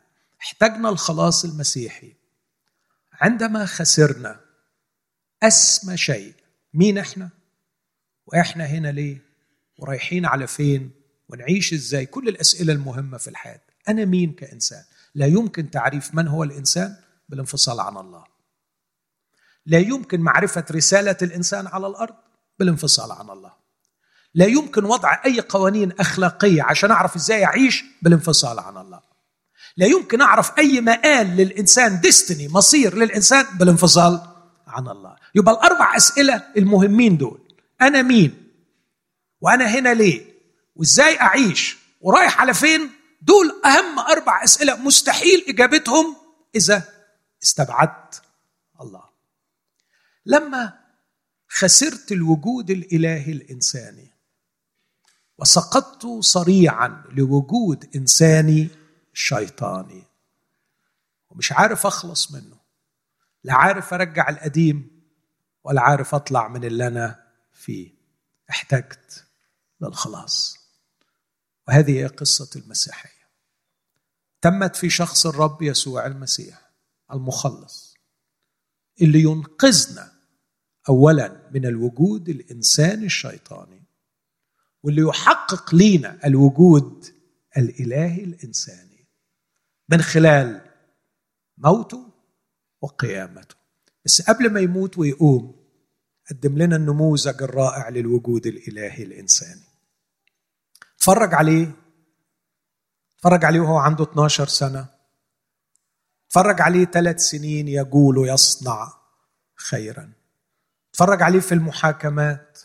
احتاجنا 0.41 0.89
الخلاص 0.89 1.45
المسيحي. 1.45 2.15
عندما 3.13 3.65
خسرنا 3.65 4.39
أسمى 5.43 5.97
شيء 5.97 6.33
مين 6.73 6.97
إحنا؟ 6.97 7.29
وإحنا 8.25 8.65
هنا 8.65 8.87
ليه؟ 8.87 9.21
ورايحين 9.77 10.25
على 10.25 10.47
فين؟ 10.47 10.91
ونعيش 11.29 11.73
إزاي؟ 11.73 12.05
كل 12.05 12.27
الأسئلة 12.29 12.73
المهمة 12.73 13.17
في 13.17 13.27
الحياة. 13.29 13.61
أنا 13.89 14.05
مين 14.05 14.33
كإنسان؟ 14.33 14.83
لا 15.15 15.25
يمكن 15.25 15.71
تعريف 15.71 16.15
من 16.15 16.27
هو 16.27 16.43
الإنسان 16.43 16.95
بالانفصال 17.29 17.79
عن 17.79 17.97
الله. 17.97 18.23
لا 19.65 19.79
يمكن 19.79 20.21
معرفة 20.21 20.65
رسالة 20.71 21.17
الإنسان 21.21 21.67
على 21.67 21.87
الأرض 21.87 22.15
بالانفصال 22.59 23.11
عن 23.11 23.29
الله. 23.29 23.53
لا 24.33 24.45
يمكن 24.45 24.85
وضع 24.85 25.21
أي 25.25 25.39
قوانين 25.39 25.91
أخلاقية 25.91 26.63
عشان 26.63 26.91
أعرف 26.91 27.15
إزاي 27.15 27.45
أعيش 27.45 27.83
بالانفصال 28.01 28.59
عن 28.59 28.77
الله. 28.77 29.08
لا 29.79 29.85
يمكن 29.85 30.21
أعرف 30.21 30.51
أي 30.57 30.81
مآل 30.81 31.27
للإنسان 31.37 31.99
ديستني 31.99 32.47
مصير 32.47 32.95
للإنسان 32.97 33.45
بالانفصال 33.57 34.21
عن 34.67 34.87
الله. 34.87 35.15
يبقى 35.35 35.53
الأربع 35.53 35.95
أسئلة 35.95 36.43
المهمين 36.57 37.17
دول. 37.17 37.39
أنا 37.81 38.01
مين؟ 38.01 38.51
وأنا 39.41 39.65
هنا 39.65 39.93
ليه؟ 39.93 40.25
وإزاي 40.75 41.21
أعيش؟ 41.21 41.77
ورايح 42.01 42.41
على 42.41 42.53
فين؟ 42.53 42.89
دول 43.21 43.61
أهم 43.65 43.99
أربع 43.99 44.43
أسئلة 44.43 44.75
مستحيل 44.75 45.45
إجابتهم 45.47 46.15
إذا 46.55 46.83
استبعدت 47.43 48.21
الله. 48.81 49.03
لما 50.25 50.73
خسرت 51.49 52.11
الوجود 52.11 52.71
الإلهي 52.71 53.31
الإنساني 53.31 54.11
وسقطت 55.37 56.05
صريعا 56.19 57.03
لوجود 57.15 57.89
إنساني 57.95 58.78
شيطاني. 59.19 60.03
ومش 61.29 61.51
عارف 61.51 61.85
أخلص 61.85 62.31
منه. 62.31 62.57
لا 63.43 63.53
عارف 63.53 63.93
أرجع 63.93 64.29
القديم 64.29 65.01
ولا 65.63 65.81
عارف 65.81 66.15
أطلع 66.15 66.47
من 66.47 66.63
اللي 66.63 66.87
أنا 66.87 67.23
فيه. 67.53 67.91
احتجت 68.49 69.25
للخلاص. 69.81 70.57
وهذه 71.67 71.99
هي 71.99 72.07
قصة 72.07 72.49
المسيحية. 72.55 73.27
تمت 74.41 74.75
في 74.75 74.89
شخص 74.89 75.25
الرب 75.25 75.61
يسوع 75.61 76.05
المسيح 76.05 76.69
المخلص 77.13 77.95
اللي 79.01 79.21
ينقذنا 79.21 80.11
اولا 80.89 81.49
من 81.51 81.65
الوجود 81.65 82.29
الإنساني 82.29 83.05
الشيطاني 83.05 83.83
واللي 84.83 85.01
يحقق 85.01 85.75
لينا 85.75 86.19
الوجود 86.25 87.05
الإلهي 87.57 88.23
الإنساني. 88.23 88.88
من 89.89 90.01
خلال 90.01 90.61
موته 91.57 92.09
وقيامته. 92.81 93.55
بس 94.05 94.21
قبل 94.21 94.53
ما 94.53 94.59
يموت 94.59 94.97
ويقوم 94.97 95.59
قدم 96.29 96.57
لنا 96.57 96.75
النموذج 96.75 97.43
الرائع 97.43 97.89
للوجود 97.89 98.47
الإلهي 98.47 99.03
الإنساني. 99.03 99.63
اتفرج 100.97 101.33
عليه. 101.33 101.71
اتفرج 103.15 103.45
عليه 103.45 103.59
وهو 103.59 103.77
عنده 103.77 104.03
12 104.03 104.47
سنة. 104.47 104.87
اتفرج 106.27 106.61
عليه 106.61 106.85
ثلاث 106.85 107.19
سنين 107.19 107.67
يقول 107.67 108.17
ويصنع 108.17 108.93
خيرا. 109.55 110.13
اتفرج 110.91 111.21
عليه 111.21 111.39
في 111.39 111.51
المحاكمات. 111.51 112.59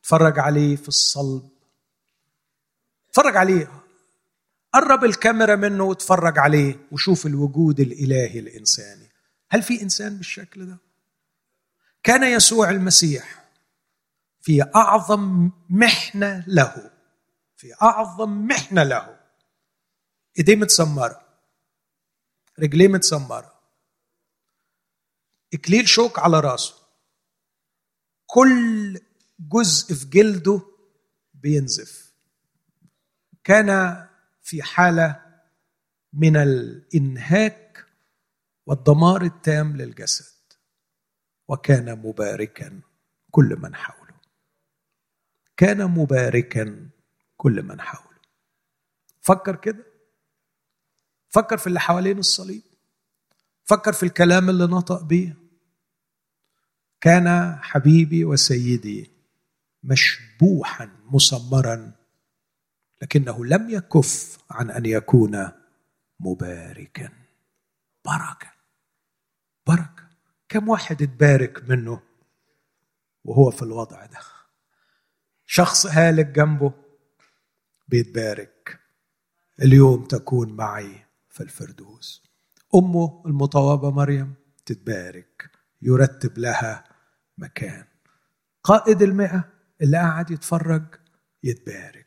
اتفرج 0.00 0.38
عليه 0.38 0.76
في 0.76 0.88
الصلب. 0.88 1.50
اتفرج 3.08 3.36
عليه 3.36 3.83
قرب 4.74 5.04
الكاميرا 5.04 5.56
منه 5.56 5.84
واتفرج 5.84 6.38
عليه 6.38 6.88
وشوف 6.92 7.26
الوجود 7.26 7.80
الإلهي 7.80 8.38
الإنساني. 8.38 9.10
هل 9.50 9.62
في 9.62 9.82
إنسان 9.82 10.16
بالشكل 10.16 10.66
ده؟ 10.66 10.78
كان 12.02 12.24
يسوع 12.24 12.70
المسيح 12.70 13.44
في 14.40 14.62
أعظم 14.62 15.50
محنة 15.70 16.44
له 16.46 16.90
في 17.56 17.74
أعظم 17.82 18.46
محنة 18.46 18.82
له. 18.82 19.20
إيديه 20.38 20.56
متسمرة 20.56 21.20
رجليه 22.58 22.88
متسمرة. 22.88 23.54
إكليل 25.54 25.88
شوك 25.88 26.18
على 26.18 26.40
راسه. 26.40 26.74
كل 28.26 29.00
جزء 29.40 29.94
في 29.94 30.06
جلده 30.06 30.62
بينزف. 31.34 32.14
كان 33.44 33.68
في 34.44 34.62
حالة 34.62 35.20
من 36.12 36.36
الإنهاك 36.36 37.86
والدمار 38.66 39.22
التام 39.22 39.76
للجسد 39.76 40.34
وكان 41.48 41.98
مباركا 41.98 42.80
كل 43.30 43.56
من 43.62 43.74
حوله. 43.74 44.14
كان 45.56 45.84
مباركا 45.86 46.90
كل 47.36 47.62
من 47.62 47.80
حوله. 47.80 48.18
فكر 49.20 49.56
كده. 49.56 49.84
فكر 51.30 51.58
في 51.58 51.66
اللي 51.66 51.80
حوالين 51.80 52.18
الصليب. 52.18 52.62
فكر 53.64 53.92
في 53.92 54.02
الكلام 54.02 54.50
اللي 54.50 54.64
نطق 54.64 55.02
بيه. 55.02 55.36
كان 57.00 57.58
حبيبي 57.62 58.24
وسيدي 58.24 59.10
مشبوحا 59.82 60.90
مسمرا 61.04 61.92
لكنه 63.04 63.44
لم 63.44 63.70
يكف 63.70 64.38
عن 64.50 64.70
أن 64.70 64.86
يكون 64.86 65.48
مباركا. 66.20 67.10
بركة. 68.04 68.52
بركة. 69.66 70.08
كم 70.48 70.68
واحد 70.68 71.02
اتبارك 71.02 71.68
منه 71.68 72.02
وهو 73.24 73.50
في 73.50 73.62
الوضع 73.62 74.06
ده؟ 74.06 74.18
شخص 75.46 75.86
هالك 75.86 76.26
جنبه 76.26 76.72
بيتبارك. 77.88 78.80
اليوم 79.62 80.04
تكون 80.04 80.52
معي 80.52 81.06
في 81.28 81.42
الفردوس. 81.42 82.22
أمه 82.74 83.22
المطوبة 83.26 83.90
مريم 83.90 84.34
تتبارك. 84.66 85.50
يرتب 85.82 86.38
لها 86.38 86.84
مكان. 87.38 87.84
قائد 88.62 89.02
المئة 89.02 89.44
اللي 89.82 89.96
قاعد 89.96 90.30
يتفرج 90.30 90.84
يتبارك. 91.42 92.03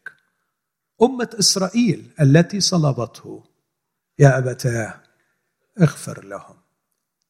أمة 1.01 1.29
إسرائيل 1.39 2.11
التي 2.21 2.59
صلبته. 2.59 3.43
يا 4.19 4.37
أبتاه 4.37 5.03
اغفر 5.81 6.25
لهم. 6.25 6.57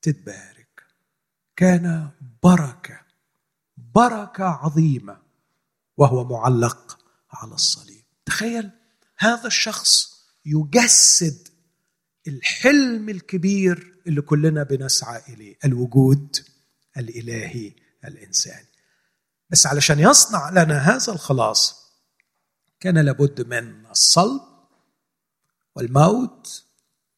تتبارك. 0.02 0.84
كان 1.56 2.10
بركة 2.44 3.00
بركة 3.78 4.46
عظيمة 4.46 5.18
وهو 5.98 6.24
معلق 6.24 7.00
على 7.32 7.54
الصليب. 7.54 8.04
تخيل 8.26 8.70
هذا 9.18 9.48
الشخص 9.48 10.18
يجسد 10.46 11.48
الحلم 12.28 13.10
الكبير 13.10 14.02
اللي 14.08 14.22
كلنا 14.22 14.64
بنسعى 14.64 15.22
إليه 15.34 15.58
الوجود 15.66 16.38
الإلهي 16.98 17.76
الإنساني. 18.06 18.68
بس 19.50 19.68
علشان 19.68 20.00
يصنع 20.00 20.50
لنا 20.50 20.78
هذا 20.78 21.14
الخلاص 21.14 21.87
كان 22.80 22.98
لابد 22.98 23.48
من 23.48 23.86
الصلب 23.86 24.42
والموت 25.76 26.66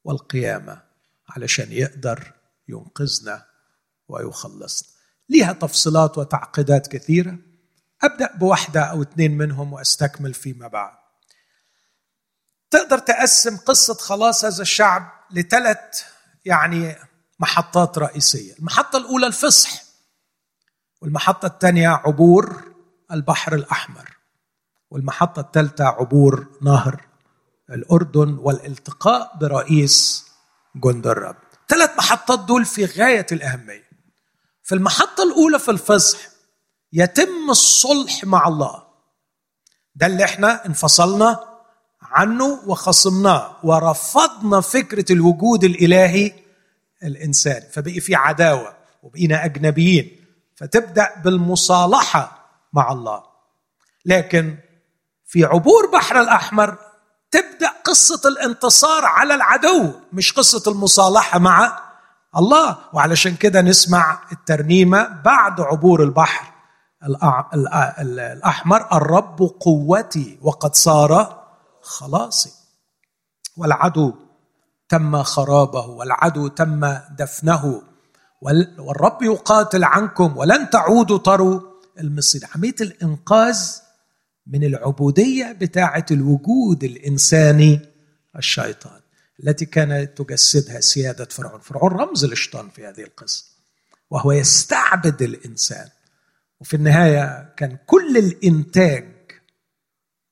والقيامة 0.04 0.82
علشان 1.30 1.72
يقدر 1.72 2.34
ينقذنا 2.68 3.46
ويخلصنا. 4.08 4.90
ليها 5.30 5.54
تفصيلات 5.54 6.18
وتعقيدات 6.18 6.88
كثيرة. 6.88 7.38
أبدأ 8.04 8.36
بواحدة 8.36 8.82
أو 8.82 9.02
اثنين 9.02 9.38
منهم 9.38 9.74
وأستكمل 9.74 10.34
فيما 10.34 10.68
بعد. 10.68 10.98
تقدر 12.70 12.98
تقسم 12.98 13.58
قصة 13.58 13.94
خلاص 13.94 14.46
هذا 14.46 14.62
الشعب 14.62 15.12
لثلاث 15.32 16.04
يعني 16.46 16.96
محطات 17.40 17.98
رئيسية. 17.98 18.54
المحطة 18.54 18.98
الأولى 18.98 19.28
الفصح 19.28 19.84
والمحطة 21.02 21.46
الثانية 21.46 21.90
عبور 21.90 22.74
البحر 23.12 23.56
الأحمر. 23.56 24.19
والمحطة 24.92 25.40
الثالثة 25.40 25.86
عبور 25.86 26.48
نهر 26.62 27.06
الأردن 27.70 28.38
والالتقاء 28.42 29.38
برئيس 29.38 30.26
جند 30.76 31.08
الرب 31.08 31.36
ثلاث 31.70 31.98
محطات 31.98 32.40
دول 32.40 32.66
في 32.66 32.86
غاية 32.86 33.26
الأهمية. 33.32 33.90
في 34.64 34.76
المحطة 34.76 35.24
الأولى 35.24 35.60
في 35.60 35.72
الفصح 35.72 36.18
يتم 36.94 37.50
الصلح 37.50 38.24
مع 38.24 38.48
الله. 38.48 38.84
ده 39.96 40.06
اللي 40.06 40.24
إحنا 40.24 40.66
انفصلنا 40.66 41.40
عنه 42.02 42.62
وخصمناه 42.66 43.56
ورفضنا 43.64 44.62
فكرة 44.62 45.12
الوجود 45.12 45.64
الإلهي 45.64 46.34
الإنساني. 47.04 47.66
فبقي 47.72 48.00
في 48.00 48.16
عداوة 48.16 48.74
وبقينا 49.04 49.46
أجنبيين. 49.46 50.26
فتبدأ 50.56 51.22
بالمصالحة 51.24 52.50
مع 52.74 52.92
الله. 52.92 53.24
لكن 54.06 54.58
في 55.30 55.44
عبور 55.44 55.90
بحر 55.94 56.22
الأحمر 56.22 56.78
تبدأ 57.32 57.70
قصة 57.84 58.22
الانتصار 58.30 59.06
على 59.06 59.36
العدو 59.36 59.92
مش 60.14 60.34
قصة 60.34 60.72
المصالحة 60.72 61.40
مع 61.40 61.80
الله. 62.38 62.78
وعلشان 62.94 63.36
كده 63.36 63.62
نسمع 63.62 64.20
الترنيمة 64.32 65.08
بعد 65.26 65.62
عبور 65.62 66.04
البحر 66.04 66.54
الأحمر 68.20 68.88
الرب 68.94 69.40
قوتي 69.60 70.40
وقد 70.42 70.76
صار 70.76 71.44
خلاصي. 71.82 72.52
والعدو 73.58 74.14
تم 74.90 75.24
خرابه 75.24 75.86
والعدو 75.86 76.48
تم 76.48 76.98
دفنه 77.20 77.82
والرب 78.42 79.22
يقاتل 79.22 79.84
عنكم 79.84 80.38
ولن 80.38 80.70
تعودوا 80.70 81.18
تروا 81.18 81.62
المصير. 82.00 82.42
عملية 82.56 82.76
الإنقاذ 82.82 83.60
من 84.50 84.64
العبودية 84.64 85.52
بتاعة 85.52 86.06
الوجود 86.12 86.84
الإنساني 86.84 87.80
الشيطان 88.36 89.00
التي 89.44 89.66
كانت 89.66 90.22
تجسدها 90.22 90.80
سيادة 90.80 91.26
فرعون. 91.26 91.60
فرعون 91.60 91.92
رمز 91.92 92.24
الشيطان 92.24 92.70
في 92.70 92.86
هذه 92.86 93.02
القصة 93.04 93.46
وهو 94.10 94.32
يستعبد 94.32 95.22
الإنسان. 95.22 95.90
وفي 96.60 96.74
النهاية 96.74 97.54
كان 97.58 97.78
كل 97.86 98.18
الإنتاج 98.18 99.20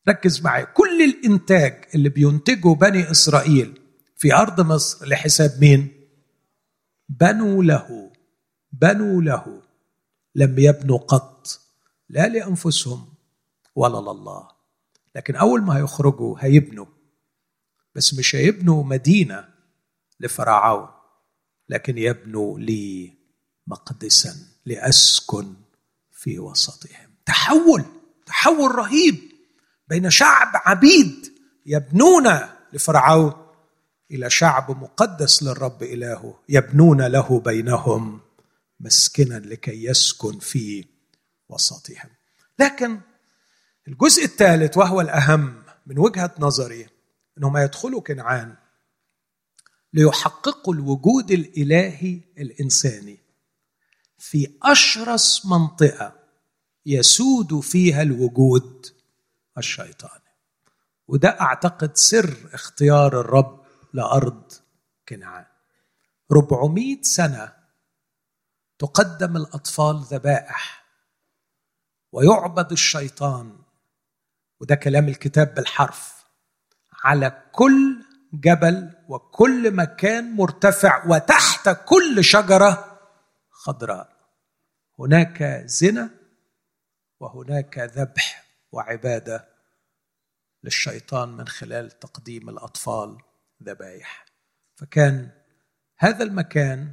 ركز 0.09 0.41
معي 0.41 0.65
كل 0.65 1.01
الإنتاج 1.01 1.86
اللي 1.95 2.09
بينتجه 2.09 2.74
بني 2.74 3.11
إسرائيل 3.11 3.80
في 4.15 4.34
أرض 4.34 4.61
مصر 4.61 5.07
لحساب 5.07 5.51
مين؟ 5.59 5.88
بنوا 7.09 7.63
له 7.63 8.11
بنوا 8.72 9.22
له 9.22 9.61
لم 10.36 10.59
يبنوا 10.59 10.97
قط 10.97 11.59
لا 12.09 12.28
لأنفسهم 12.28 13.16
ولا 13.78 14.11
لله. 14.11 14.47
لكن 15.15 15.36
أول 15.36 15.61
ما 15.61 15.78
هيخرجوا 15.78 16.36
هيبنوا. 16.39 16.86
بس 17.95 18.13
مش 18.13 18.36
هيبنوا 18.36 18.84
مدينة 18.84 19.49
لفرعون 20.19 20.89
لكن 21.69 21.97
يبنوا 21.97 22.59
لي 22.59 23.13
مقدسا 23.67 24.36
لأسكن 24.65 25.53
في 26.11 26.39
وسطهم. 26.39 27.09
تحول 27.25 27.86
تحول 28.25 28.75
رهيب 28.75 29.15
بين 29.88 30.09
شعب 30.09 30.51
عبيد 30.53 31.34
يبنون 31.65 32.28
لفرعون 32.73 33.34
إلى 34.11 34.30
شعب 34.30 34.71
مقدس 34.71 35.43
للرب 35.43 35.84
إلهه 35.84 36.39
يبنون 36.49 37.01
له 37.01 37.39
بينهم 37.39 38.21
مسكنا 38.80 39.39
لكي 39.39 39.86
يسكن 39.86 40.39
في 40.39 40.86
وسطهم. 41.49 42.09
لكن 42.59 43.01
الجزء 43.88 44.23
الثالث 44.23 44.77
وهو 44.77 45.01
الأهم 45.01 45.63
من 45.85 45.99
وجهة 45.99 46.35
نظري 46.39 46.89
إنهم 47.38 47.57
يدخلوا 47.57 48.01
كنعان 48.01 48.55
ليحققوا 49.93 50.73
الوجود 50.73 51.31
الإلهي 51.31 52.21
الإنساني 52.38 53.17
في 54.17 54.57
أشرس 54.63 55.45
منطقة 55.45 56.15
يسود 56.85 57.59
فيها 57.59 58.01
الوجود 58.01 58.88
الشيطاني. 59.57 60.23
وده 61.07 61.41
أعتقد 61.41 61.97
سر 61.97 62.38
اختيار 62.53 63.19
الرب 63.21 63.65
لأرض 63.93 64.51
كنعان. 65.09 65.45
400 66.31 67.01
سنة 67.01 67.53
تقدم 68.79 69.38
الأطفال 69.38 70.03
ذبائح 70.11 70.85
ويعبد 72.11 72.71
الشيطان 72.71 73.57
وده 74.62 74.76
كلام 74.76 75.08
الكتاب 75.08 75.55
بالحرف. 75.55 76.26
على 77.03 77.43
كل 77.51 78.03
جبل 78.34 78.93
وكل 79.10 79.72
مكان 79.76 80.36
مرتفع 80.36 81.08
وتحت 81.08 81.70
كل 81.86 82.24
شجرة 82.24 82.99
خضراء. 83.49 84.18
هناك 84.99 85.43
زنا 85.66 86.10
وهناك 87.20 87.80
ذبح 87.80 88.45
وعبادة 88.72 89.47
للشيطان 90.64 91.30
من 91.30 91.47
خلال 91.47 91.99
تقديم 91.99 92.49
الأطفال 92.49 93.18
ذبائح 93.64 94.26
فكان 94.76 95.30
هذا 95.97 96.24
المكان 96.24 96.91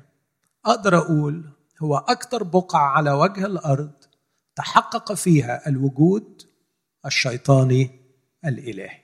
أقدر 0.67 0.99
أقول 0.99 1.51
هو 1.83 1.97
أكثر 1.97 2.43
بقعة 2.43 2.89
على 2.89 3.11
وجه 3.11 3.47
الأرض 3.47 3.93
تحقق 4.57 5.13
فيها 5.13 5.69
الوجود 5.69 6.43
الشيطاني 7.07 7.91
الإلهي. 8.45 9.01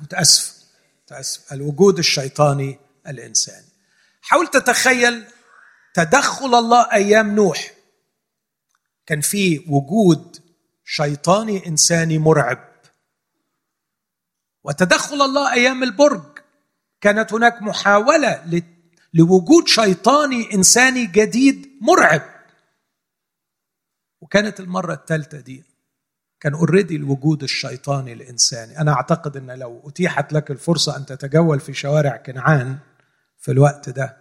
متأسف 0.00 0.64
متأسف. 1.04 1.52
الوجود 1.52 1.98
الشيطاني 1.98 2.78
الإنساني. 3.06 3.68
حاول 4.22 4.46
تتخيل 4.48 5.24
تدخل 5.94 6.54
الله 6.54 6.92
أيام 6.92 7.34
نوح. 7.34 7.74
كان 9.06 9.20
في 9.20 9.64
وجود 9.68 10.42
شيطاني 10.84 11.66
إنساني 11.66 12.18
مرعب. 12.18 12.68
وتدخل 14.64 15.22
الله 15.22 15.52
أيام 15.52 15.82
البرج. 15.82 16.38
كانت 17.00 17.32
هناك 17.32 17.62
محاولة 17.62 18.62
لوجود 19.14 19.68
شيطاني 19.68 20.54
إنساني 20.54 21.06
جديد 21.06 21.78
مرعب. 21.80 22.22
وكانت 24.20 24.60
المرة 24.60 24.94
الثالثة 24.94 25.40
دي 25.40 25.67
كان 26.40 26.54
اوريدي 26.54 26.96
الوجود 26.96 27.42
الشيطاني 27.42 28.12
الإنساني. 28.12 28.78
أنا 28.78 28.92
أعتقد 28.92 29.36
إن 29.36 29.50
لو 29.50 29.88
أتيحت 29.88 30.32
لك 30.32 30.50
الفرصة 30.50 30.96
أن 30.96 31.06
تتجول 31.06 31.60
في 31.60 31.74
شوارع 31.74 32.16
كنعان 32.16 32.78
في 33.38 33.50
الوقت 33.50 33.88
ده 33.90 34.16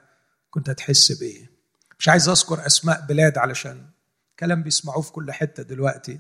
كنت 0.49 0.69
هتحس 0.69 1.11
بإيه. 1.11 1.49
مش 1.99 2.09
عايز 2.09 2.29
أذكر 2.29 2.65
أسماء 2.65 3.05
بلاد 3.05 3.37
علشان 3.37 3.85
كلام 4.39 4.63
بيسمعوه 4.63 5.01
في 5.01 5.11
كل 5.11 5.31
حتة 5.31 5.63
دلوقتي 5.63 6.19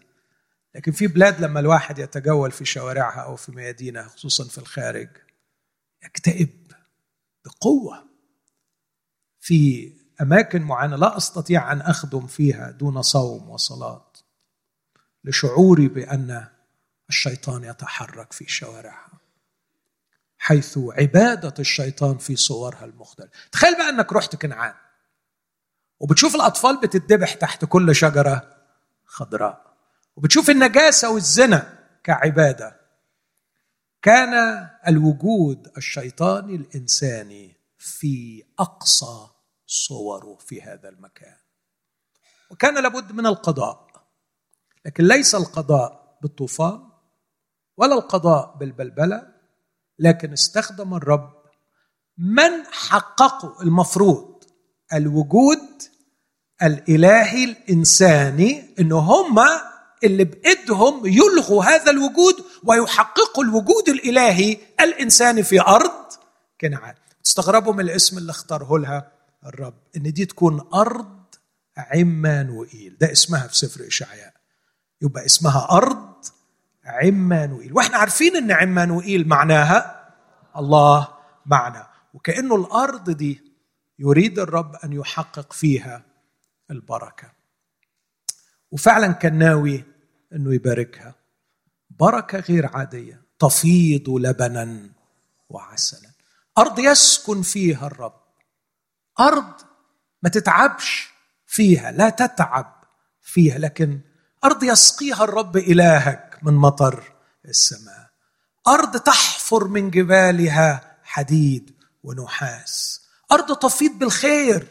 لكن 0.75 0.91
في 0.91 1.07
بلاد 1.07 1.41
لما 1.41 1.59
الواحد 1.59 1.99
يتجول 1.99 2.51
في 2.51 2.65
شوارعها 2.65 3.19
أو 3.21 3.35
في 3.35 3.51
ميادينها 3.51 4.03
خصوصا 4.03 4.43
في 4.43 4.57
الخارج 4.57 5.09
يكتئب 6.03 6.71
بقوة. 7.45 8.07
في 9.39 9.91
أماكن 10.21 10.61
معينة 10.61 10.95
لا 10.95 11.17
أستطيع 11.17 11.71
أن 11.71 11.81
أخدم 11.81 12.27
فيها 12.27 12.71
دون 12.71 13.01
صوم 13.01 13.49
وصلاة. 13.49 14.06
لشعوري 15.23 15.87
بأن 15.87 16.47
الشيطان 17.09 17.63
يتحرك 17.63 18.33
في 18.33 18.45
شوارعها 18.49 19.11
حيث 20.37 20.77
عبادة 20.77 21.53
الشيطان 21.59 22.17
في 22.17 22.35
صورها 22.35 22.85
المختلفة. 22.85 23.31
تخيل 23.51 23.77
بقى 23.77 23.89
إنك 23.89 24.13
رحت 24.13 24.35
كنعان 24.35 24.73
وبتشوف 25.99 26.35
الأطفال 26.35 26.81
بتتذبح 26.81 27.33
تحت 27.33 27.65
كل 27.65 27.95
شجرة 27.95 28.57
خضراء 29.05 29.77
وبتشوف 30.15 30.49
النجاسة 30.49 31.11
والزنا 31.11 31.79
كعبادة. 32.03 32.79
كان 34.01 34.67
الوجود 34.87 35.71
الشيطاني 35.77 36.55
الإنساني 36.55 37.55
في 37.77 38.43
أقصى 38.59 39.27
صوره 39.65 40.37
في 40.39 40.61
هذا 40.61 40.89
المكان. 40.89 41.37
وكان 42.49 42.83
لابد 42.83 43.11
من 43.11 43.25
القضاء. 43.25 43.86
لكن 44.85 45.03
ليس 45.03 45.35
القضاء 45.35 46.17
بالطوفان 46.21 46.79
ولا 47.77 47.93
القضاء 47.95 48.55
بالبلبلة 48.59 49.27
لكن 49.99 50.33
استخدم 50.33 50.93
الرب 50.93 51.33
من 52.17 52.65
حققوا 52.71 53.63
المفروض 53.63 54.43
الوجود 54.93 55.59
الإلهي 56.63 57.43
الإنساني 57.43 58.75
إن 58.79 58.91
هم 58.91 59.39
اللي 60.03 60.23
بإيدهم 60.23 61.05
يلغوا 61.05 61.63
هذا 61.63 61.91
الوجود 61.91 62.35
ويحققوا 62.63 63.43
الوجود 63.43 63.89
الإلهي 63.89 64.57
الإنساني 64.79 65.43
في 65.43 65.61
أرض 65.61 65.91
كنعان. 66.61 66.95
تستغربوا 67.23 67.73
من 67.73 67.79
الاسم 67.79 68.17
اللي 68.17 68.31
اختاره 68.31 68.77
لها 68.77 69.11
الرب 69.45 69.73
إن 69.97 70.13
دي 70.13 70.25
تكون 70.25 70.67
أرض 70.73 71.17
عمانوئيل 71.77 72.97
ده 72.99 73.11
اسمها 73.11 73.47
في 73.47 73.57
سفر 73.57 73.87
إشعياء. 73.87 74.33
يبقى 75.01 75.25
اسمها 75.25 75.67
أرض 75.71 76.13
عمانوئيل. 76.85 77.73
وإحنا 77.73 77.97
عارفين 77.97 78.35
إن 78.35 78.51
عمانوئيل 78.51 79.27
معناها 79.27 80.09
الله 80.57 81.07
معنا 81.45 81.87
وكأنه 82.13 82.55
الأرض 82.55 83.09
دي 83.09 83.41
يريد 83.99 84.39
الرب 84.39 84.75
أن 84.75 84.93
يحقق 84.93 85.53
فيها 85.53 86.03
البركة. 86.71 87.31
وفعلا 88.71 89.11
كان 89.11 89.37
ناوي 89.37 89.83
إنه 90.33 90.53
يباركها. 90.53 91.15
بركة 91.89 92.39
غير 92.39 92.77
عادية 92.77 93.21
تفيض 93.39 94.09
لبنا 94.09 94.89
وعسلا. 95.49 96.09
أرض 96.57 96.79
يسكن 96.79 97.41
فيها 97.41 97.87
الرب. 97.87 98.21
أرض 99.19 99.53
ما 100.23 100.29
تتعبش 100.29 101.09
فيها 101.45 101.91
لا 101.91 102.09
تتعب 102.09 102.83
فيها 103.21 103.57
لكن 103.57 103.99
أرض 104.43 104.63
يسقيها 104.63 105.23
الرب 105.23 105.57
إلهك 105.57 106.39
من 106.43 106.53
مطر 106.53 107.03
السماء. 107.45 108.09
أرض 108.67 108.99
تحفر 108.99 109.67
من 109.67 109.89
جبالها 109.89 110.97
حديد 111.03 111.75
ونحاس. 112.03 113.01
أرض 113.31 113.57
تفيض 113.57 113.91
بالخير. 113.91 114.67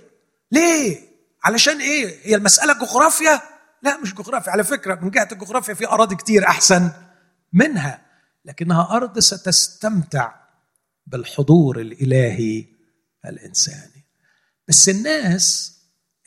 ليه؟ 0.52 1.08
علشان 1.44 1.80
إيه؟ 1.80 2.18
هي 2.22 2.34
المسألة 2.34 2.72
جغرافيا؟ 2.72 3.42
لا 3.82 3.96
مش 3.96 4.14
جغرافيا. 4.14 4.52
على 4.52 4.64
فكرة 4.64 4.94
من 4.94 5.10
جهة 5.10 5.28
الجغرافيا 5.32 5.74
في 5.74 5.86
أراضي 5.88 6.16
كتير 6.16 6.46
أحسن 6.48 6.90
منها 7.52 8.06
لكنها 8.44 8.88
أرض 8.96 9.18
ستستمتع 9.18 10.34
بالحضور 11.06 11.80
الإلهي 11.80 12.66
الإنساني. 13.26 14.04
بس 14.68 14.88
الناس 14.88 15.76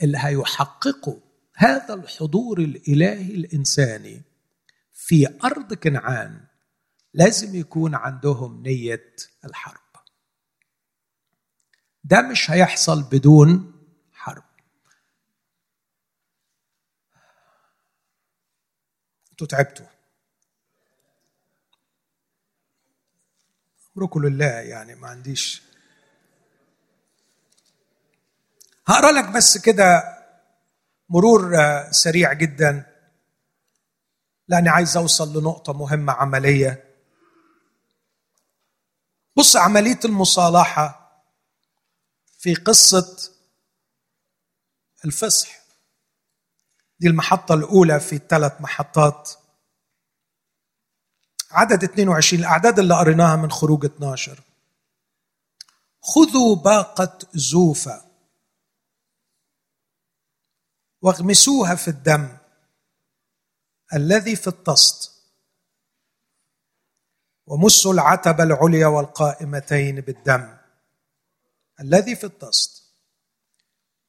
اللي 0.03 0.17
هيحققوا 0.21 1.19
هذا 1.59 1.93
الحضور 1.93 2.59
الإلهي 2.59 3.35
الإنساني 3.35 4.21
في 4.93 5.39
أرض 5.43 5.73
كنعان 5.73 6.47
لازم 7.13 7.55
يكون 7.55 7.95
عندهم 7.95 8.63
نية 8.63 9.15
الحرب. 9.45 9.81
ده 12.03 12.21
مش 12.21 12.51
هيحصل 12.51 13.03
بدون 13.03 13.73
حرب. 14.13 14.43
أنتوا 19.31 19.47
تعبتوا. 19.47 19.85
أمركم 23.97 24.25
لله 24.25 24.45
يعني 24.45 24.95
ما 24.95 25.07
عنديش. 25.07 25.61
هقرأ 28.87 29.11
لك 29.11 29.29
بس 29.35 29.57
كده 29.57 30.18
مرور 31.09 31.55
آه، 31.61 31.91
سريع 31.91 32.33
جدا 32.33 32.85
لأني 34.47 34.69
عايز 34.69 34.97
أوصل 34.97 35.37
لنقطة 35.37 35.73
مهمة 35.73 36.13
عملية. 36.13 36.95
بص 39.35 39.55
عملية 39.55 39.99
المصالحة 40.05 41.11
في 42.37 42.55
قصة 42.55 43.17
الفصح. 45.05 45.49
دي 46.99 47.07
المحطة 47.07 47.53
الأولى 47.53 47.99
في 47.99 48.15
الثلاث 48.15 48.61
محطات. 48.61 49.31
عدد 51.51 51.83
22 51.83 52.39
الأعداد 52.39 52.79
اللي 52.79 52.95
قريناها 52.95 53.35
من 53.35 53.51
خروج 53.51 53.85
12 53.85 54.39
خذوا 56.01 56.55
باقة 56.55 57.17
زوفه 57.33 58.08
واغمسوها 61.01 61.75
في 61.75 61.87
الدم 61.87 62.37
الذي 63.93 64.35
في 64.35 64.47
الطست. 64.47 65.11
ومسوا 67.47 67.93
العتبة 67.93 68.43
العليا 68.43 68.87
والقائمتين 68.87 70.01
بالدم 70.01 70.57
الذي 71.79 72.15
في 72.15 72.23
الطست. 72.23 72.83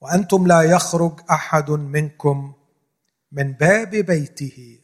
وأنتم 0.01 0.47
لا 0.47 0.63
يخرج 0.63 1.21
أحد 1.31 1.71
منكم 1.71 2.55
من 3.33 3.53
باب 3.53 3.91
بيته 3.91 4.81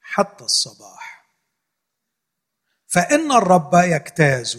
حتى 0.00 0.44
الصباح. 0.44 1.26
فإن 2.86 3.32
الرب 3.32 3.74
يجتاز 3.74 4.58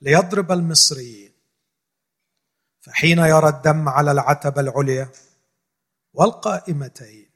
ليضرب 0.00 0.52
المصريين 0.52 1.32
فحين 2.88 3.18
يرى 3.18 3.48
الدم 3.48 3.88
على 3.88 4.10
العتبة 4.10 4.60
العليا 4.60 5.08
والقائمتين. 6.14 7.30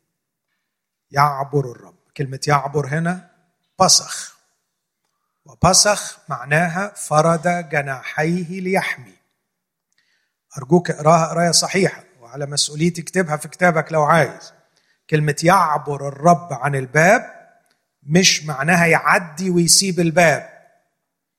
يعبر 1.11 1.71
الرب. 1.71 1.95
كلمة 2.17 2.41
يعبر 2.47 2.87
هنا 2.87 3.31
بصخ. 3.79 4.37
وبصخ 5.45 6.19
معناها 6.29 6.93
فرد 6.97 7.69
جناحيه 7.69 8.61
ليحمي. 8.61 9.15
أرجوك 10.59 10.91
اقراها 10.91 11.27
قراية 11.27 11.51
صحيحة 11.51 12.05
وعلى 12.21 12.47
مسؤوليتي 12.47 13.03
اكتبها 13.03 13.37
في 13.37 13.49
كتابك 13.49 13.93
لو 13.93 14.03
عايز. 14.03 14.53
كلمة 15.11 15.37
يعبر 15.43 16.09
الرب 16.09 16.53
عن 16.53 16.75
الباب 16.75 17.51
مش 18.03 18.45
معناها 18.45 18.87
يعدي 18.87 19.51
ويسيب 19.51 20.01
الباب 20.01 20.49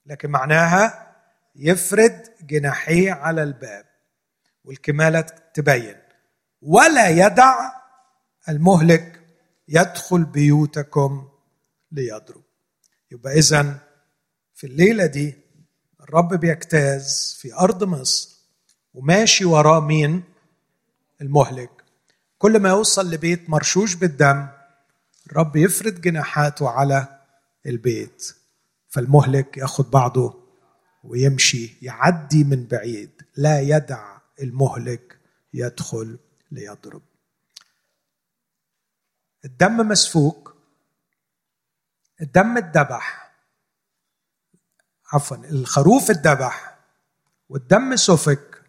لكن 0.06 0.30
معناها 0.30 1.14
يفرد 1.56 2.30
جناحيه 2.41 3.11
على 3.11 3.44
الباب. 3.44 3.93
والكمالة 4.64 5.26
تبين. 5.53 5.95
ولا 6.61 7.10
يدع 7.10 7.72
المهلك 8.49 9.19
يدخل 9.68 10.23
بيوتكم 10.23 11.27
ليضرب. 11.91 12.44
يبقى 13.11 13.34
إذا 13.34 13.80
في 14.53 14.68
الليلة 14.68 15.06
دي 15.06 15.35
الرب 16.02 16.34
بيجتاز 16.34 17.38
في 17.41 17.53
أرض 17.53 17.84
مصر 17.84 18.30
وماشي 18.94 19.45
وراه 19.45 19.80
مين؟ 19.80 20.23
المهلك. 21.22 21.69
كل 22.38 22.60
ما 22.60 22.69
يوصل 22.69 23.11
لبيت 23.11 23.49
مرشوش 23.49 23.95
بالدم 23.95 24.48
الرب 25.27 25.56
يفرد 25.56 26.02
جناحاته 26.02 26.69
على 26.69 27.19
البيت. 27.65 28.35
فالمهلك 28.90 29.57
ياخد 29.57 29.91
بعضه 29.91 30.44
ويمشي 31.03 31.77
يعدي 31.81 32.44
من 32.44 32.65
بعيد. 32.65 33.22
لا 33.35 33.61
يدع 33.61 34.12
المهلك 34.42 35.20
يدخل 35.54 36.20
ليضرب. 36.52 37.02
الدم 39.46 39.88
مسفوك. 39.88 40.56
الدم 42.22 42.58
اتذبح 42.58 43.34
عفوا 45.14 45.38
الخروف 45.38 46.12
اتذبح 46.12 46.80
والدم 47.50 47.96
سفك. 47.96 48.64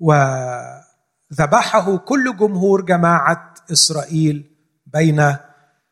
وذبحه 0.00 1.96
كل 1.98 2.36
جمهور 2.36 2.82
جماعة 2.84 3.54
إسرائيل 3.72 4.56
بين 4.86 5.36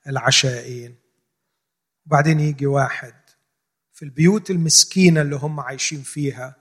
العشائين. 0.07 0.97
وبعدين 2.07 2.41
يجي 2.41 2.67
واحد 2.67 3.15
في 3.93 4.05
البيوت 4.05 4.51
المسكينة 4.51 5.21
اللي 5.21 5.37
هم 5.37 5.61
عايشين 5.61 6.03
فيها. 6.03 6.60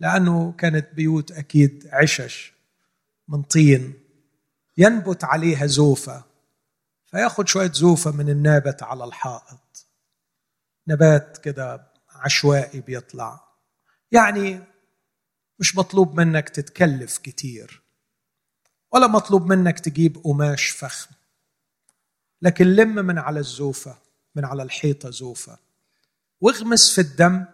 لأنه 0.00 0.52
كانت 0.52 0.94
بيوت 0.94 1.32
أكيد 1.32 1.88
عشش 1.92 2.52
من 3.28 3.42
طين. 3.42 3.94
ينبت 4.76 5.24
عليها 5.24 5.66
زوفة 5.66 6.24
فياخد 7.04 7.48
شوية 7.48 7.72
زوفة 7.72 8.10
من 8.10 8.28
النابت 8.28 8.82
على 8.82 9.04
الحائط. 9.04 9.86
نبات 10.88 11.38
كده 11.38 11.92
عشوائي 12.10 12.80
بيطلع. 12.80 13.44
يعني 14.12 14.60
مش 15.58 15.76
مطلوب 15.76 16.20
منك 16.20 16.48
تتكلف 16.48 17.18
كتير 17.18 17.82
ولا 18.92 19.06
مطلوب 19.06 19.46
منك 19.46 19.80
تجيب 19.80 20.18
قماش 20.24 20.68
فخم. 20.70 21.14
لكن 22.42 22.66
لم 22.66 22.94
من 22.94 23.18
على 23.18 23.40
الزوفة 23.40 23.98
من 24.34 24.44
على 24.44 24.62
الحيطة 24.62 25.10
زوفة. 25.10 25.58
واغمس 26.40 26.92
في 26.94 27.00
الدم 27.00 27.44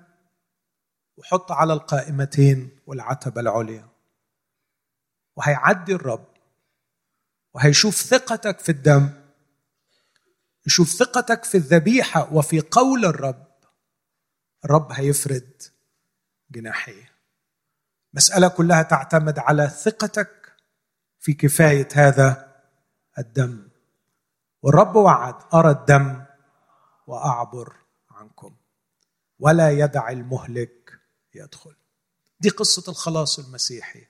وحط 1.20 1.52
على 1.52 1.72
القائمتين 1.72 2.78
والعتبة 2.86 3.40
العليا. 3.40 3.88
وهيعدي 5.36 5.94
الرب 5.94 6.26
وهيشوف 7.54 7.94
ثقتك 7.94 8.60
في 8.60 8.68
الدم 8.68 9.10
يشوف 10.66 10.88
ثقتك 10.88 11.44
في 11.44 11.56
الذبيحة 11.56 12.34
وفي 12.34 12.60
قول 12.60 13.04
الرب. 13.04 13.46
الرب 14.64 14.92
هيفرد 14.92 15.62
جناحيه. 16.50 17.10
مسألة 18.14 18.48
كلها 18.48 18.82
تعتمد 18.82 19.38
على 19.38 19.68
ثقتك 19.68 20.56
في 21.18 21.32
كفاية 21.32 21.88
هذا 21.94 22.56
الدم. 23.18 23.68
والرب 24.62 24.96
وعد 24.96 25.34
أرى 25.54 25.70
الدم 25.70 26.24
وأعبر 27.06 27.76
عنكم. 28.10 28.56
ولا 29.38 29.70
يدع 29.70 30.10
المهلك 30.10 30.79
يدخل. 31.34 31.74
دي 32.40 32.48
قصة 32.48 32.90
الخلاص 32.90 33.38
المسيحي. 33.38 34.06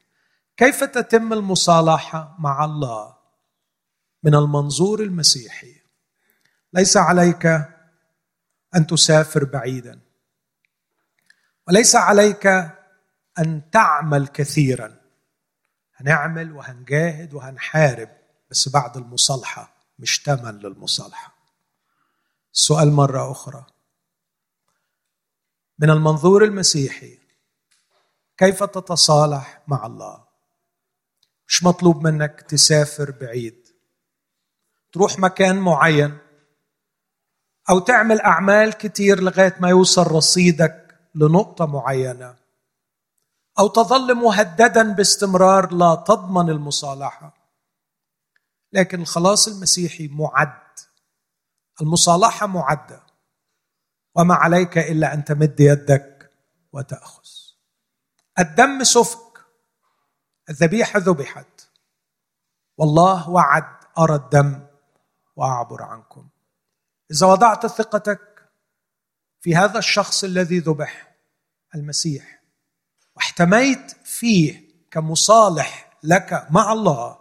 كيف 0.56 0.84
تتم 0.84 1.32
المصالحة 1.32 2.36
مع 2.38 2.64
الله 2.64 3.16
من 4.22 4.34
المنظور 4.34 5.00
المسيحي؟ 5.02 5.80
ليس 6.72 6.96
عليك 6.96 7.46
أن 8.76 8.86
تسافر 8.86 9.44
بعيدا 9.44 10.00
وليس 11.68 11.96
عليك 11.96 12.46
أن 13.38 13.70
تعمل 13.72 14.28
كثيرا. 14.28 15.00
هنعمل 15.96 16.52
وهنجاهد 16.52 17.34
وهنحارب 17.34 18.08
بس 18.50 18.68
بعد 18.68 18.96
المصالحة 18.96 19.74
مش 19.98 20.22
تمن 20.22 20.58
للمصالحة. 20.58 21.34
السؤال 22.54 22.92
مرة 22.92 23.32
أخرى. 23.32 23.66
من 25.80 25.90
المنظور 25.90 26.44
المسيحي. 26.44 27.18
كيف 28.36 28.62
تتصالح 28.62 29.62
مع 29.68 29.86
الله؟ 29.86 30.24
مش 31.48 31.64
مطلوب 31.64 32.06
منك 32.06 32.40
تسافر 32.40 33.10
بعيد. 33.10 33.68
تروح 34.92 35.18
مكان 35.18 35.58
معين 35.58 36.18
أو 37.70 37.78
تعمل 37.78 38.20
أعمال 38.20 38.72
كتير 38.72 39.20
لغاية 39.20 39.56
ما 39.60 39.68
يوصل 39.68 40.06
رصيدك 40.06 40.98
لنقطة 41.14 41.66
معينة. 41.66 42.36
أو 43.58 43.68
تظل 43.68 44.14
مهددا 44.14 44.92
باستمرار 44.92 45.74
لا 45.74 45.94
تضمن 45.94 46.50
المصالحة. 46.50 47.34
لكن 48.72 49.00
الخلاص 49.00 49.48
المسيحي 49.48 50.08
معد. 50.08 50.78
المصالحة 51.80 52.46
معدة. 52.46 53.09
وما 54.14 54.34
عليك 54.34 54.78
إلا 54.78 55.14
أن 55.14 55.24
تمد 55.24 55.60
يدك 55.60 56.30
وتأخذ. 56.72 57.28
الدم 58.38 58.84
سفك 58.84 59.44
الذبيحة 60.50 60.98
ذبحت. 60.98 61.70
والله 62.78 63.30
وعد 63.30 63.76
أرى 63.98 64.14
الدم 64.14 64.66
وأعبر 65.36 65.82
عنكم. 65.82 66.28
إذا 67.10 67.26
وضعت 67.26 67.66
ثقتك 67.66 68.50
في 69.40 69.56
هذا 69.56 69.78
الشخص 69.78 70.24
الذي 70.24 70.58
ذبح 70.58 71.16
المسيح 71.74 72.42
واحتميت 73.16 73.90
فيه 74.04 74.70
كمصالح 74.90 75.98
لك 76.02 76.46
مع 76.50 76.72
الله 76.72 77.18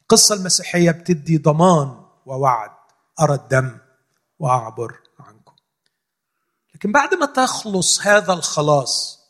القصة 0.00 0.34
المسيحية 0.34 0.90
بتدي 0.90 1.38
ضمان 1.38 2.04
ووعد. 2.26 2.70
أرى 3.20 3.34
الدم 3.34 3.78
وأعبر 4.38 5.00
لكن 6.80 6.92
بعد 6.92 7.14
ما 7.14 7.26
تخلص 7.26 8.00
هذا 8.00 8.32
الخلاص 8.32 9.20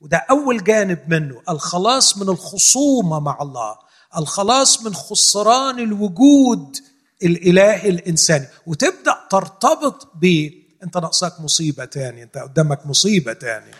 وده 0.00 0.26
أول 0.30 0.64
جانب 0.64 1.08
منه 1.08 1.42
الخلاص 1.48 2.18
من 2.18 2.28
الخصومة 2.28 3.20
مع 3.20 3.38
الله 3.42 3.78
الخلاص 4.16 4.82
من 4.82 4.94
خسران 4.94 5.78
الوجود 5.78 6.76
الإلهي 7.22 7.88
الإنساني 7.88 8.46
وتبدأ 8.66 9.26
ترتبط 9.30 10.12
ب 10.14 10.50
أنت 10.82 10.96
ناقصك 10.96 11.40
مصيبة 11.40 11.84
تاني 11.84 12.22
أنت 12.22 12.38
قدامك 12.38 12.86
مصيبة 12.86 13.32
تاني 13.32 13.74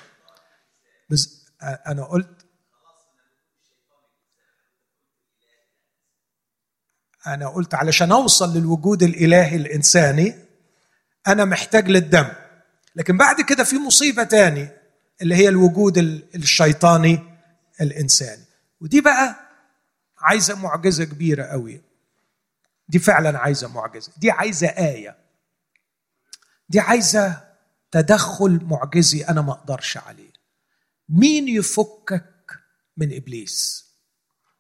بس 1.11 1.47
أنا 1.63 2.05
قلت 2.05 2.47
أنا 7.27 7.49
قلت 7.49 7.75
علشان 7.75 8.13
أوصل 8.13 8.57
للوجود 8.57 9.03
الإلهي 9.03 9.57
الإنساني 9.57 10.35
أنا 11.27 11.45
محتاج 11.45 11.89
للدم. 11.89 12.40
لكن 12.97 13.17
بعد 13.17 13.41
كده 13.41 13.65
في 13.65 13.77
مصيبة 13.79 14.25
تاني 14.25 14.69
اللي 15.23 15.35
هي 15.35 15.49
الوجود 15.49 15.99
الشيطاني 16.35 17.19
الإنساني. 17.81 18.45
ودي 18.81 19.01
بقى 19.01 19.37
عايزة 20.19 20.55
معجزة 20.57 21.05
كبيرة 21.05 21.45
قوي. 21.45 21.81
دي 22.89 22.99
فعلا 22.99 23.39
عايزة 23.39 23.69
معجزة. 23.69 24.13
دي 24.17 24.31
عايزة 24.31 24.67
آية. 24.69 25.17
دي 26.69 26.81
عايزة 26.81 27.51
تدخل 27.91 28.65
معجزي 28.65 29.25
أنا 29.25 29.41
ما 29.41 29.53
أقدرش 29.53 29.97
عليه. 29.97 30.33
مين 31.09 31.49
يفكك 31.49 32.59
من 32.97 33.17
إبليس؟ 33.17 33.87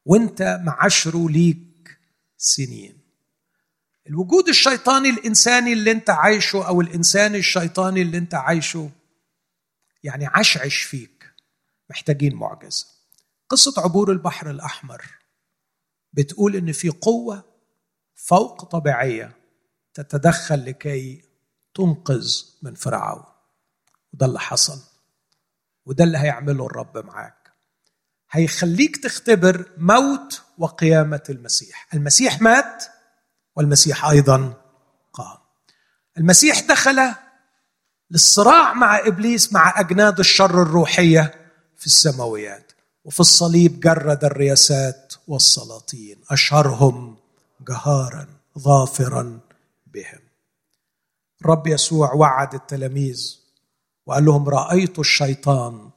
وأنت 0.05 0.61
معاشره 0.65 1.29
ليك 1.29 1.99
سنين. 2.39 3.00
الوجود 4.07 4.49
الشيطاني 4.49 5.11
الإنساني 5.11 5.73
اللي 5.73 5.91
أنت 5.91 6.11
عايشه 6.11 6.67
أو 6.69 6.81
الإنسان 6.81 7.35
الشيطاني 7.35 8.03
اللي 8.03 8.19
أنت 8.19 8.35
عايشه 8.35 8.91
يعني 10.03 10.27
عشعش 10.27 10.83
فيك. 10.83 11.33
محتاجين 11.91 12.35
معجزة. 12.35 12.87
قصة 13.49 13.83
عبور 13.83 14.13
البحر 14.13 14.51
الأحمر 14.51 15.05
بتقول 16.13 16.57
إن 16.57 16.73
في 16.73 16.89
قوة 16.89 17.45
فوق 18.15 18.65
طبيعية 18.65 19.37
تتدخل 19.95 20.65
لكي 20.65 21.23
تنقذ 21.75 22.31
من 22.63 22.75
فرعون. 22.75 23.25
وده 24.13 24.27
اللي 24.27 24.41
حصل. 24.41 24.81
وده 25.87 26.05
اللي 26.05 26.19
هيعمله 26.19 26.67
الرب 26.67 26.99
معاك. 26.99 27.53
هيخليك 28.31 28.97
تختبر 28.97 29.71
موت 29.77 30.43
وقيامة 30.59 31.23
المسيح. 31.31 31.89
المسيح 31.95 32.41
مات 32.43 32.85
والمسيح 33.57 34.05
أيضا 34.05 34.55
قام 35.13 35.39
المسيح 36.19 36.61
دخل 36.61 37.15
للصراع 38.11 38.75
مع 38.75 38.99
إبليس 38.99 39.53
مع 39.53 39.81
أجناد 39.81 40.19
الشر 40.19 40.63
الروحية 40.63 41.35
في 41.77 41.87
السماويات 41.87 42.73
وفي 43.05 43.21
الصليب 43.21 43.81
جرد 43.81 44.25
الرياسات 44.25 45.15
والسلاطين 45.29 46.17
أشهرهم 46.31 47.17
جهارا 47.69 48.27
ظافرا 48.59 49.41
بهم. 49.87 50.21
الرب 51.43 51.67
يسوع 51.67 52.15
وعد 52.15 52.55
التلاميذ 52.55 53.37
وقال 54.07 54.25
لهم 54.25 54.49
رأيت 54.49 54.99
الشيطان 54.99 55.91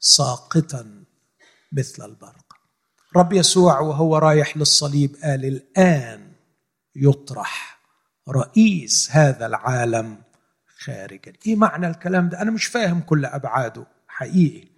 ساقطا 0.00 1.04
مثل 1.72 2.04
البرق. 2.04 2.54
رب 3.16 3.32
يسوع 3.32 3.80
وهو 3.80 4.18
رايح 4.18 4.56
للصليب 4.56 5.16
قال 5.22 5.44
الآن 5.44 6.29
يطرح 6.96 7.80
رئيس 8.28 9.08
هذا 9.12 9.46
العالم 9.46 10.22
خارجا 10.78 11.32
إيه 11.46 11.56
معنى 11.56 11.86
الكلام 11.86 12.28
ده؟ 12.28 12.42
أنا 12.42 12.50
مش 12.50 12.66
فاهم 12.66 13.00
كل 13.00 13.24
أبعاده 13.24 13.86
حقيقي. 14.08 14.68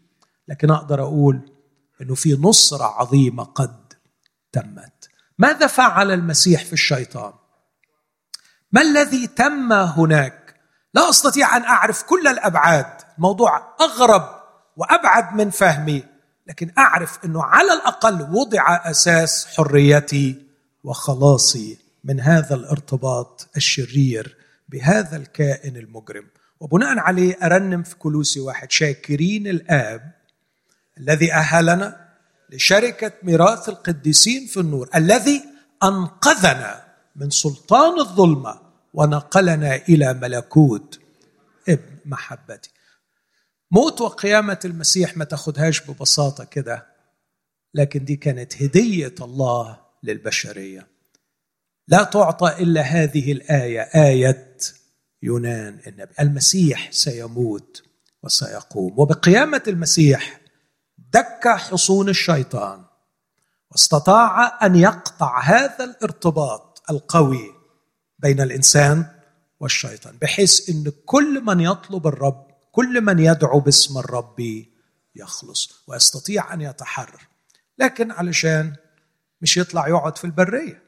لكن 0.49 0.71
أقدر 0.71 1.03
أقول 1.03 1.53
إنه 2.01 2.15
في 2.15 2.39
نصرة 2.41 2.85
عظيمة 2.85 3.45
قد 3.45 3.93
تمت. 4.53 5.09
ماذا 5.39 5.67
فعل 5.67 6.11
المسيح 6.11 6.65
في 6.65 6.73
الشيطان؟ 6.73 7.33
ما 8.73 8.83
الذي 8.83 9.27
تم 9.27 9.73
هناك؟ 9.73 10.61
لا 10.95 11.09
أستطيع 11.11 11.57
أن 11.57 11.63
أعرف 11.63 12.03
كل 12.03 12.27
الأبعاد. 12.29 12.87
الموضوع 13.17 13.75
أغرب 13.81 14.43
وأبعد 14.77 15.35
من 15.35 15.51
فهمي. 15.51 16.05
لكن 16.47 16.73
أعرف 16.79 17.25
إنه 17.25 17.43
على 17.43 17.73
الأقل 17.73 18.23
وضع 18.23 18.91
أساس 18.91 19.47
حريتي 19.57 20.47
وخلاصي 20.85 21.79
من 22.05 22.21
هذا 22.21 22.55
الارتباط 22.55 23.49
الشرير 23.57 24.37
بهذا 24.69 25.17
الكائن 25.17 25.77
المجرم. 25.77 26.27
وبناء 26.61 26.99
عليه 26.99 27.39
أرنم 27.43 27.83
في 27.83 27.97
كلوسي 27.97 28.41
واحد 28.41 28.71
شاكرين 28.71 29.47
الآب 29.47 30.13
الذي 30.99 31.33
أهلنا 31.33 32.09
لشركة 32.51 33.13
ميراث 33.23 33.69
القديسين 33.69 34.47
في 34.47 34.61
النور 34.61 34.89
الذي 34.95 35.45
أنقذنا 35.83 36.85
من 37.17 37.31
سلطان 37.31 38.01
الظلمة 38.01 38.61
ونقلنا 38.95 39.77
إلى 39.77 40.15
ملكوت 40.15 41.01
ابن 41.69 41.97
محبتي. 42.05 42.71
موت 43.71 44.01
وقيامة 44.01 44.59
المسيح 44.65 45.17
ما 45.17 45.25
تاخدهاش 45.25 45.91
ببساطة 45.91 46.45
كده 46.45 46.87
لكن 47.75 48.05
دي 48.05 48.17
كانت 48.17 48.63
هدية 48.63 49.15
الله 49.21 49.81
للبشرية. 50.03 50.87
لا 51.89 52.03
تعطى 52.05 52.63
إلا 52.63 52.81
هذه 52.81 53.33
الآية 53.33 53.81
آية 53.81 54.57
يونان 55.23 55.81
النبي. 55.87 56.13
المسيح 56.21 56.93
سيموت 56.93 57.83
وسيقوم. 58.23 58.99
وبقيامة 58.99 59.63
المسيح 59.69 60.41
دك 60.99 61.49
حصون 61.49 62.09
الشيطان 62.09 62.85
واستطاع 63.71 64.59
أن 64.67 64.77
يقطع 64.77 65.41
هذا 65.41 65.85
الارتباط 65.85 66.83
القوي 66.91 67.51
بين 68.19 68.41
الإنسان 68.41 69.07
والشيطان 69.61 70.17
بحيث 70.23 70.71
إن 70.71 70.93
كل 71.05 71.45
من 71.45 71.61
يطلب 71.61 72.07
الرب 72.07 72.47
كل 72.73 73.01
من 73.01 73.19
يدعو 73.19 73.61
باسم 73.61 73.99
الرب 73.99 74.65
يخلص 75.15 75.85
ويستطيع 75.89 76.55
أن 76.55 76.61
يتحرر. 76.61 77.29
لكن 77.79 78.11
علشان 78.11 78.77
مش 79.41 79.57
يطلع 79.57 79.89
يقعد 79.89 80.19
في 80.19 80.25
البرية. 80.25 80.82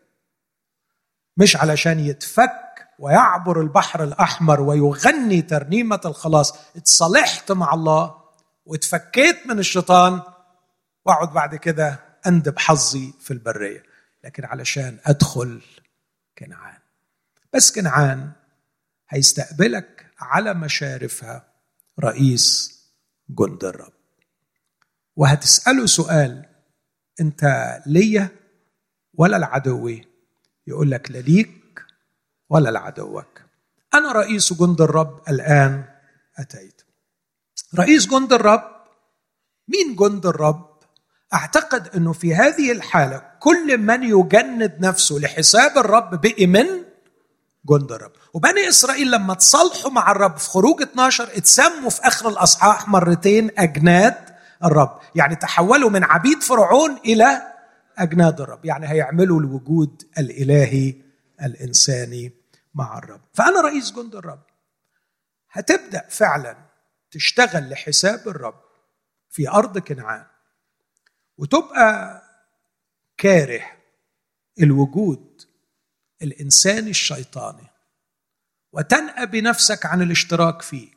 مش 1.37 1.57
علشان 1.57 2.01
يتفك 2.01 2.89
ويعبر 2.99 3.61
البحر 3.61 4.05
الأحمر 4.05 4.61
ويغني 4.61 5.43
ترنيمة 5.43 6.01
الخلاص. 6.05 6.57
اتصالحت 6.77 7.53
مع 7.53 7.75
الله 7.75 8.15
واتفكيت 8.67 9.47
من 9.47 9.59
الشيطان 9.59 10.23
وأقعد 11.05 11.33
بعد 11.33 11.55
كده 11.55 12.01
أندب 12.27 12.59
حظي 12.59 13.13
في 13.21 13.31
البرية. 13.31 13.83
لكن 14.25 14.45
علشان 14.45 14.99
أدخل 15.05 15.63
كنعان. 16.39 16.79
بس 17.53 17.75
كنعان 17.75 18.33
هيستقبلك 19.09 20.07
على 20.19 20.55
مشارفها 20.55 21.47
رئيس 22.01 22.75
جند 23.29 23.65
الرب. 23.65 23.93
وهتسأله 25.17 25.87
سؤال 25.87 26.47
أنت 27.21 27.45
ليا 27.87 28.29
ولا 29.15 29.37
العدوي؟ 29.37 30.14
يقول 30.67 30.91
لك 30.91 31.11
لا 31.11 31.19
ليك 31.19 31.85
ولا 32.51 32.71
لعدوك. 32.71 33.41
أنا 33.95 34.13
رئيس 34.13 34.53
جند 34.53 34.81
الرب 34.81 35.21
الآن 35.29 35.85
أتيت. 36.39 36.83
رئيس 37.79 38.07
جند 38.07 38.33
الرب 38.33 38.63
مين 39.69 39.97
جند 39.97 40.27
الرب؟ 40.27 40.75
أعتقد 41.35 41.89
إنه 41.97 42.13
في 42.13 42.35
هذه 42.35 42.73
الحالة 42.73 43.23
كل 43.41 43.79
من 43.79 44.03
يجند 44.03 44.77
نفسه 44.81 45.15
لحساب 45.15 45.79
الرب 45.79 46.21
بقي 46.21 46.47
من 46.47 46.67
جند 47.71 47.93
الرب. 47.93 48.13
وبني 48.35 48.69
إسرائيل 48.69 49.11
لما 49.11 49.35
تصالحوا 49.35 49.91
مع 49.91 50.11
الرب 50.13 50.37
في 50.37 50.51
خروج 50.51 50.83
12 50.83 51.25
اتسموا 51.37 51.91
في 51.91 52.01
آخر 52.03 52.29
الأصحاح 52.29 52.89
مرتين 52.89 53.51
أجناد 53.59 54.15
الرب. 54.65 54.99
يعني 55.15 55.37
تحولوا 55.37 55.91
من 55.91 56.05
عبيد 56.05 56.43
فرعون 56.43 56.97
إلى 57.05 57.54
أجناد 57.99 58.41
الرب. 58.41 58.65
يعني 58.65 58.89
هيعملوا 58.89 59.41
الوجود 59.41 60.03
الإلهي 60.19 60.95
الإنساني 61.43 62.33
مع 62.75 62.99
الرب. 62.99 63.21
فأنا 63.35 63.61
رئيس 63.61 63.93
جند 63.93 64.15
الرب. 64.15 64.43
هتبدأ 65.51 66.07
فعلا 66.09 66.57
تشتغل 67.11 67.71
لحساب 67.71 68.29
الرب 68.29 68.61
في 69.31 69.49
أرض 69.49 69.79
كنعان 69.79 70.27
وتبقى 71.39 72.23
كاره 73.17 73.63
الوجود 74.61 75.43
الإنساني 76.23 76.91
الشيطاني 76.91 77.67
وتنأى 78.73 79.27
بنفسك 79.27 79.87
عن 79.87 80.03
الاشتراك 80.03 80.63
فيه 80.63 80.89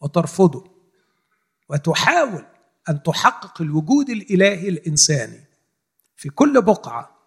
وترفضه 0.00 0.70
وتحاول 1.68 2.44
أن 2.88 3.02
تحقق 3.02 3.62
الوجود 3.62 4.10
الإلهي 4.10 4.68
الإنساني 4.68 5.44
في 6.22 6.30
كل 6.30 6.62
بقعة 6.62 7.18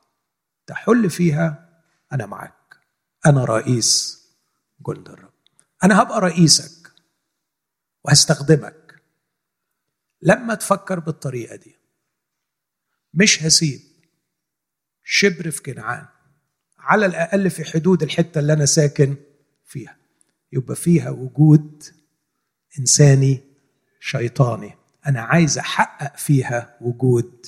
تحل 0.67 1.09
فيها 1.09 1.69
أنا 2.13 2.25
معك. 2.25 2.77
أنا 3.25 3.45
رئيس 3.45 4.21
جند 4.87 5.09
الرب. 5.09 5.33
أنا 5.83 6.01
هبقى 6.01 6.21
رئيسك 6.21 6.91
وهستخدمك. 8.03 9.03
لما 10.21 10.55
تفكر 10.55 10.99
بالطريقة 10.99 11.55
دي 11.55 11.75
مش 13.13 13.43
هسيب 13.43 13.81
شبر 15.03 15.51
في 15.51 15.61
كنعان 15.61 16.07
على 16.77 17.05
الأقل 17.05 17.49
في 17.49 17.63
حدود 17.65 18.03
الحتة 18.03 18.39
اللي 18.39 18.53
أنا 18.53 18.65
ساكن 18.65 19.15
فيها. 19.65 19.97
يبقى 20.51 20.75
فيها 20.75 21.09
وجود 21.09 21.83
إنساني 22.79 23.43
شيطاني. 23.99 24.73
أنا 25.07 25.21
عايز 25.21 25.57
أحقق 25.57 26.17
فيها 26.17 26.77
وجود 26.81 27.45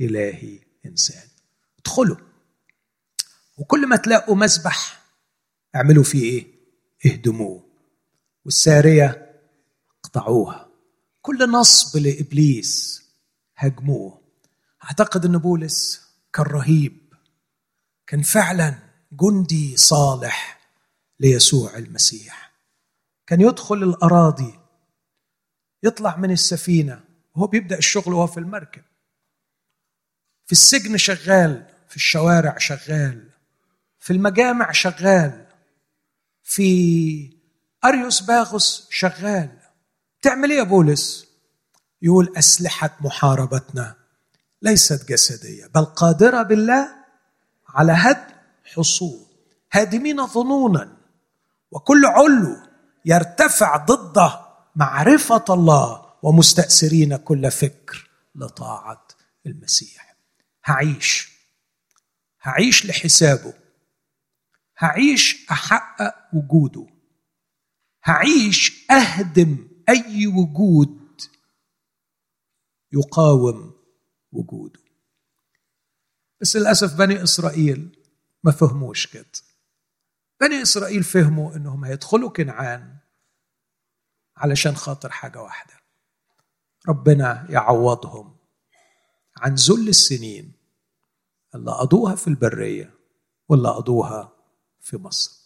إلهي. 0.00 0.71
إنسان. 0.86 1.28
ادخلوا. 1.78 2.16
وكل 3.56 3.86
ما 3.86 3.96
تلاقوا 3.96 4.36
مسبح 4.36 5.02
اعملوا 5.74 6.04
فيه 6.04 6.22
إيه؟ 6.22 6.46
اهدموه. 7.06 7.64
والسارية 8.44 9.40
اقطعوها 10.04 10.68
كل 11.22 11.50
نصب 11.50 11.98
لإبليس 11.98 13.02
هاجموه 13.58 14.22
أعتقد 14.84 15.24
إن 15.24 15.38
بولس 15.38 16.02
كان 16.32 16.46
رهيب. 16.46 17.14
كان 18.06 18.22
فعلا 18.22 18.78
جندي 19.12 19.76
صالح 19.76 20.60
ليسوع 21.20 21.78
المسيح. 21.78 22.52
كان 23.26 23.40
يدخل 23.40 23.82
الأراضي 23.82 24.58
يطلع 25.82 26.16
من 26.16 26.30
السفينة 26.30 27.04
وهو 27.34 27.46
بيبدأ 27.46 27.78
الشغل 27.78 28.14
وهو 28.14 28.26
في 28.26 28.40
المركب. 28.40 28.82
في 30.52 30.58
السجن 30.58 30.96
شغال 30.96 31.66
في 31.88 31.96
الشوارع 31.96 32.58
شغال 32.58 33.28
في 33.98 34.12
المجامع 34.12 34.72
شغال 34.72 35.46
في 36.42 37.36
أريوس 37.84 38.20
باغوس 38.20 38.88
شغال. 38.90 39.50
تعمل 40.22 40.50
إيه 40.50 40.58
يا 40.58 40.62
بولس؟ 40.62 41.26
يقول 42.02 42.32
أسلحة 42.36 42.96
محاربتنا 43.00 43.94
ليست 44.62 45.08
جسدية 45.08 45.66
بل 45.66 45.84
قادرة 45.84 46.42
بالله 46.42 46.88
على 47.68 47.92
هدم 47.92 48.34
حصول. 48.64 49.26
هادمين 49.72 50.26
ظنونا 50.26 50.96
وكل 51.70 52.06
علو 52.06 52.56
يرتفع 53.04 53.76
ضد 53.76 54.30
معرفة 54.76 55.44
الله 55.50 56.06
ومستأثرين 56.22 57.16
كل 57.16 57.50
فكر 57.50 58.10
لطاعة 58.34 59.06
المسيح. 59.46 60.11
هعيش. 60.64 61.32
هعيش 62.42 62.86
لحسابه. 62.86 63.54
هعيش 64.78 65.50
أحقق 65.50 66.14
وجوده. 66.34 66.86
هعيش 68.04 68.90
أهدم 68.90 69.68
أي 69.88 70.26
وجود 70.26 71.20
يقاوم 72.92 73.74
وجوده. 74.32 74.80
بس 76.40 76.56
للأسف 76.56 76.94
بني 76.98 77.22
إسرائيل 77.22 77.98
ما 78.44 78.52
فهموش 78.52 79.06
كده 79.06 79.26
بني 80.40 80.62
إسرائيل 80.62 81.04
فهموا 81.04 81.56
إنهم 81.56 81.84
هيدخلوا 81.84 82.30
كنعان 82.30 82.98
علشان 84.36 84.76
خاطر 84.76 85.10
حاجة 85.10 85.42
واحدة. 85.42 85.74
ربنا 86.88 87.46
يعوضهم 87.50 88.36
عن 89.36 89.54
ذل 89.54 89.88
السنين 89.88 90.51
اللي 91.54 91.70
قضوها 91.70 92.14
في 92.14 92.28
البرية 92.28 92.94
واللي 93.48 93.68
قضوها 93.68 94.32
في 94.80 94.96
مصر. 94.96 95.42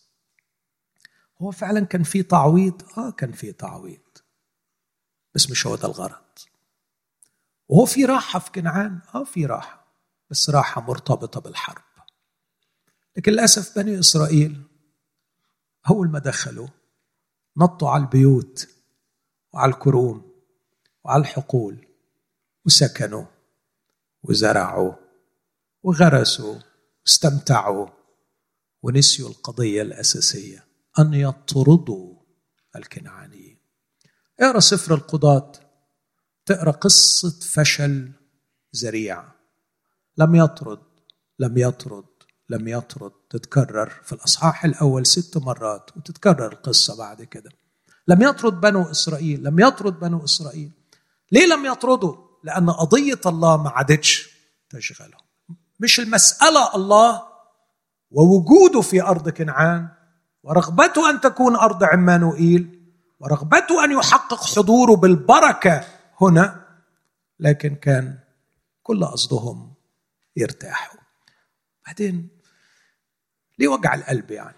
هو 1.42 1.50
فعلا 1.50 1.84
كان 1.84 2.02
في 2.02 2.22
تعويض؟ 2.22 2.82
آه 2.98 3.10
كان 3.10 3.32
في 3.32 3.52
تعويض. 3.52 4.00
بس 5.34 5.50
مش 5.50 5.66
هو 5.66 5.76
ده 5.76 5.88
الغرض. 5.88 6.24
وهو 7.68 7.86
في 7.86 8.04
راحة 8.04 8.38
في 8.38 8.50
كنعان؟ 8.50 9.00
آه 9.14 9.24
في 9.24 9.46
راحة. 9.46 9.86
بس 10.30 10.50
راحة 10.50 10.80
مرتبطة 10.80 11.40
بالحرب. 11.40 11.82
لكن 13.16 13.32
للأسف 13.32 13.78
بني 13.78 13.98
إسرائيل 13.98 14.62
أول 15.90 16.08
ما 16.08 16.18
دخلوا 16.18 16.68
نطوا 17.56 17.90
على 17.90 18.02
البيوت 18.02 18.68
وعلى 19.52 19.72
الكروم 19.72 20.32
وعلى 21.04 21.20
الحقول 21.20 21.86
وسكنوا 22.66 23.24
وزرعوا 24.22 24.92
وغرسوا 25.86 26.58
واستمتعوا 27.02 27.88
ونسيوا 28.82 29.28
القضية 29.28 29.82
الأساسية 29.82 30.66
أن 30.98 31.14
يطردوا 31.14 32.14
الكنعانيين. 32.76 33.58
اقرأ 34.40 34.60
سفر 34.60 34.94
القضاة 34.94 35.52
تقرأ 36.46 36.70
قصة 36.70 37.40
فشل 37.40 38.12
ذريع 38.76 39.24
لم 40.18 40.34
يطرد 40.34 40.82
لم 41.38 41.58
يطرد 41.58 42.04
لم 42.48 42.68
يطرد 42.68 43.12
تتكرر 43.30 43.90
في 44.04 44.12
الأصحاح 44.12 44.64
الأول 44.64 45.06
ست 45.06 45.36
مرات 45.36 45.96
وتتكرر 45.96 46.52
القصة 46.52 46.96
بعد 46.96 47.22
كده. 47.22 47.50
لم 48.08 48.22
يطرد 48.22 48.60
بنو 48.60 48.82
إسرائيل 48.82 49.44
لم 49.44 49.60
يطرد 49.60 50.00
بنو 50.00 50.24
إسرائيل. 50.24 50.70
ليه 51.32 51.46
لم 51.46 51.66
يطردوا؟ 51.66 52.16
لأن 52.44 52.70
قضية 52.70 53.20
الله 53.26 53.62
ما 53.62 53.70
عادتش 53.70 54.30
تشغلهم. 54.70 55.25
مش 55.80 56.00
المسألة 56.00 56.74
الله 56.74 57.22
ووجوده 58.10 58.80
في 58.80 59.02
أرض 59.02 59.28
كنعان 59.28 59.88
ورغبته 60.42 61.10
أن 61.10 61.20
تكون 61.20 61.56
أرض 61.56 61.84
عمانوئيل 61.84 62.92
ورغبته 63.20 63.84
أن 63.84 63.92
يحقق 63.92 64.44
حضوره 64.44 64.96
بالبركة 64.96 65.84
هنا 66.20 66.66
لكن 67.40 67.74
كان 67.74 68.18
كل 68.82 69.04
قصدهم 69.04 69.74
يرتاحوا. 70.36 71.00
بعدين 71.86 72.28
ليه 73.58 73.68
وجع 73.68 73.94
القلب 73.94 74.30
يعني؟ 74.30 74.56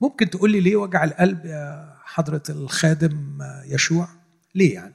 ممكن 0.00 0.30
تقول 0.30 0.50
لي 0.52 0.60
ليه 0.60 0.76
وجع 0.76 1.04
القلب 1.04 1.44
يا 1.46 1.94
حضرة 2.04 2.42
الخادم 2.48 3.38
يشوع؟ 3.64 4.08
ليه 4.54 4.74
يعني؟ 4.74 4.94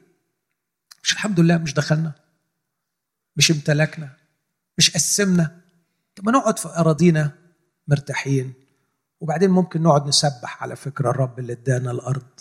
مش 1.04 1.14
الحمد 1.14 1.40
لله 1.40 1.58
مش 1.58 1.74
دخلنا؟ 1.74 2.12
مش 3.36 3.52
امتلكنا؟ 3.52 4.19
مش 4.80 4.92
قسمنا. 4.92 5.62
طب 6.16 6.26
ما 6.26 6.32
نقعد 6.32 6.60
في 6.60 6.68
أراضينا 6.68 7.32
مرتاحين. 7.88 8.54
وبعدين 9.20 9.50
ممكن 9.50 9.82
نقعد 9.84 10.08
نسبح 10.08 10.64
على 10.64 10.76
فكرة 10.76 11.10
الرب 11.10 11.40
اللي 11.40 11.54
ادانا 11.54 11.92
الأرض. 11.92 12.40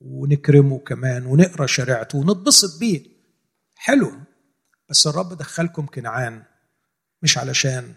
ونكرمه 0.00 0.78
كمان 0.78 1.26
ونقرأ 1.26 1.66
شريعته 1.66 2.18
ونتبسط 2.18 2.80
بيه. 2.80 3.06
حلو. 3.74 4.12
بس 4.88 5.06
الرب 5.06 5.32
دخلكم 5.32 5.86
كنعان 5.86 6.42
مش 7.22 7.38
علشان 7.38 7.94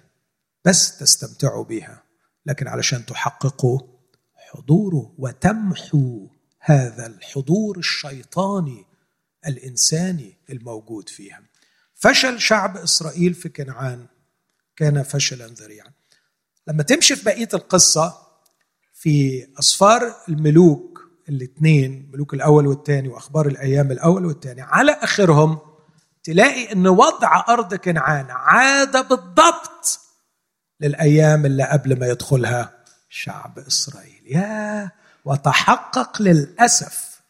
بس 0.65 0.97
تستمتعوا 0.97 1.63
بيها 1.63 2.03
لكن 2.45 2.67
علشان 2.67 3.05
تحققوا 3.05 3.79
حضوره 4.35 5.15
وتمحوا 5.17 6.27
هذا 6.59 7.05
الحضور 7.05 7.77
الشيطاني 7.77 8.85
الإنساني 9.47 10.37
الموجود 10.49 11.09
فيها. 11.09 11.52
فشل 12.03 12.39
شعب 12.39 12.77
إسرائيل 12.77 13.33
في 13.33 13.49
كنعان 13.49 14.05
كان 14.75 15.03
فشلا 15.03 15.47
ذريعا. 15.47 15.87
لما 16.67 16.83
تمشي 16.83 17.15
في 17.15 17.25
بقية 17.25 17.49
القصة 17.53 18.13
في 18.93 19.47
اسفار 19.59 20.15
الملوك 20.29 20.99
الاثنين 21.29 22.09
ملوك 22.13 22.33
الأول 22.33 22.67
والثاني 22.67 23.07
وأخبار 23.07 23.47
الأيام 23.47 23.91
الأول 23.91 24.25
والثاني 24.25 24.61
على 24.61 24.91
آخرهم 24.91 25.59
تلاقي 26.23 26.71
إن 26.73 26.87
وضع 26.87 27.45
أرض 27.49 27.73
كنعان 27.75 28.25
عاد 28.29 29.07
بالضبط 29.07 29.99
للأيام 30.79 31.45
اللي 31.45 31.63
قبل 31.63 31.99
ما 31.99 32.07
يدخلها 32.07 32.83
شعب 33.09 33.59
إسرائيل. 33.59 34.21
يا 34.25 34.91
وتحقق 35.25 36.21
للأسف 36.21 37.21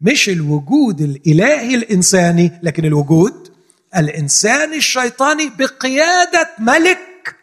مش 0.00 0.28
الوجود 0.28 1.00
الإلهي 1.00 1.74
الإنساني 1.74 2.60
لكن 2.62 2.84
الوجود 2.84 3.49
الانساني 3.96 4.76
الشيطاني 4.76 5.50
بقيادة 5.50 6.50
ملك 6.58 7.36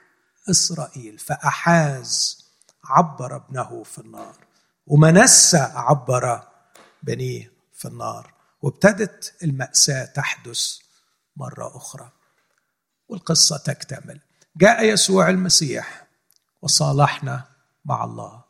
إسرائيل 0.50 1.20
فأحاز 1.20 2.38
عبر 2.86 3.36
ابنه 3.36 3.84
في 3.84 3.98
النار 3.98 4.36
ومنسى 4.88 5.58
عبر 5.58 6.42
بنيه 7.04 7.52
في 7.74 7.88
النار 7.88 8.34
وابتدت 8.62 9.34
المأساة 9.44 10.06
تحدث 10.06 10.78
مرة 11.38 11.78
أخرى. 11.78 12.12
والقصة 13.10 13.58
تكتمل. 13.58 14.20
جاء 14.58 14.86
يسوع 14.86 15.30
المسيح 15.30 16.08
وصالحنا 16.62 17.44
مع 17.86 18.04
الله 18.04 18.44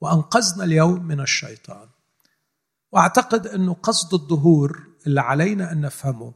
وأنقذنا 0.00 0.64
اليوم 0.64 1.04
من 1.04 1.20
الشيطان. 1.20 1.88
وأعتقد 2.92 3.46
أنه 3.46 3.74
قصد 3.74 4.14
الظهور 4.14 4.86
اللي 5.06 5.20
علينا 5.20 5.72
أن 5.72 5.80
نفهمه 5.80 6.32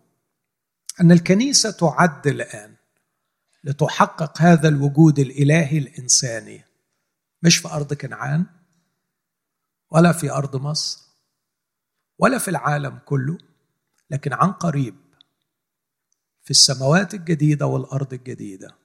أن 1.01 1.13
الكنيسة 1.13 1.71
تعد 1.71 2.27
الآن 2.27 2.77
لتحقق 3.65 4.43
هذا 4.43 4.69
الوجود 4.69 5.19
الإلهي 5.19 5.79
الإنساني. 5.79 6.65
مش 7.43 7.57
في 7.57 7.69
أرض 7.69 7.95
كنعان 7.95 8.47
ولا 9.91 10.13
في 10.13 10.31
أرض 10.31 10.57
مصر 10.57 11.07
ولا 12.19 12.39
في 12.39 12.49
العالم 12.49 12.99
كله 13.05 13.39
لكن 14.11 14.33
عن 14.33 14.53
قريب 14.53 14.95
في 16.43 16.51
السماوات 16.51 17.15
الجديدة 17.15 17.67
والأرض 17.67 18.13
الجديدة 18.13 18.77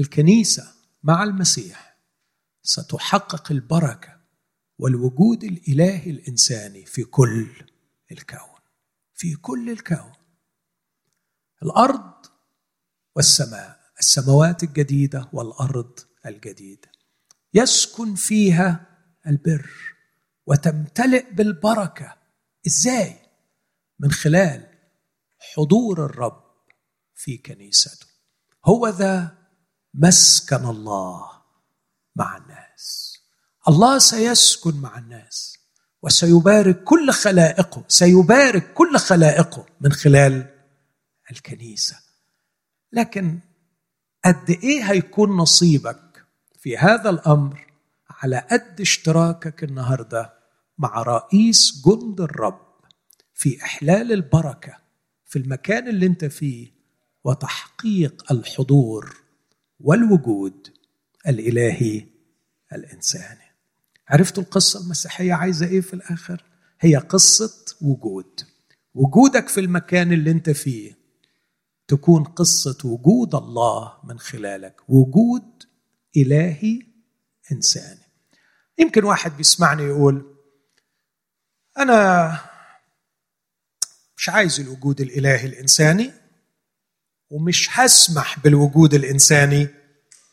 الكنيسة 0.00 0.74
مع 1.02 1.22
المسيح 1.22 1.96
ستحقق 2.62 3.52
البركة 3.52 4.20
والوجود 4.78 5.44
الإلهي 5.44 6.10
الإنساني 6.10 6.86
في 6.86 7.04
كل 7.04 7.48
الكون 8.12 8.60
في 9.14 9.34
كل 9.34 9.70
الكون. 9.70 10.12
الأرض 11.62 12.12
والسماء 13.16 13.80
السماوات 13.98 14.62
الجديدة 14.62 15.28
والأرض 15.32 16.00
الجديدة. 16.26 16.88
يسكن 17.54 18.14
فيها 18.14 18.86
البر 19.26 19.70
وتمتلئ 20.46 21.32
بالبركة. 21.32 22.16
إزاي؟ 22.66 23.16
من 23.98 24.12
خلال 24.12 24.66
حضور 25.38 26.04
الرب 26.04 26.44
في 27.14 27.36
كنيسته. 27.36 28.06
هو 28.64 28.88
ذا 28.88 29.38
مسكن 29.94 30.64
الله 30.64 31.30
مع 32.16 32.36
الناس. 32.36 33.16
الله 33.68 33.98
سيسكن 33.98 34.76
مع 34.76 34.98
الناس 34.98 35.58
وسيبارك 36.02 36.84
كل 36.84 37.10
خلائقه 37.10 37.84
سيبارك 37.88 38.72
كل 38.74 38.98
خلائقه 38.98 39.66
من 39.80 39.92
خلال 39.92 40.59
الكنيسة. 41.30 41.96
لكن 42.92 43.38
قد 44.24 44.50
إيه 44.50 44.90
هيكون 44.90 45.30
نصيبك 45.30 46.24
في 46.58 46.76
هذا 46.76 47.10
الأمر 47.10 47.66
على 48.10 48.38
قد 48.50 48.80
اشتراكك 48.80 49.64
النهارده 49.64 50.32
مع 50.78 51.02
رئيس 51.02 51.82
جند 51.86 52.20
الرب 52.20 52.70
في 53.34 53.62
إحلال 53.62 54.12
البركة 54.12 54.78
في 55.26 55.38
المكان 55.38 55.88
اللي 55.88 56.06
أنت 56.06 56.24
فيه 56.24 56.72
وتحقيق 57.24 58.32
الحضور 58.32 59.16
والوجود 59.80 60.68
الإلهي 61.28 62.06
الإنساني. 62.72 63.50
عرفت 64.08 64.38
القصة 64.38 64.80
المسيحية 64.80 65.32
عايزة 65.32 65.66
إيه 65.66 65.80
في 65.80 65.94
الآخر؟ 65.94 66.44
هي 66.80 66.96
قصة 66.96 67.76
وجود. 67.80 68.40
وجودك 68.94 69.48
في 69.48 69.60
المكان 69.60 70.12
اللي 70.12 70.30
أنت 70.30 70.50
فيه 70.50 70.99
تكون 71.90 72.24
قصة 72.24 72.78
وجود 72.84 73.34
الله 73.34 74.00
من 74.04 74.18
خلالك 74.18 74.80
وجود 74.88 75.62
إلهي 76.16 76.82
إنساني. 77.52 78.00
يمكن 78.78 79.04
واحد 79.04 79.36
بيسمعني 79.36 79.82
يقول 79.82 80.36
أنا 81.78 82.30
مش 84.16 84.28
عايز 84.28 84.60
الوجود 84.60 85.00
الإلهي 85.00 85.46
الإنساني 85.46 86.12
ومش 87.30 87.68
هسمح 87.70 88.38
بالوجود 88.38 88.94
الإنساني 88.94 89.68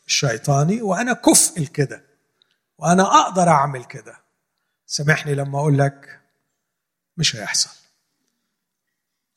الشيطاني 0.06 0.82
وأنا 0.82 1.12
كفء 1.12 1.60
لكده 1.60 2.04
وأنا 2.78 3.02
أقدر 3.02 3.48
أعمل 3.48 3.84
كده. 3.84 4.18
سامحني 4.86 5.34
لما 5.34 5.58
أقول 5.58 5.78
لك 5.78 6.20
مش 7.16 7.36
هيحصل. 7.36 7.70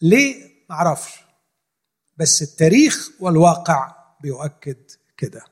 ليه؟ 0.02 0.52
معرفش 0.70 1.22
بس 2.22 2.42
التاريخ 2.42 3.10
والواقع 3.20 3.96
بيؤكد 4.22 4.78
كده. 5.18 5.46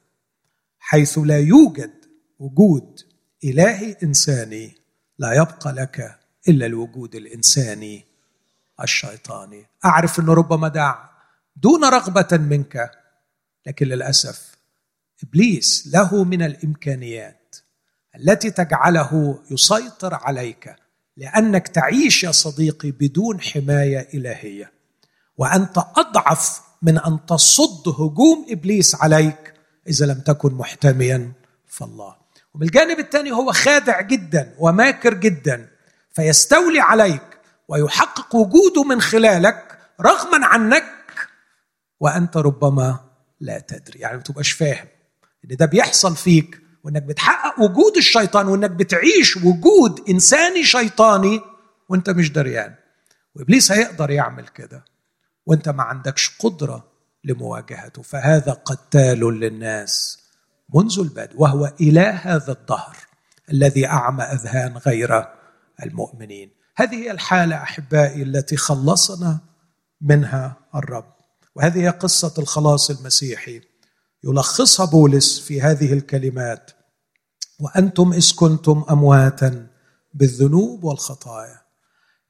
حيث 0.80 1.18
لا 1.18 1.40
يوجد 1.40 1.92
وجود 2.40 3.00
إلهي 3.44 3.96
إنساني 4.04 4.76
لا 5.20 5.34
يبقى 5.34 5.74
لك 5.74 6.20
إلا 6.48 6.66
الوجود 6.66 7.16
الإنساني 7.16 8.06
الشيطاني. 8.84 9.66
أعرف 9.86 10.20
إنه 10.20 10.34
ربما 10.34 10.68
دع 10.68 11.10
دون 11.56 11.86
رغبة 11.86 12.38
منك 12.38 12.92
لكن 13.68 13.86
للأسف 13.86 14.56
إبليس 15.24 15.90
له 15.94 16.24
من 16.24 16.42
الإمكانيات 16.42 17.56
التي 18.16 18.52
تجعله 18.52 19.44
يسيطر 19.52 20.14
عليك 20.14 20.76
لأنك 21.18 21.68
تعيش 21.68 22.24
يا 22.24 22.32
صديقي 22.32 22.92
بدون 22.92 23.42
حماية 23.42 24.08
إلهية. 24.14 24.79
وأنت 25.40 25.78
أضعف 25.78 26.62
من 26.82 26.98
أن 26.98 27.20
تصد 27.28 27.88
هجوم 27.88 28.46
إبليس 28.50 28.96
عليك 28.96 29.54
إذا 29.88 30.06
لم 30.06 30.20
تكن 30.20 30.54
محتميا 30.54 31.32
فالله 31.68 32.16
ومن 32.54 32.64
الجانب 32.64 33.00
الثاني 33.00 33.32
هو 33.32 33.52
خادع 33.52 34.02
جدا 34.02 34.56
وماكر 34.60 35.14
جدا 35.14 35.68
فيستولي 36.14 36.80
عليك 36.80 37.22
ويحقق 37.68 38.36
وجوده 38.36 38.84
من 38.84 39.02
خلالك 39.02 39.80
رغما 40.02 40.46
عنك 40.46 40.94
وأنت 42.00 42.38
ربما 42.38 43.00
لا 43.40 43.60
تدري. 43.60 44.00
يعني 44.00 44.18
ما 44.18 44.24
تبقاش 44.24 44.52
فاهم 44.52 44.88
إن 45.46 45.56
ده 45.56 45.66
بيحصل 45.66 46.16
فيك 46.16 46.62
وإنك 46.84 47.04
بتحقق 47.04 47.60
وجود 47.60 47.98
الشيطان 47.98 48.48
وإنك 48.48 48.72
بتعيش 48.72 49.38
وجود 49.38 50.10
إنساني 50.10 50.64
شيطاني 50.64 51.42
وإنت 51.90 52.10
مش 52.10 52.32
دريان. 52.32 52.76
وإبليس 53.36 53.72
هيقدر 53.72 54.12
يعمل 54.12 54.48
كده. 54.48 54.86
وانت 55.50 55.70
ما 55.70 55.84
عندكش 55.84 56.38
قدرة 56.40 56.88
لمواجهته. 57.24 58.02
فهذا 58.02 58.52
قتال 58.52 59.20
للناس 59.20 60.20
منذ 60.76 61.00
البدء 61.00 61.42
وهو 61.42 61.74
إله 61.82 62.10
هذا 62.10 62.52
الدهر 62.52 62.98
الذي 63.52 63.88
أعمى 63.88 64.24
أذهان 64.24 64.78
غير 64.78 65.28
المؤمنين. 65.84 66.52
هذه 66.76 66.96
هي 66.96 67.12
الحالة 67.12 67.56
أحبائي 67.56 68.24
التي 68.24 68.58
خلصنا 68.58 69.40
منها 70.02 70.58
الرب. 70.76 71.14
وهذه 71.56 71.82
هي 71.82 71.90
قصة 71.90 72.34
الخلاص 72.38 72.90
المسيحي. 72.90 73.62
يلخصها 74.24 74.86
بولس 74.86 75.40
في 75.40 75.62
هذه 75.62 75.94
الكلمات 75.94 76.72
وأنتم 77.60 78.14
إذ 78.14 78.36
كنتم 78.36 78.86
أمواتا 78.90 79.68
بالذنوب 80.14 80.84
والخطايا. 80.84 81.62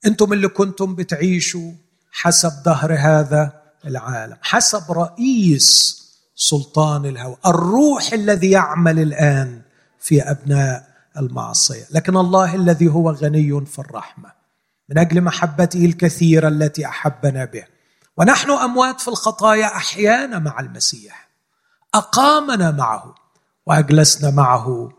أنتم 0.06 0.34
اللي 0.34 0.48
كنتم 0.48 0.96
بتعيشوا 0.96 1.72
حسب 2.12 2.52
ظهر 2.66 2.94
هذا 2.94 3.62
العالم 3.86 4.38
حسب 4.42 4.92
رئيس 4.92 6.00
سلطان 6.36 7.06
الهوى 7.06 7.38
الروح 7.46 8.14
الذي 8.14 8.52
يعمل 8.52 9.00
الآن 9.00 9.62
في 10.00 10.22
أبناء 10.22 10.90
المعصية 11.18 11.86
لكن 11.92 12.18
الله 12.18 12.56
الذي 12.56 12.88
هو 12.88 13.12
غني 13.12 13.66
في 13.66 13.80
الرحمة 13.80 14.32
من 14.90 14.98
أجل 14.98 15.22
محبته 15.22 15.86
الكثيرة 15.86 16.48
التي 16.48 16.86
أحبنا 16.86 17.46
به 17.46 17.64
ونحن 18.18 18.52
أموات 18.52 19.02
في 19.02 19.08
الخطايا 19.08 19.66
أحيانا 19.66 20.40
مع 20.40 20.60
المسيح 20.60 21.30
أقامنا 21.94 22.72
معه 22.72 23.16
وأجلسنا 23.66 24.32
معه 24.32 24.90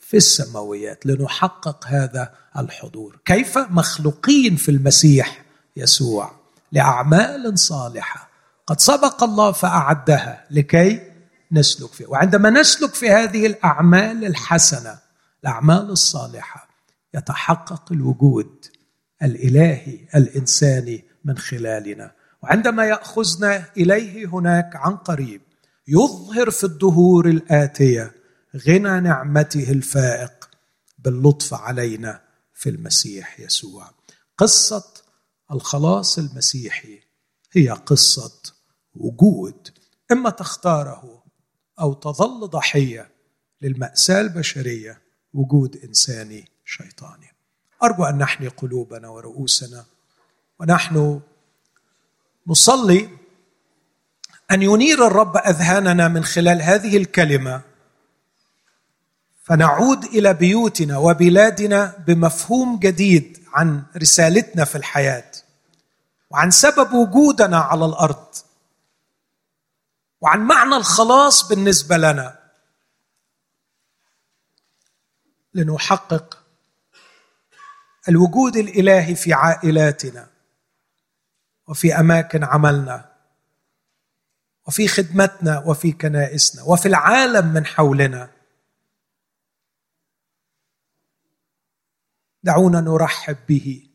في 0.00 0.16
السماويات 0.16 1.06
لنحقق 1.06 1.84
هذا 1.86 2.34
الحضور. 2.58 3.20
كيف 3.24 3.58
مخلوقين 3.58 4.56
في 4.56 4.70
المسيح 4.70 5.44
يسوع؟ 5.76 6.43
لأعمال 6.74 7.58
صالحة. 7.58 8.30
قد 8.66 8.80
سبق 8.80 9.24
الله 9.24 9.52
فأعدها 9.52 10.44
لكي 10.50 11.12
نسلك 11.52 11.92
فيها. 11.92 12.08
وعندما 12.08 12.50
نسلك 12.50 12.94
في 12.94 13.10
هذه 13.10 13.46
الأعمال 13.46 14.24
الحسنة 14.24 14.98
الأعمال 15.42 15.90
الصالحة 15.90 16.68
يتحقق 17.14 17.92
الوجود 17.92 18.66
الإلهي 19.22 20.08
الإنساني 20.14 21.04
من 21.24 21.38
خلالنا. 21.38 22.12
وعندما 22.42 22.84
يأخذنا 22.84 23.64
إليه 23.76 24.26
هناك 24.26 24.76
عن 24.76 24.96
قريب 24.96 25.40
يظهر 25.88 26.50
في 26.50 26.64
الدهور 26.64 27.28
الآتية 27.28 28.12
غنى 28.68 29.00
نعمته 29.00 29.70
الفائق 29.70 30.48
باللطف 30.98 31.54
علينا 31.54 32.20
في 32.54 32.70
المسيح 32.70 33.40
يسوع. 33.40 33.90
قصة 34.38 35.03
الخلاص 35.54 36.18
المسيحي. 36.18 37.00
هي 37.52 37.70
قصة 37.70 38.32
وجود. 38.94 39.68
إما 40.12 40.30
تختاره 40.30 41.22
أو 41.80 41.92
تظل 41.92 42.48
ضحية 42.48 43.10
للمأساة 43.62 44.20
البشرية 44.20 45.00
وجود 45.34 45.76
إنساني 45.76 46.48
شيطاني. 46.64 47.32
أرجو 47.82 48.04
أن 48.04 48.18
نحني 48.18 48.48
قلوبنا 48.48 49.08
ورؤوسنا 49.08 49.84
ونحن 50.60 51.20
نصلي 52.46 53.08
أن 54.50 54.62
ينير 54.62 55.06
الرب 55.06 55.36
أذهاننا 55.36 56.08
من 56.08 56.24
خلال 56.24 56.62
هذه 56.62 56.96
الكلمة. 56.96 57.62
فنعود 59.44 60.04
إلى 60.04 60.34
بيوتنا 60.34 60.98
وبلادنا 60.98 62.04
بمفهوم 62.06 62.78
جديد 62.78 63.44
عن 63.52 63.82
رسالتنا 63.96 64.64
في 64.64 64.78
الحياة. 64.78 65.30
وعن 66.30 66.50
سبب 66.50 66.92
وجودنا 66.92 67.58
على 67.58 67.84
الأرض. 67.84 68.34
وعن 70.20 70.40
معنى 70.40 70.76
الخلاص 70.76 71.48
بالنسبة 71.48 71.96
لنا. 71.96 72.50
لنحقق 75.54 76.44
الوجود 78.08 78.56
الإلهي 78.56 79.14
في 79.14 79.32
عائلاتنا. 79.32 80.30
وفي 81.66 81.94
أماكن 82.00 82.44
عملنا. 82.44 83.12
وفي 84.66 84.88
خدمتنا. 84.88 85.58
وفي 85.58 85.92
كنائسنا. 85.92 86.62
وفي 86.62 86.88
العالم 86.88 87.46
من 87.46 87.66
حولنا. 87.66 88.30
دعونا 92.42 92.80
نرحب 92.80 93.36
به. 93.48 93.93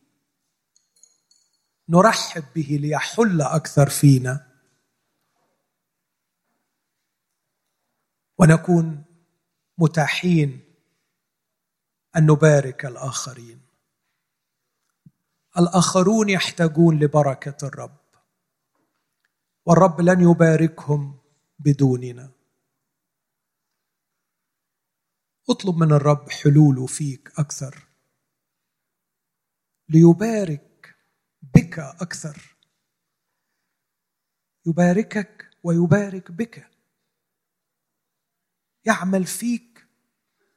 نرحب 1.90 2.44
به 2.56 2.78
ليحل 2.82 3.42
أكثر 3.42 3.90
فينا. 3.90 4.50
ونكون 8.38 9.06
متاحين 9.78 10.76
أن 12.16 12.26
نبارك 12.26 12.86
الآخرين. 12.86 13.62
الآخرون 15.60 16.30
يحتاجون 16.30 17.00
لبركة 17.00 17.68
الرب. 17.68 18.00
والرب 19.66 20.02
لن 20.02 20.32
يباركهم 20.32 21.20
بدوننا. 21.60 22.32
اطلب 25.50 25.78
من 25.78 25.92
الرب 25.92 26.30
حلوله 26.30 26.86
فيك 26.86 27.32
أكثر. 27.40 27.88
ليبارك 29.90 30.69
بك 31.56 31.80
أكثر. 31.80 32.56
يباركك 34.66 35.50
ويبارك 35.64 36.32
بك. 36.32 36.70
يعمل 38.86 39.26
فيك 39.26 39.88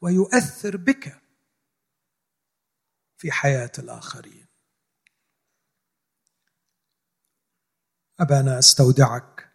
ويؤثر 0.01 0.77
بك 0.77 1.23
في 3.17 3.33
حياة 3.33 3.73
الآخرين. 3.79 4.47
أبانا 8.21 8.59
أستودعك 8.59 9.53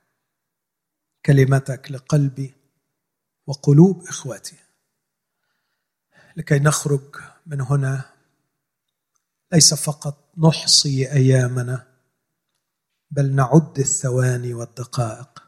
كلمتك 1.26 1.92
لقلبي 1.92 2.54
وقلوب 3.48 4.04
إخوتي. 4.04 4.58
لكي 6.38 6.60
نخرج 6.60 7.16
من 7.46 7.62
هنا 7.62 8.17
ليس 9.52 9.74
فقط 9.74 10.34
نحصي 10.38 11.12
أيامنا 11.12 11.88
بل 13.12 13.36
نعد 13.36 13.80
الثواني 13.80 14.54
والدقائق 14.54 15.44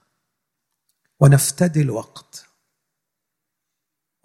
ونفتدي 1.20 1.82
الوقت 1.82 2.46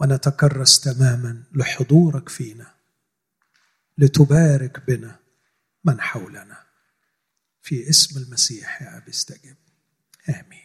ونتكرس 0.00 0.80
تماما 0.80 1.44
لحضورك 1.52 2.28
فينا 2.28 2.74
لتبارك 3.98 4.86
بنا 4.86 5.18
من 5.84 6.00
حولنا. 6.00 6.64
في 7.62 7.88
اسم 7.90 8.22
المسيح 8.22 8.82
يا 8.82 8.96
أبي 8.96 9.10
استجب. 9.10 9.56
آمين. 10.28 10.63